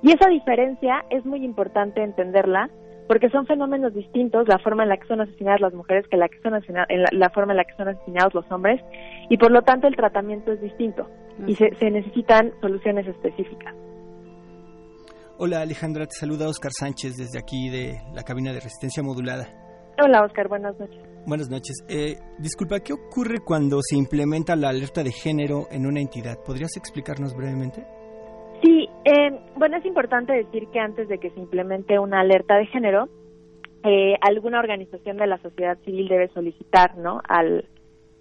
[0.03, 2.69] Y esa diferencia es muy importante entenderla
[3.09, 6.29] porque son fenómenos distintos la forma en la que son asesinadas las mujeres que la
[6.29, 6.55] que son
[6.89, 8.81] en la, la forma en la que son asesinados los hombres
[9.31, 11.09] y por lo tanto el tratamiento es distinto
[11.47, 13.75] y se, se necesitan soluciones específicas.
[15.39, 19.47] Hola Alejandra, te saluda Oscar Sánchez desde aquí de la cabina de resistencia modulada.
[20.03, 20.99] Hola Oscar, buenas noches.
[21.27, 21.85] Buenas noches.
[21.91, 26.39] Eh, disculpa, ¿qué ocurre cuando se implementa la alerta de género en una entidad?
[26.43, 27.85] ¿Podrías explicarnos brevemente?
[28.63, 32.67] Sí, eh, bueno, es importante decir que antes de que se implemente una alerta de
[32.69, 33.11] género,
[33.85, 37.21] eh, alguna organización de la sociedad civil debe solicitar, ¿no?
[37.29, 37.69] Al,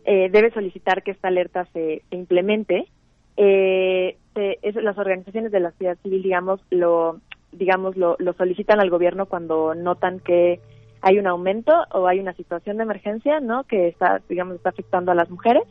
[0.04, 2.90] eh, debe solicitar que esta alerta se, se implemente.
[3.38, 7.20] Eh, las organizaciones de la sociedad civil, digamos, lo,
[7.52, 10.60] digamos, lo, lo solicitan al gobierno cuando notan que
[11.02, 13.64] hay un aumento o hay una situación de emergencia, ¿no?
[13.64, 15.64] Que está, digamos, está afectando a las mujeres.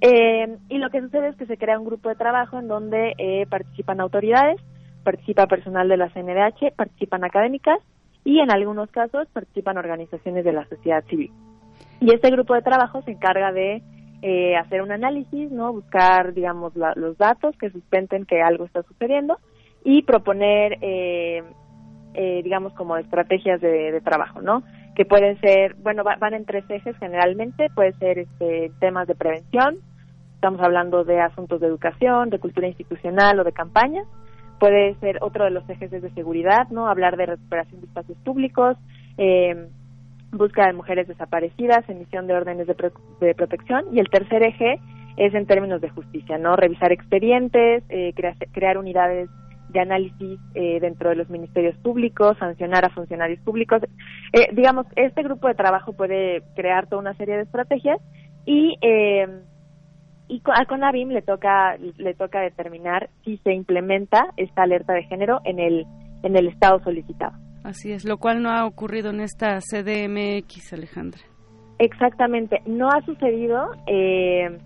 [0.00, 3.14] Eh, y lo que sucede es que se crea un grupo de trabajo en donde
[3.18, 4.60] eh, participan autoridades,
[5.02, 7.80] participa personal de la CNDH, participan académicas
[8.24, 11.32] y en algunos casos participan organizaciones de la sociedad civil.
[12.00, 13.82] Y este grupo de trabajo se encarga de
[14.22, 18.82] eh, hacer un análisis, no, buscar, digamos, la- los datos que sustenten que algo está
[18.82, 19.38] sucediendo
[19.84, 21.42] y proponer, eh,
[22.14, 24.62] eh, digamos, como estrategias de, trabajo, ¿no?
[24.96, 29.14] Que pueden ser, bueno, va- van en tres ejes generalmente, puede ser este, temas de
[29.14, 29.76] prevención,
[30.34, 34.02] estamos hablando de asuntos de educación, de cultura institucional o de campaña.
[34.58, 36.88] Puede ser otro de los ejes de seguridad, ¿no?
[36.88, 38.76] Hablar de recuperación de espacios públicos,
[39.16, 39.68] eh,
[40.32, 43.84] búsqueda de mujeres desaparecidas, emisión de órdenes de, de, protección.
[43.92, 44.80] Y el tercer eje
[45.16, 46.56] es en términos de justicia, ¿no?
[46.56, 48.14] Revisar expedientes, eh,
[48.52, 49.28] crear unidades
[49.70, 53.82] de análisis eh, dentro de los ministerios públicos, sancionar a funcionarios públicos.
[54.32, 57.98] Eh, digamos, este grupo de trabajo puede crear toda una serie de estrategias
[58.46, 59.26] y eh,
[60.30, 65.40] y a CONAVIM le toca le toca determinar si se implementa esta alerta de género
[65.44, 65.86] en el
[66.22, 67.32] en el estado solicitado.
[67.68, 71.20] Así es, lo cual no ha ocurrido en esta CDMX, Alejandra.
[71.78, 73.72] Exactamente, no ha sucedido.
[73.86, 74.56] Eh,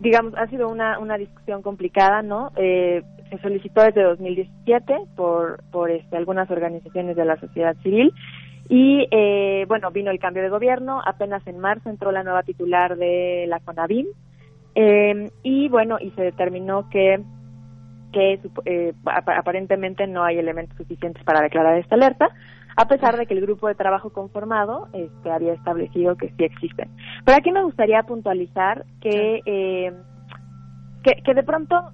[0.00, 2.50] digamos, ha sido una, una discusión complicada, ¿no?
[2.56, 8.12] Eh, se solicitó desde 2017 por, por este, algunas organizaciones de la sociedad civil
[8.68, 12.96] y, eh, bueno, vino el cambio de gobierno, apenas en marzo entró la nueva titular
[12.96, 14.08] de la CONAVIM
[14.74, 17.22] eh, y, bueno, y se determinó que
[18.12, 22.28] que eh, aparentemente no hay elementos suficientes para declarar esta alerta,
[22.76, 26.88] a pesar de que el grupo de trabajo conformado este, había establecido que sí existen.
[27.24, 29.92] Pero aquí me gustaría puntualizar que, eh,
[31.02, 31.90] que, que, de pronto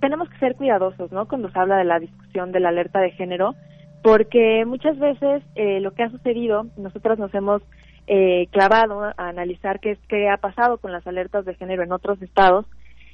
[0.00, 1.26] tenemos que ser cuidadosos, ¿no?
[1.26, 3.54] Cuando se habla de la discusión de la alerta de género,
[4.02, 7.62] porque muchas veces eh, lo que ha sucedido, nosotros nos hemos
[8.06, 12.20] eh, clavado a analizar qué, qué ha pasado con las alertas de género en otros
[12.22, 12.66] estados,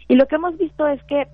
[0.09, 1.27] y lo que hemos visto es que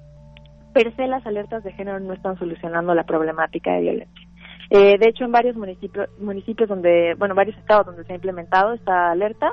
[0.74, 4.28] per se las alertas de género no están solucionando la problemática de violencia.
[4.70, 8.74] Eh, de hecho, en varios municipios, municipios donde, bueno, varios estados donde se ha implementado
[8.74, 9.52] esta alerta,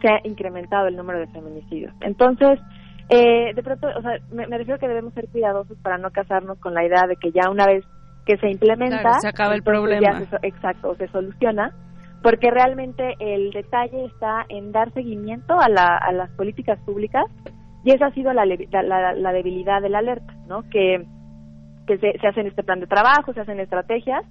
[0.00, 1.94] se ha incrementado el número de feminicidios.
[2.02, 2.60] Entonces,
[3.08, 6.74] eh, de pronto, o sea, me, refiero que debemos ser cuidadosos para no casarnos con
[6.74, 7.84] la idea de que ya una vez
[8.26, 10.22] que se implementa, se acaba el problema.
[10.42, 11.72] exacto, se soluciona,
[12.22, 17.24] porque realmente el detalle está en dar seguimiento a, la, a las políticas públicas
[17.88, 20.62] y esa ha sido la, la, la debilidad de la alerta, ¿no?
[20.68, 21.06] Que,
[21.86, 24.26] que se, se hacen este plan de trabajo, se hacen estrategias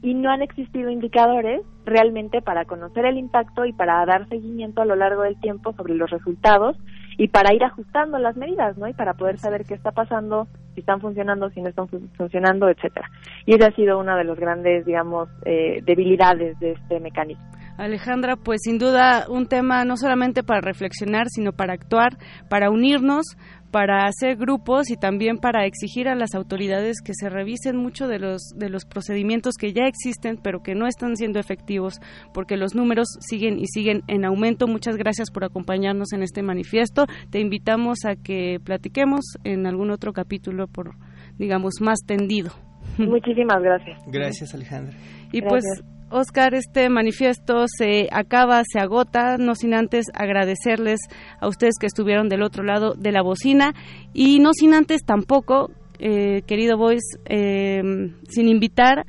[0.00, 4.84] y no han existido indicadores realmente para conocer el impacto y para dar seguimiento a
[4.84, 6.76] lo largo del tiempo sobre los resultados
[7.18, 8.86] y para ir ajustando las medidas, ¿no?
[8.86, 13.10] Y para poder saber qué está pasando, si están funcionando, si no están funcionando, etcétera.
[13.44, 17.44] Y esa ha sido una de los grandes, digamos, eh, debilidades de este mecanismo.
[17.80, 23.36] Alejandra, pues sin duda un tema no solamente para reflexionar, sino para actuar, para unirnos,
[23.70, 28.18] para hacer grupos y también para exigir a las autoridades que se revisen mucho de
[28.18, 32.00] los de los procedimientos que ya existen pero que no están siendo efectivos
[32.34, 34.66] porque los números siguen y siguen en aumento.
[34.66, 37.06] Muchas gracias por acompañarnos en este manifiesto.
[37.30, 40.96] Te invitamos a que platiquemos en algún otro capítulo por
[41.38, 42.50] digamos más tendido.
[42.98, 43.98] Muchísimas gracias.
[44.06, 44.96] Gracias, Alejandra.
[45.32, 45.64] Y pues
[46.10, 50.98] Oscar, este manifiesto se acaba, se agota, no sin antes agradecerles
[51.40, 53.74] a ustedes que estuvieron del otro lado de la bocina.
[54.12, 57.82] Y no sin antes tampoco, eh, querido Boys, eh,
[58.28, 59.04] sin invitar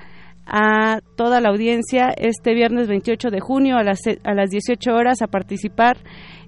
[0.46, 5.22] a toda la audiencia este viernes 28 de junio a las, a las 18 horas
[5.22, 5.98] a participar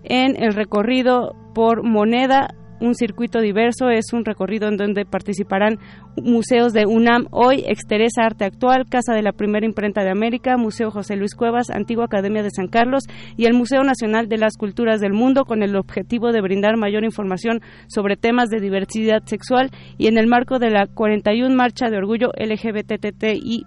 [0.03, 5.79] en el recorrido por moneda un circuito diverso, es un recorrido en donde participarán
[6.15, 10.91] museos de UNAM hoy, Exteresa Arte Actual, Casa de la Primera Imprenta de América, Museo
[10.91, 13.03] José Luis Cuevas, Antigua Academia de San Carlos
[13.37, 17.03] y el Museo Nacional de las Culturas del Mundo con el objetivo de brindar mayor
[17.03, 21.97] información sobre temas de diversidad sexual y en el marco de la 41 Marcha de
[21.97, 23.65] Orgullo LGBTTI+.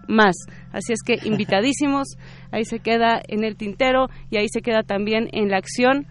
[0.72, 2.16] Así es que invitadísimos,
[2.50, 6.06] ahí se queda en el tintero y ahí se queda también en la acción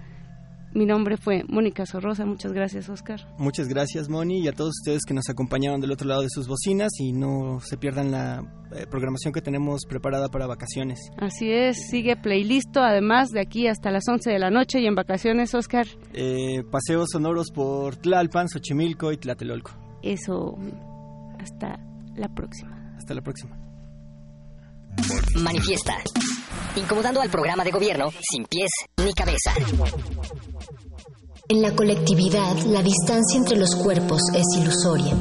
[0.75, 2.25] mi nombre fue Mónica Sorrosa.
[2.25, 3.21] Muchas gracias, Oscar.
[3.37, 6.47] Muchas gracias, Moni, y a todos ustedes que nos acompañaron del otro lado de sus
[6.47, 8.43] bocinas y no se pierdan la
[8.75, 10.99] eh, programación que tenemos preparada para vacaciones.
[11.17, 14.95] Así es, sigue playlist, además de aquí hasta las 11 de la noche y en
[14.95, 15.87] vacaciones, Oscar.
[16.13, 19.71] Eh, paseos sonoros por Tlalpan, Xochimilco y Tlatelolco.
[20.03, 20.57] Eso,
[21.39, 21.79] hasta
[22.15, 22.93] la próxima.
[22.97, 23.57] Hasta la próxima.
[25.41, 25.93] Manifiesta.
[26.75, 29.53] Incomodando al programa de gobierno sin pies ni cabeza.
[31.47, 35.15] En la colectividad, la distancia entre los cuerpos es ilusoria.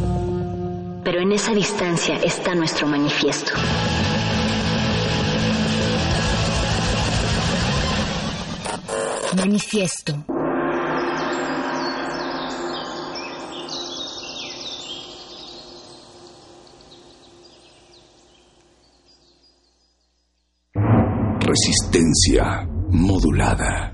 [1.05, 3.52] Pero en esa distancia está nuestro manifiesto.
[9.36, 10.24] Manifiesto.
[21.40, 23.94] Resistencia modulada.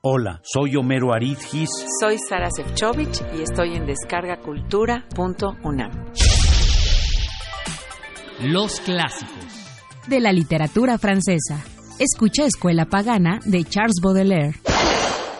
[0.00, 1.68] Hola, soy Homero Aridgis.
[2.00, 5.90] Soy Sara Sefcovic y estoy en descargacultura.unam.
[8.42, 9.34] Los clásicos.
[10.06, 11.64] De la literatura francesa.
[11.98, 14.54] Escucha Escuela Pagana de Charles Baudelaire.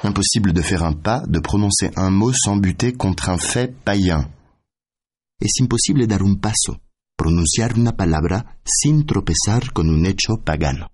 [0.03, 4.35] Impossible de faire un pas, de prononcer un mot sans buter contre un fait païen.
[5.39, 6.81] Es imposible dar un paso,
[7.17, 10.89] pronunciar una palabra sin tropezar con un hecho pagano.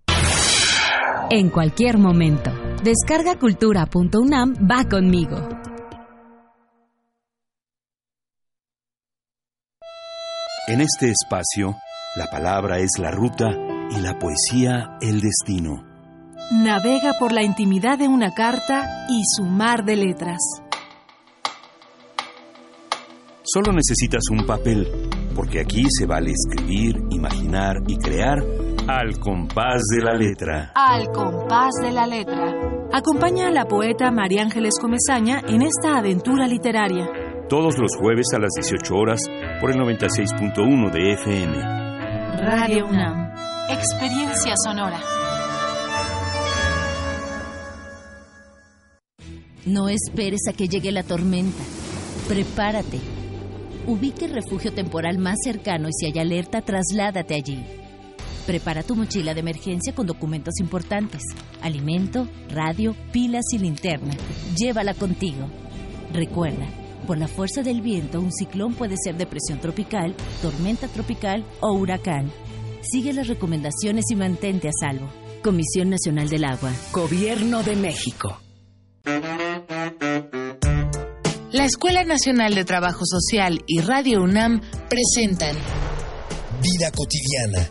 [1.31, 2.51] En cualquier momento.
[2.85, 5.39] Descargacultura.unam va conmigo.
[10.67, 11.75] En este espacio,
[12.15, 13.49] la palabra es la ruta
[13.91, 15.83] y la poesía el destino.
[16.53, 20.41] Navega por la intimidad de una carta y su mar de letras.
[23.45, 28.43] Solo necesitas un papel, porque aquí se vale escribir, imaginar y crear
[28.87, 30.73] al compás de la letra.
[30.75, 32.55] Al compás de la letra.
[32.93, 37.09] Acompaña a la poeta María Ángeles Comezaña en esta aventura literaria.
[37.49, 39.21] Todos los jueves a las 18 horas
[39.61, 41.57] por el 96.1 de FM.
[42.41, 43.33] Radio UNAM.
[43.71, 45.01] Experiencia sonora.
[49.67, 51.63] No esperes a que llegue la tormenta.
[52.29, 53.01] Prepárate.
[53.87, 57.84] Ubique el refugio temporal más cercano y si hay alerta, trasládate allí.
[58.47, 61.23] Prepara tu mochila de emergencia con documentos importantes,
[61.63, 64.15] alimento, radio, pilas y linterna.
[64.57, 65.49] Llévala contigo.
[66.13, 66.67] Recuerda,
[67.07, 72.31] por la fuerza del viento, un ciclón puede ser depresión tropical, tormenta tropical o huracán.
[72.83, 75.09] Sigue las recomendaciones y mantente a salvo.
[75.43, 76.73] Comisión Nacional del Agua.
[76.93, 78.41] Gobierno de México.
[81.53, 85.57] La Escuela Nacional de Trabajo Social y Radio UNAM presentan
[86.63, 87.71] Vida cotidiana,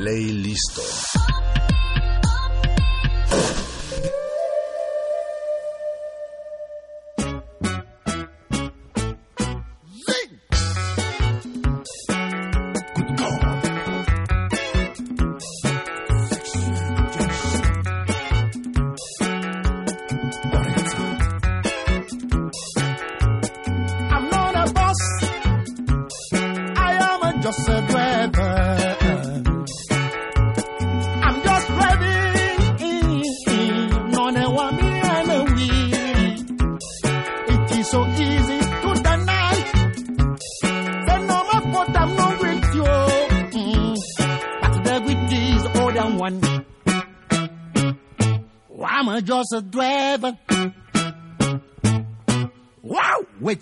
[0.00, 0.80] Play listo.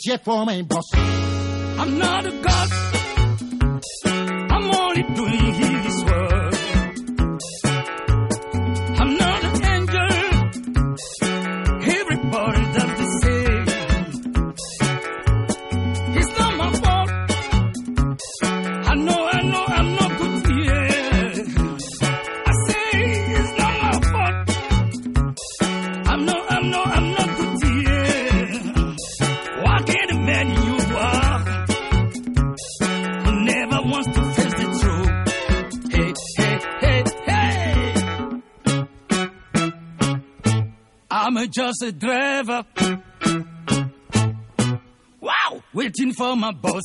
[0.06, 0.94] Wait for my boss.
[0.94, 3.07] I'm not a god.
[41.82, 42.64] A driver.
[45.20, 46.84] Wow, waiting for my boss.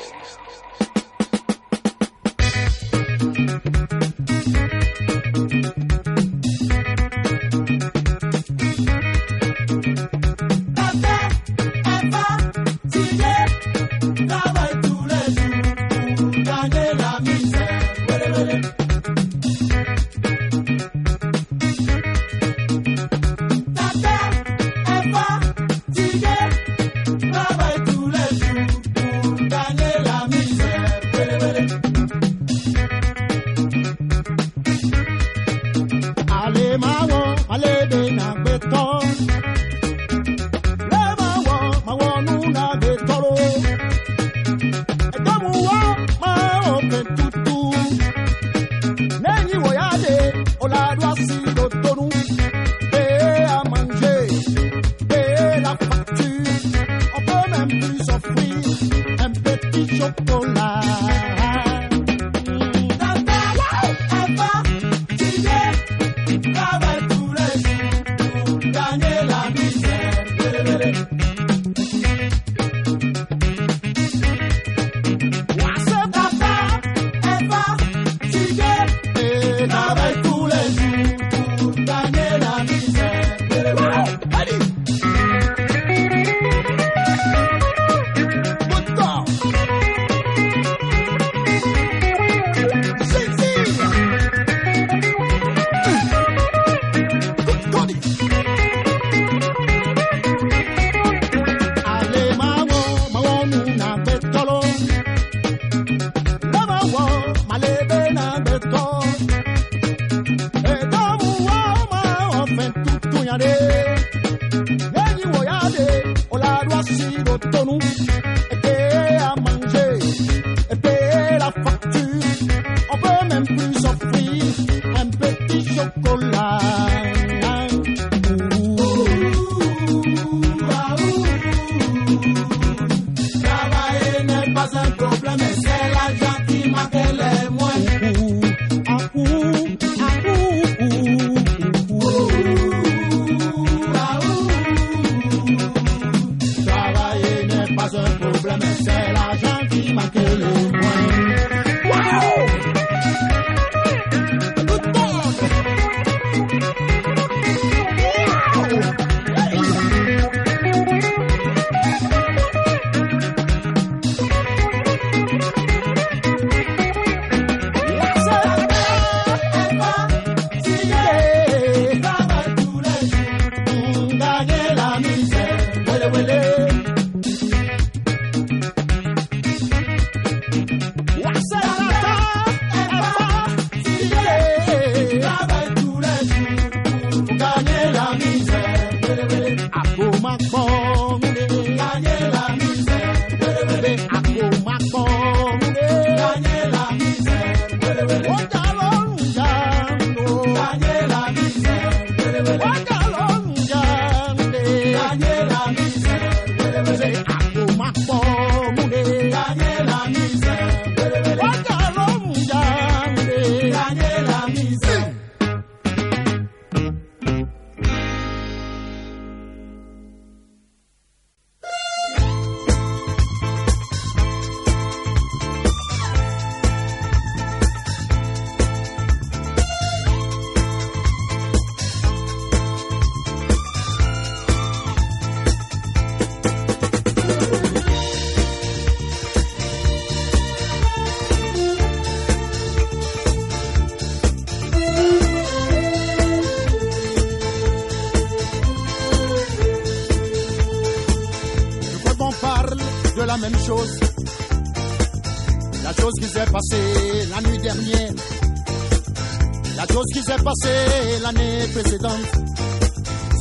[259.81, 262.31] La chose qui s'est passée l'année précédente,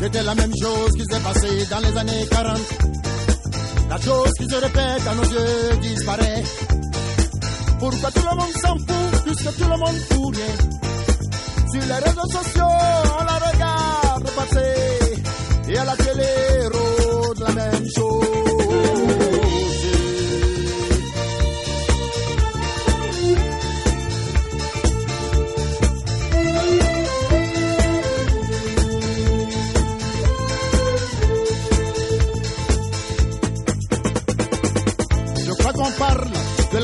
[0.00, 2.58] c'était la même chose qui s'est passée dans les années 40.
[3.90, 6.42] La chose qui se répète à nos yeux disparaît.
[7.78, 10.36] Pourquoi tout le monde s'en fout puisque tout le monde fout
[11.72, 12.64] Sur les réseaux sociaux,
[13.20, 15.22] on la regarde passer
[15.68, 16.68] et à la télé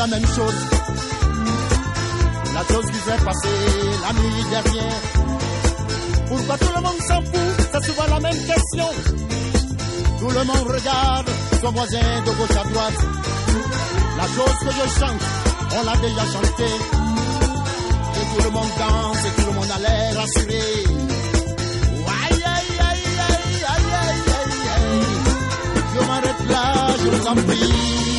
[0.08, 0.60] la même chose.
[2.54, 3.58] La chose qui s'est passée
[4.02, 5.00] la nuit dernière.
[6.28, 7.52] Pourquoi tout le monde s'en fout?
[7.72, 8.88] C'est souvent la même question.
[10.20, 11.28] Tout le monde regarde
[11.60, 13.00] son voisin de gauche à droite.
[14.16, 15.24] La chose que je chante,
[15.76, 16.76] on l'a déjà chantée.
[18.18, 20.64] Et tout le monde danse et tout le monde a l'air assuré.
[22.22, 25.02] Aïe, aïe, aïe, aïe, aïe, aïe.
[25.94, 26.64] Je m'arrête là,
[27.02, 28.15] je vous en prie.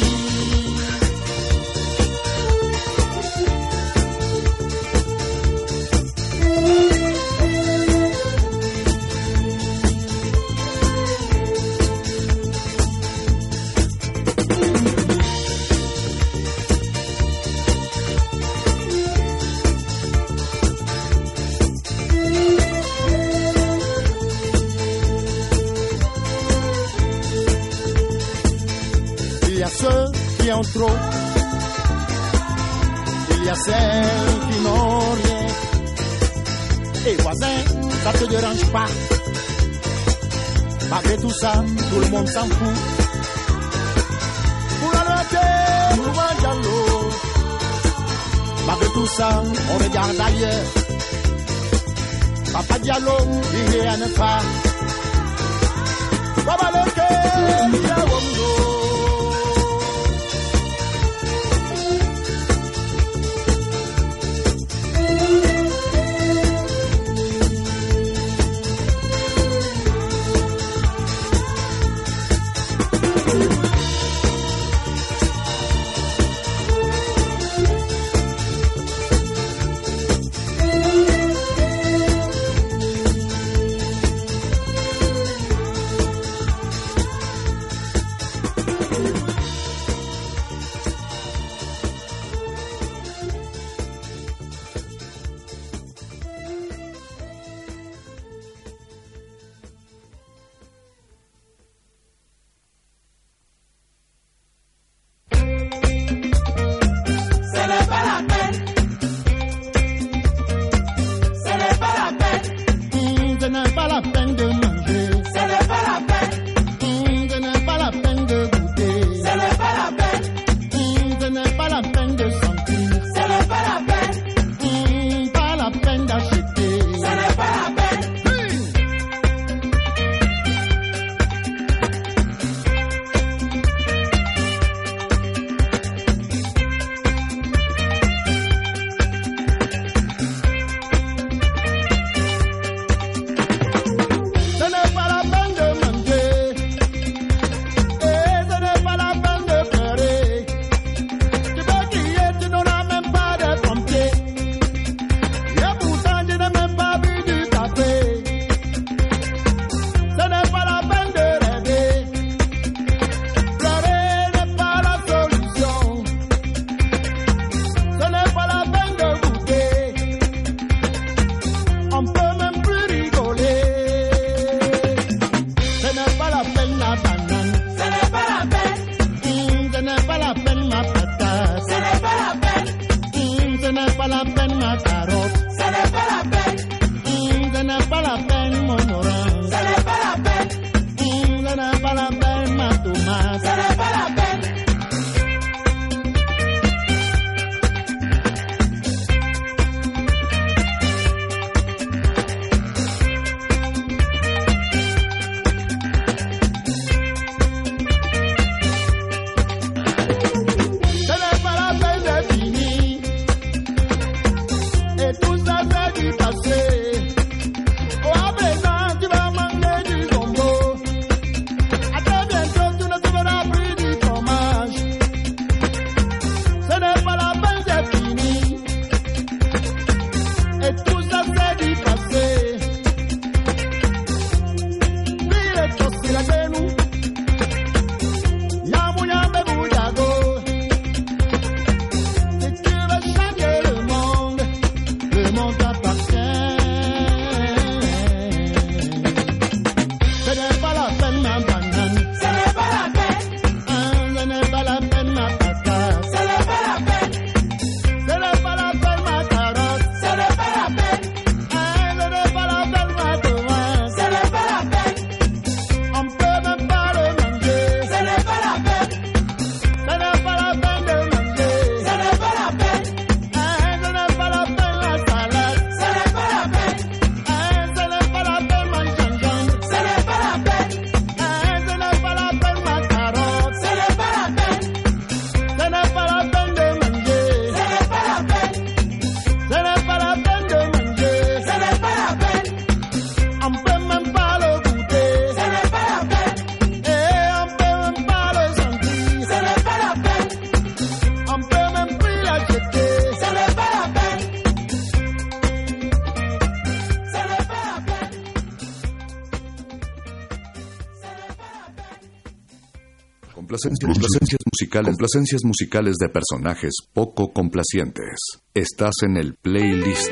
[313.63, 318.19] Complacencias, musicales, complacencias musicales de personajes poco complacientes.
[318.53, 320.11] Estás en el playlist.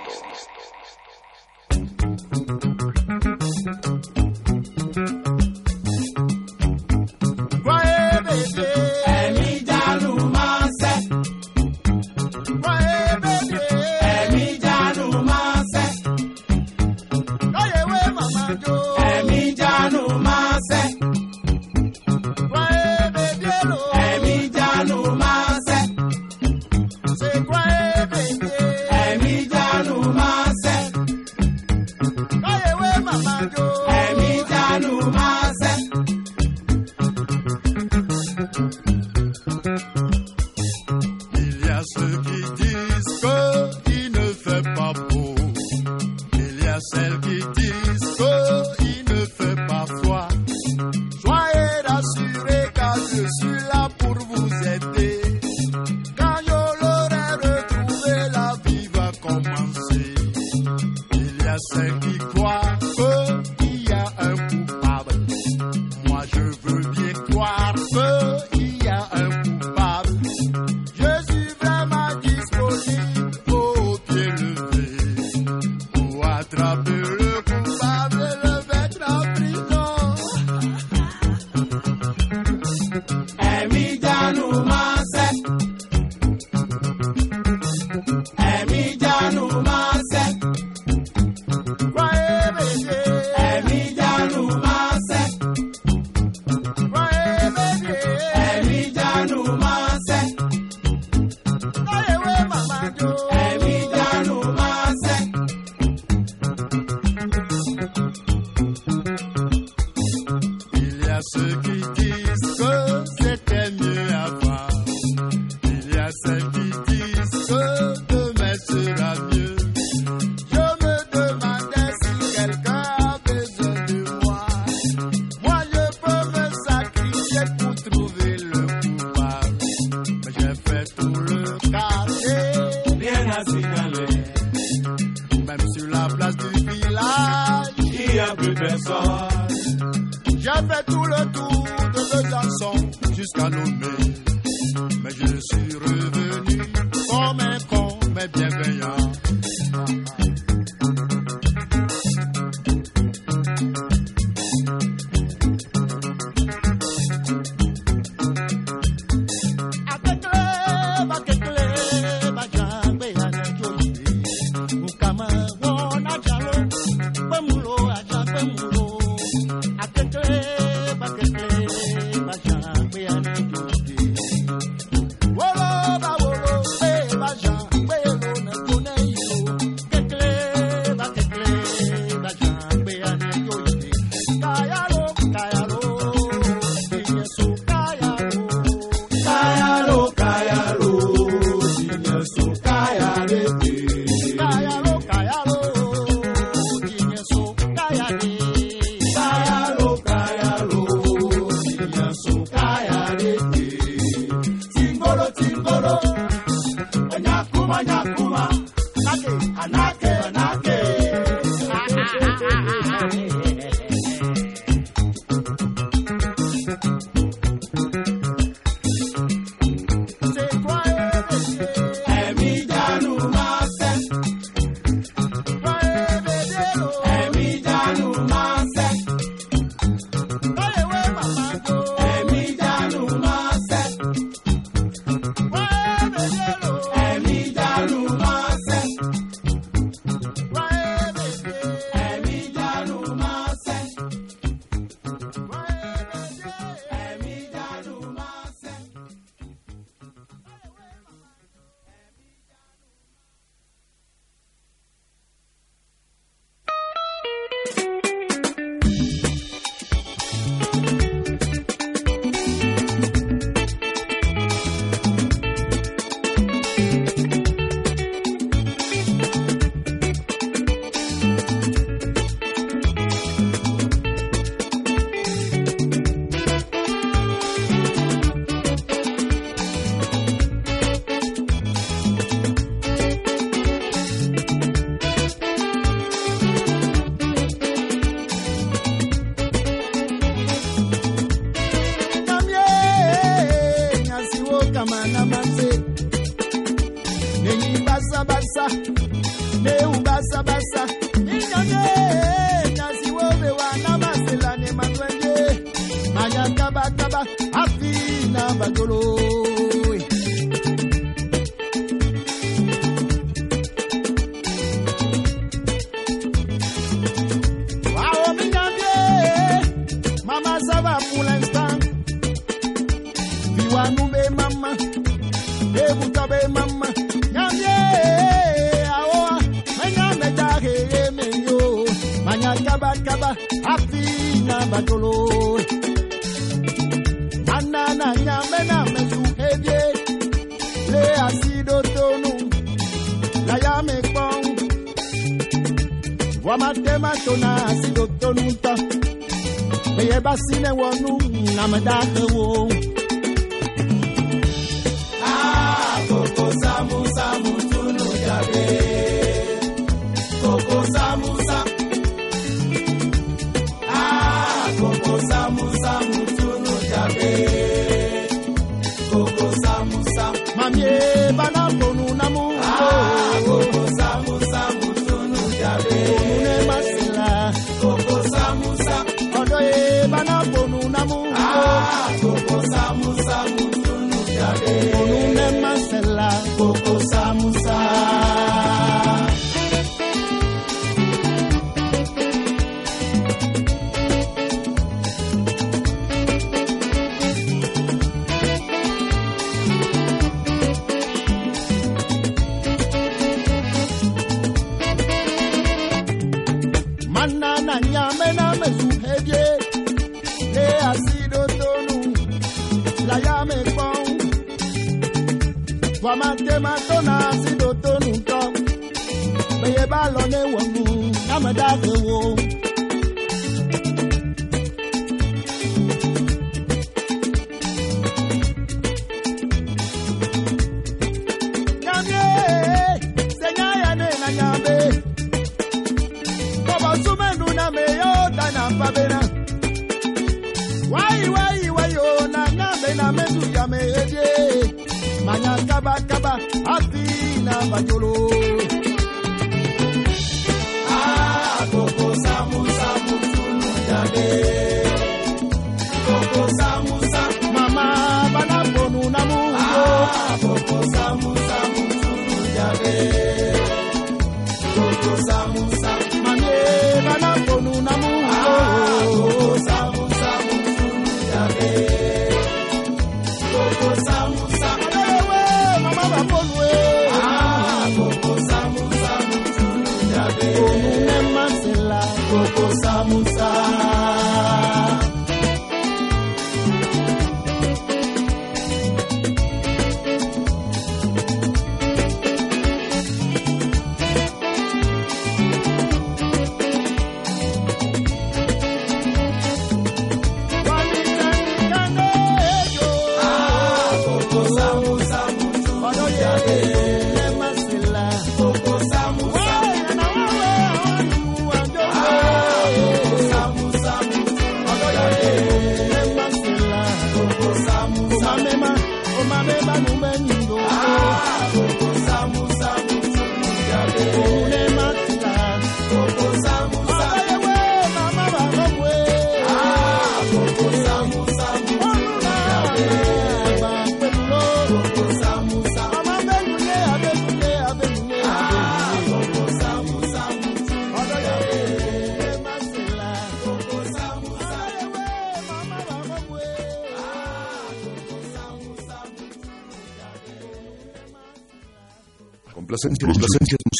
[351.71, 352.90] 么大的雾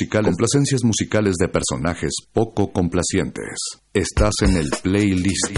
[0.01, 3.57] musicales, complacencias musicales de personajes poco complacientes.
[3.93, 5.57] Estás en el playlist.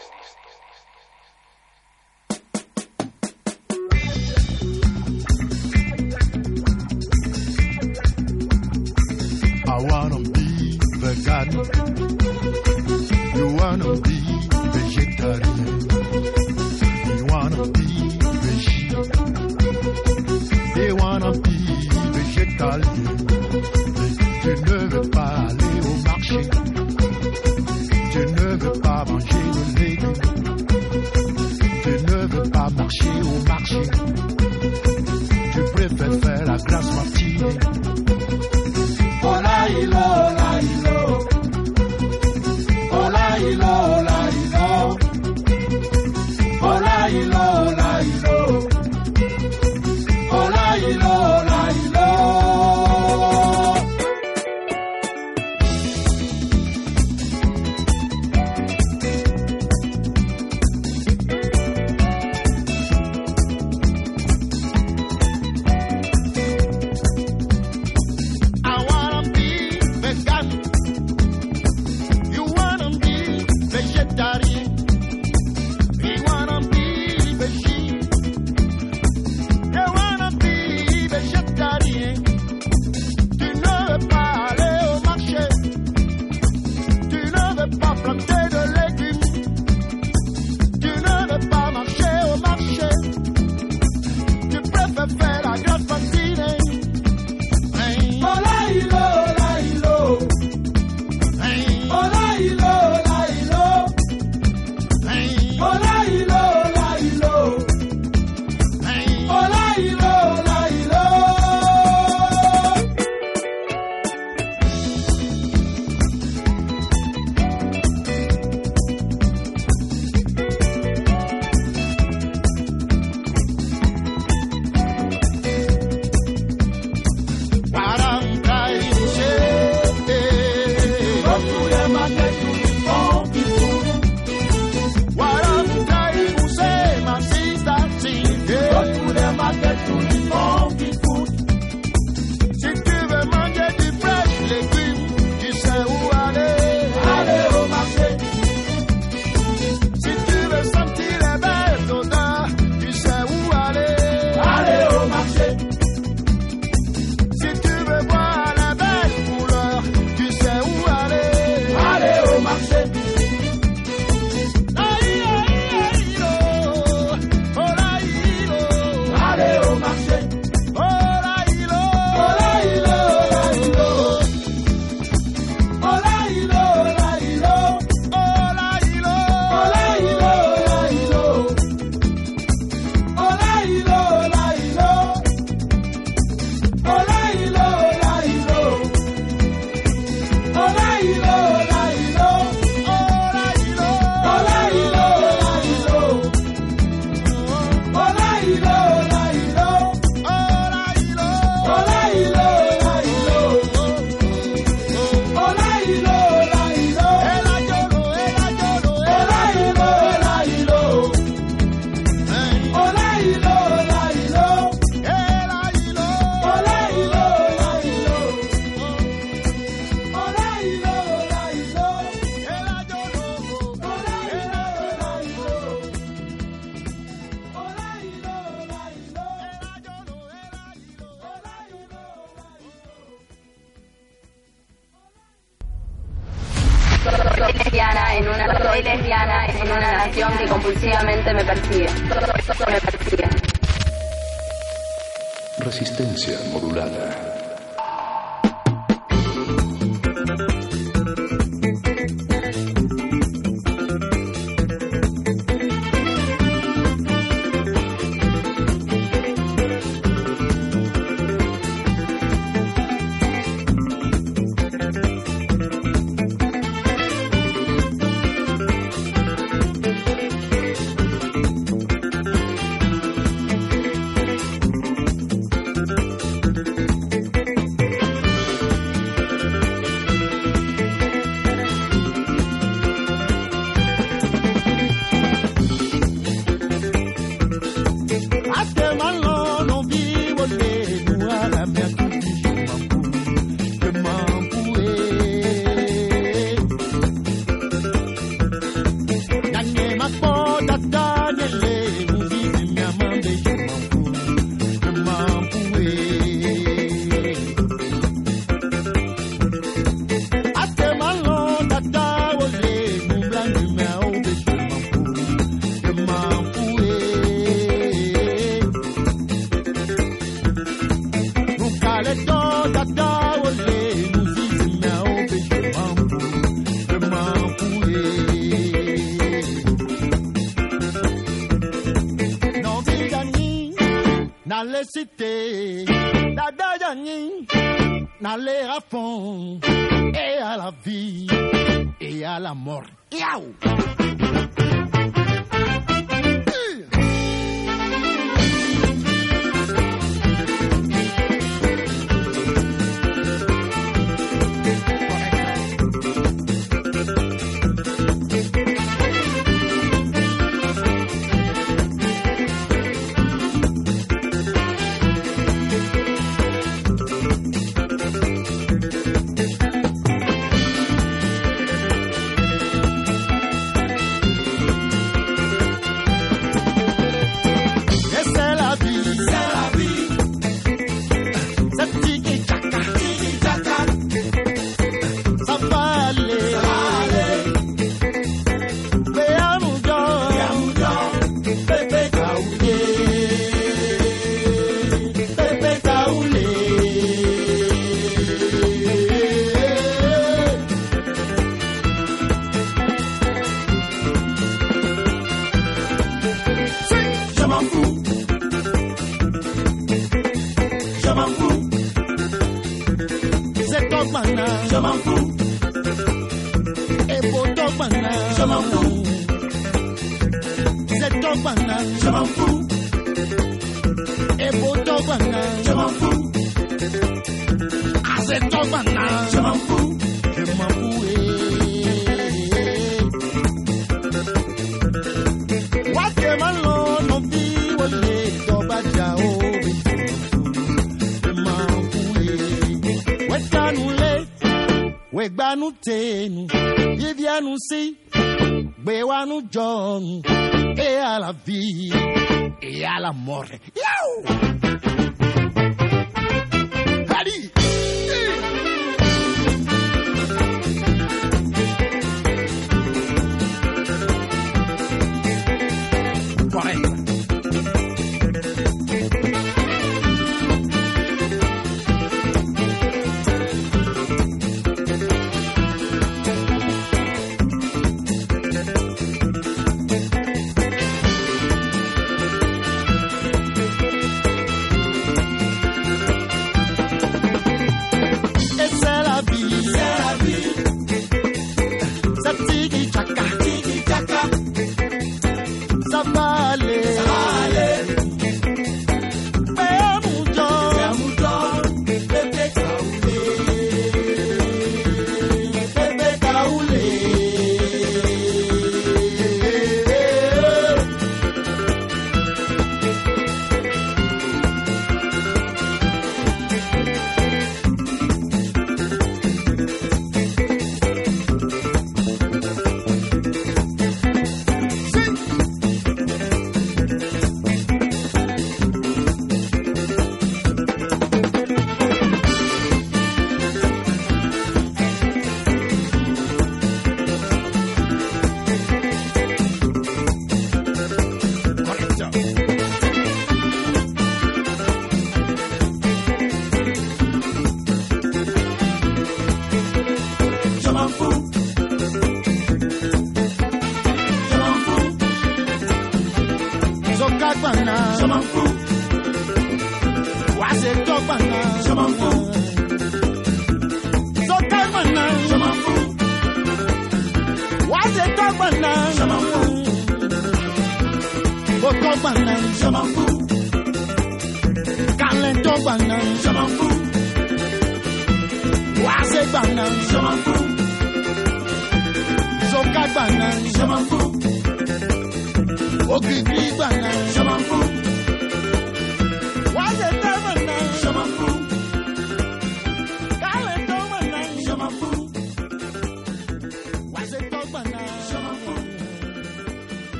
[335.05, 335.40] Day.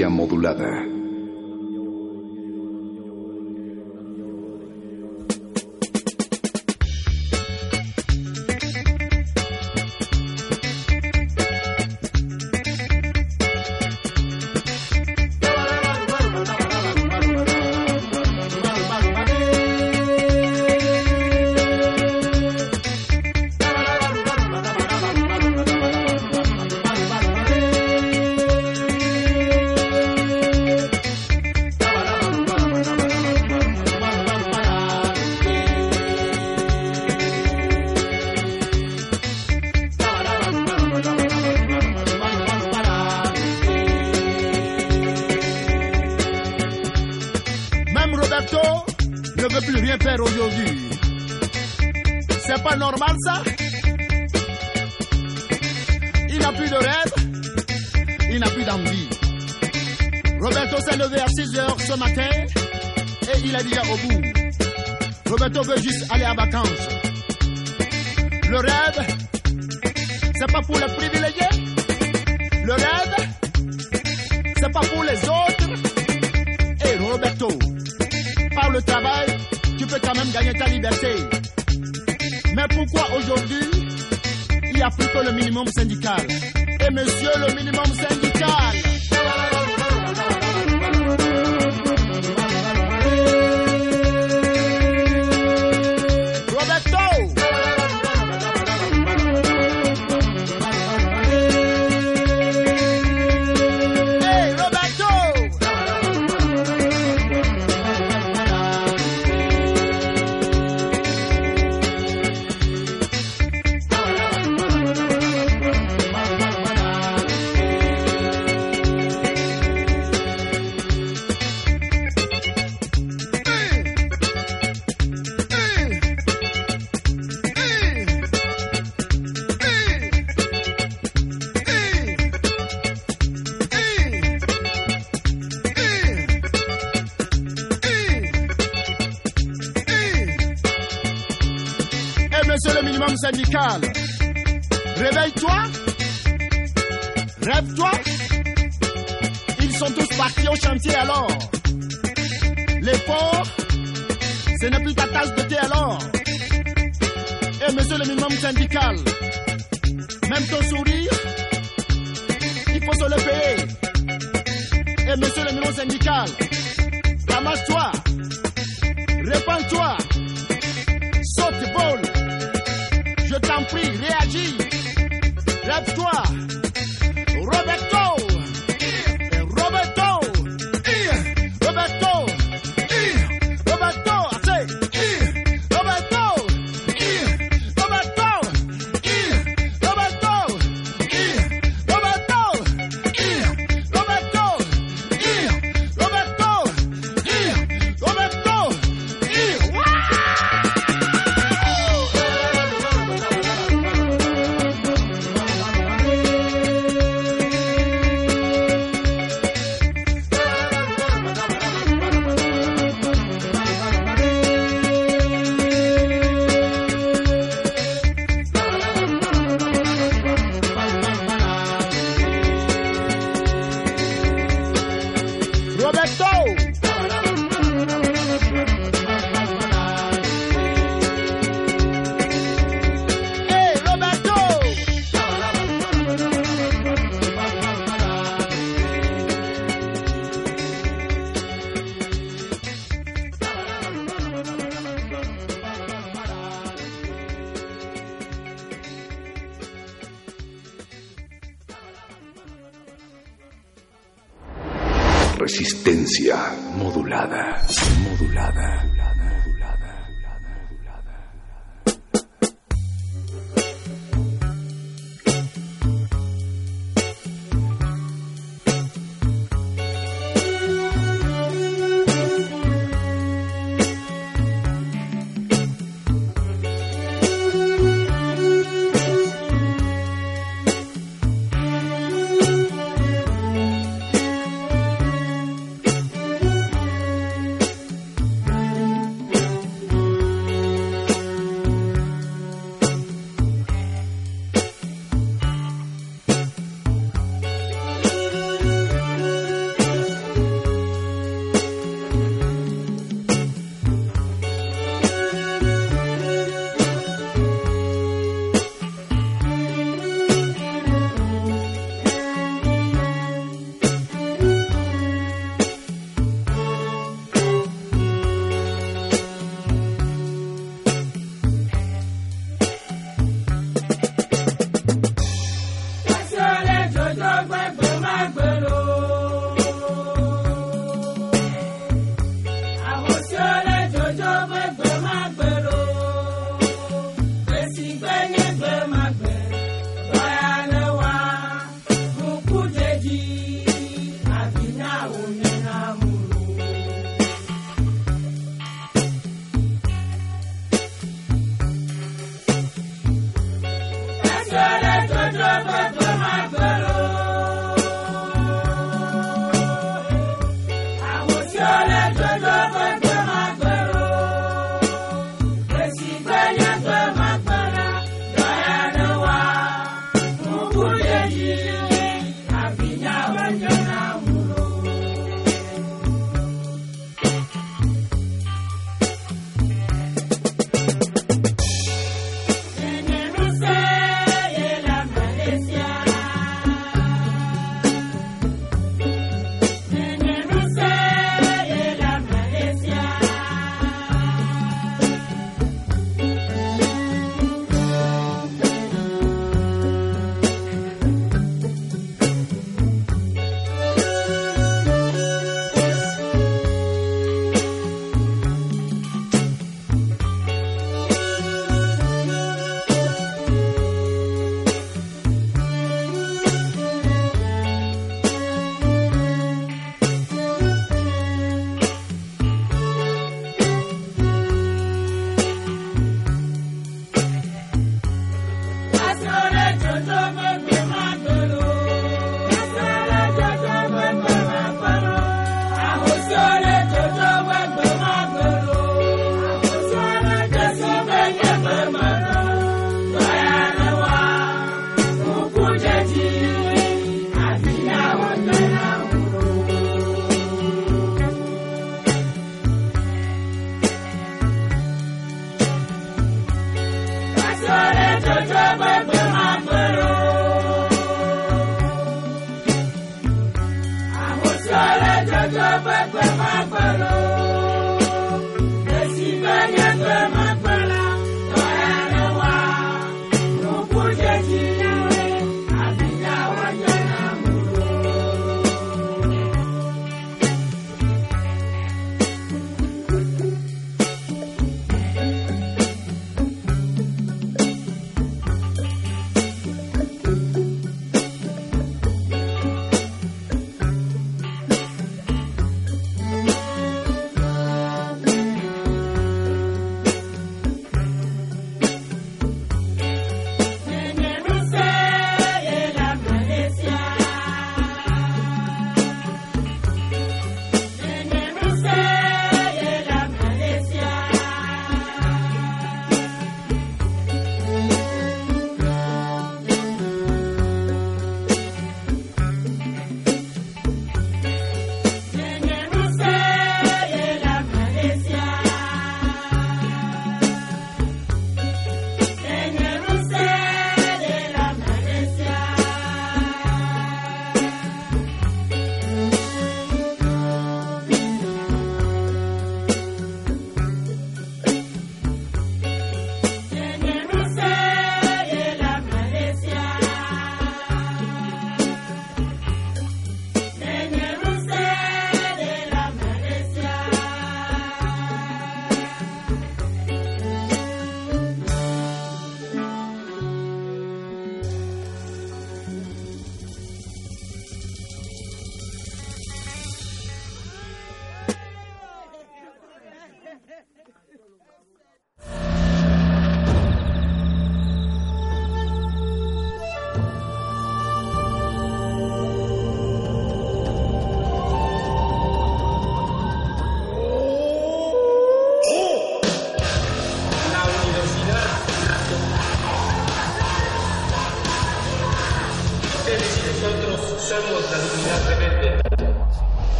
[0.00, 0.81] Modulada.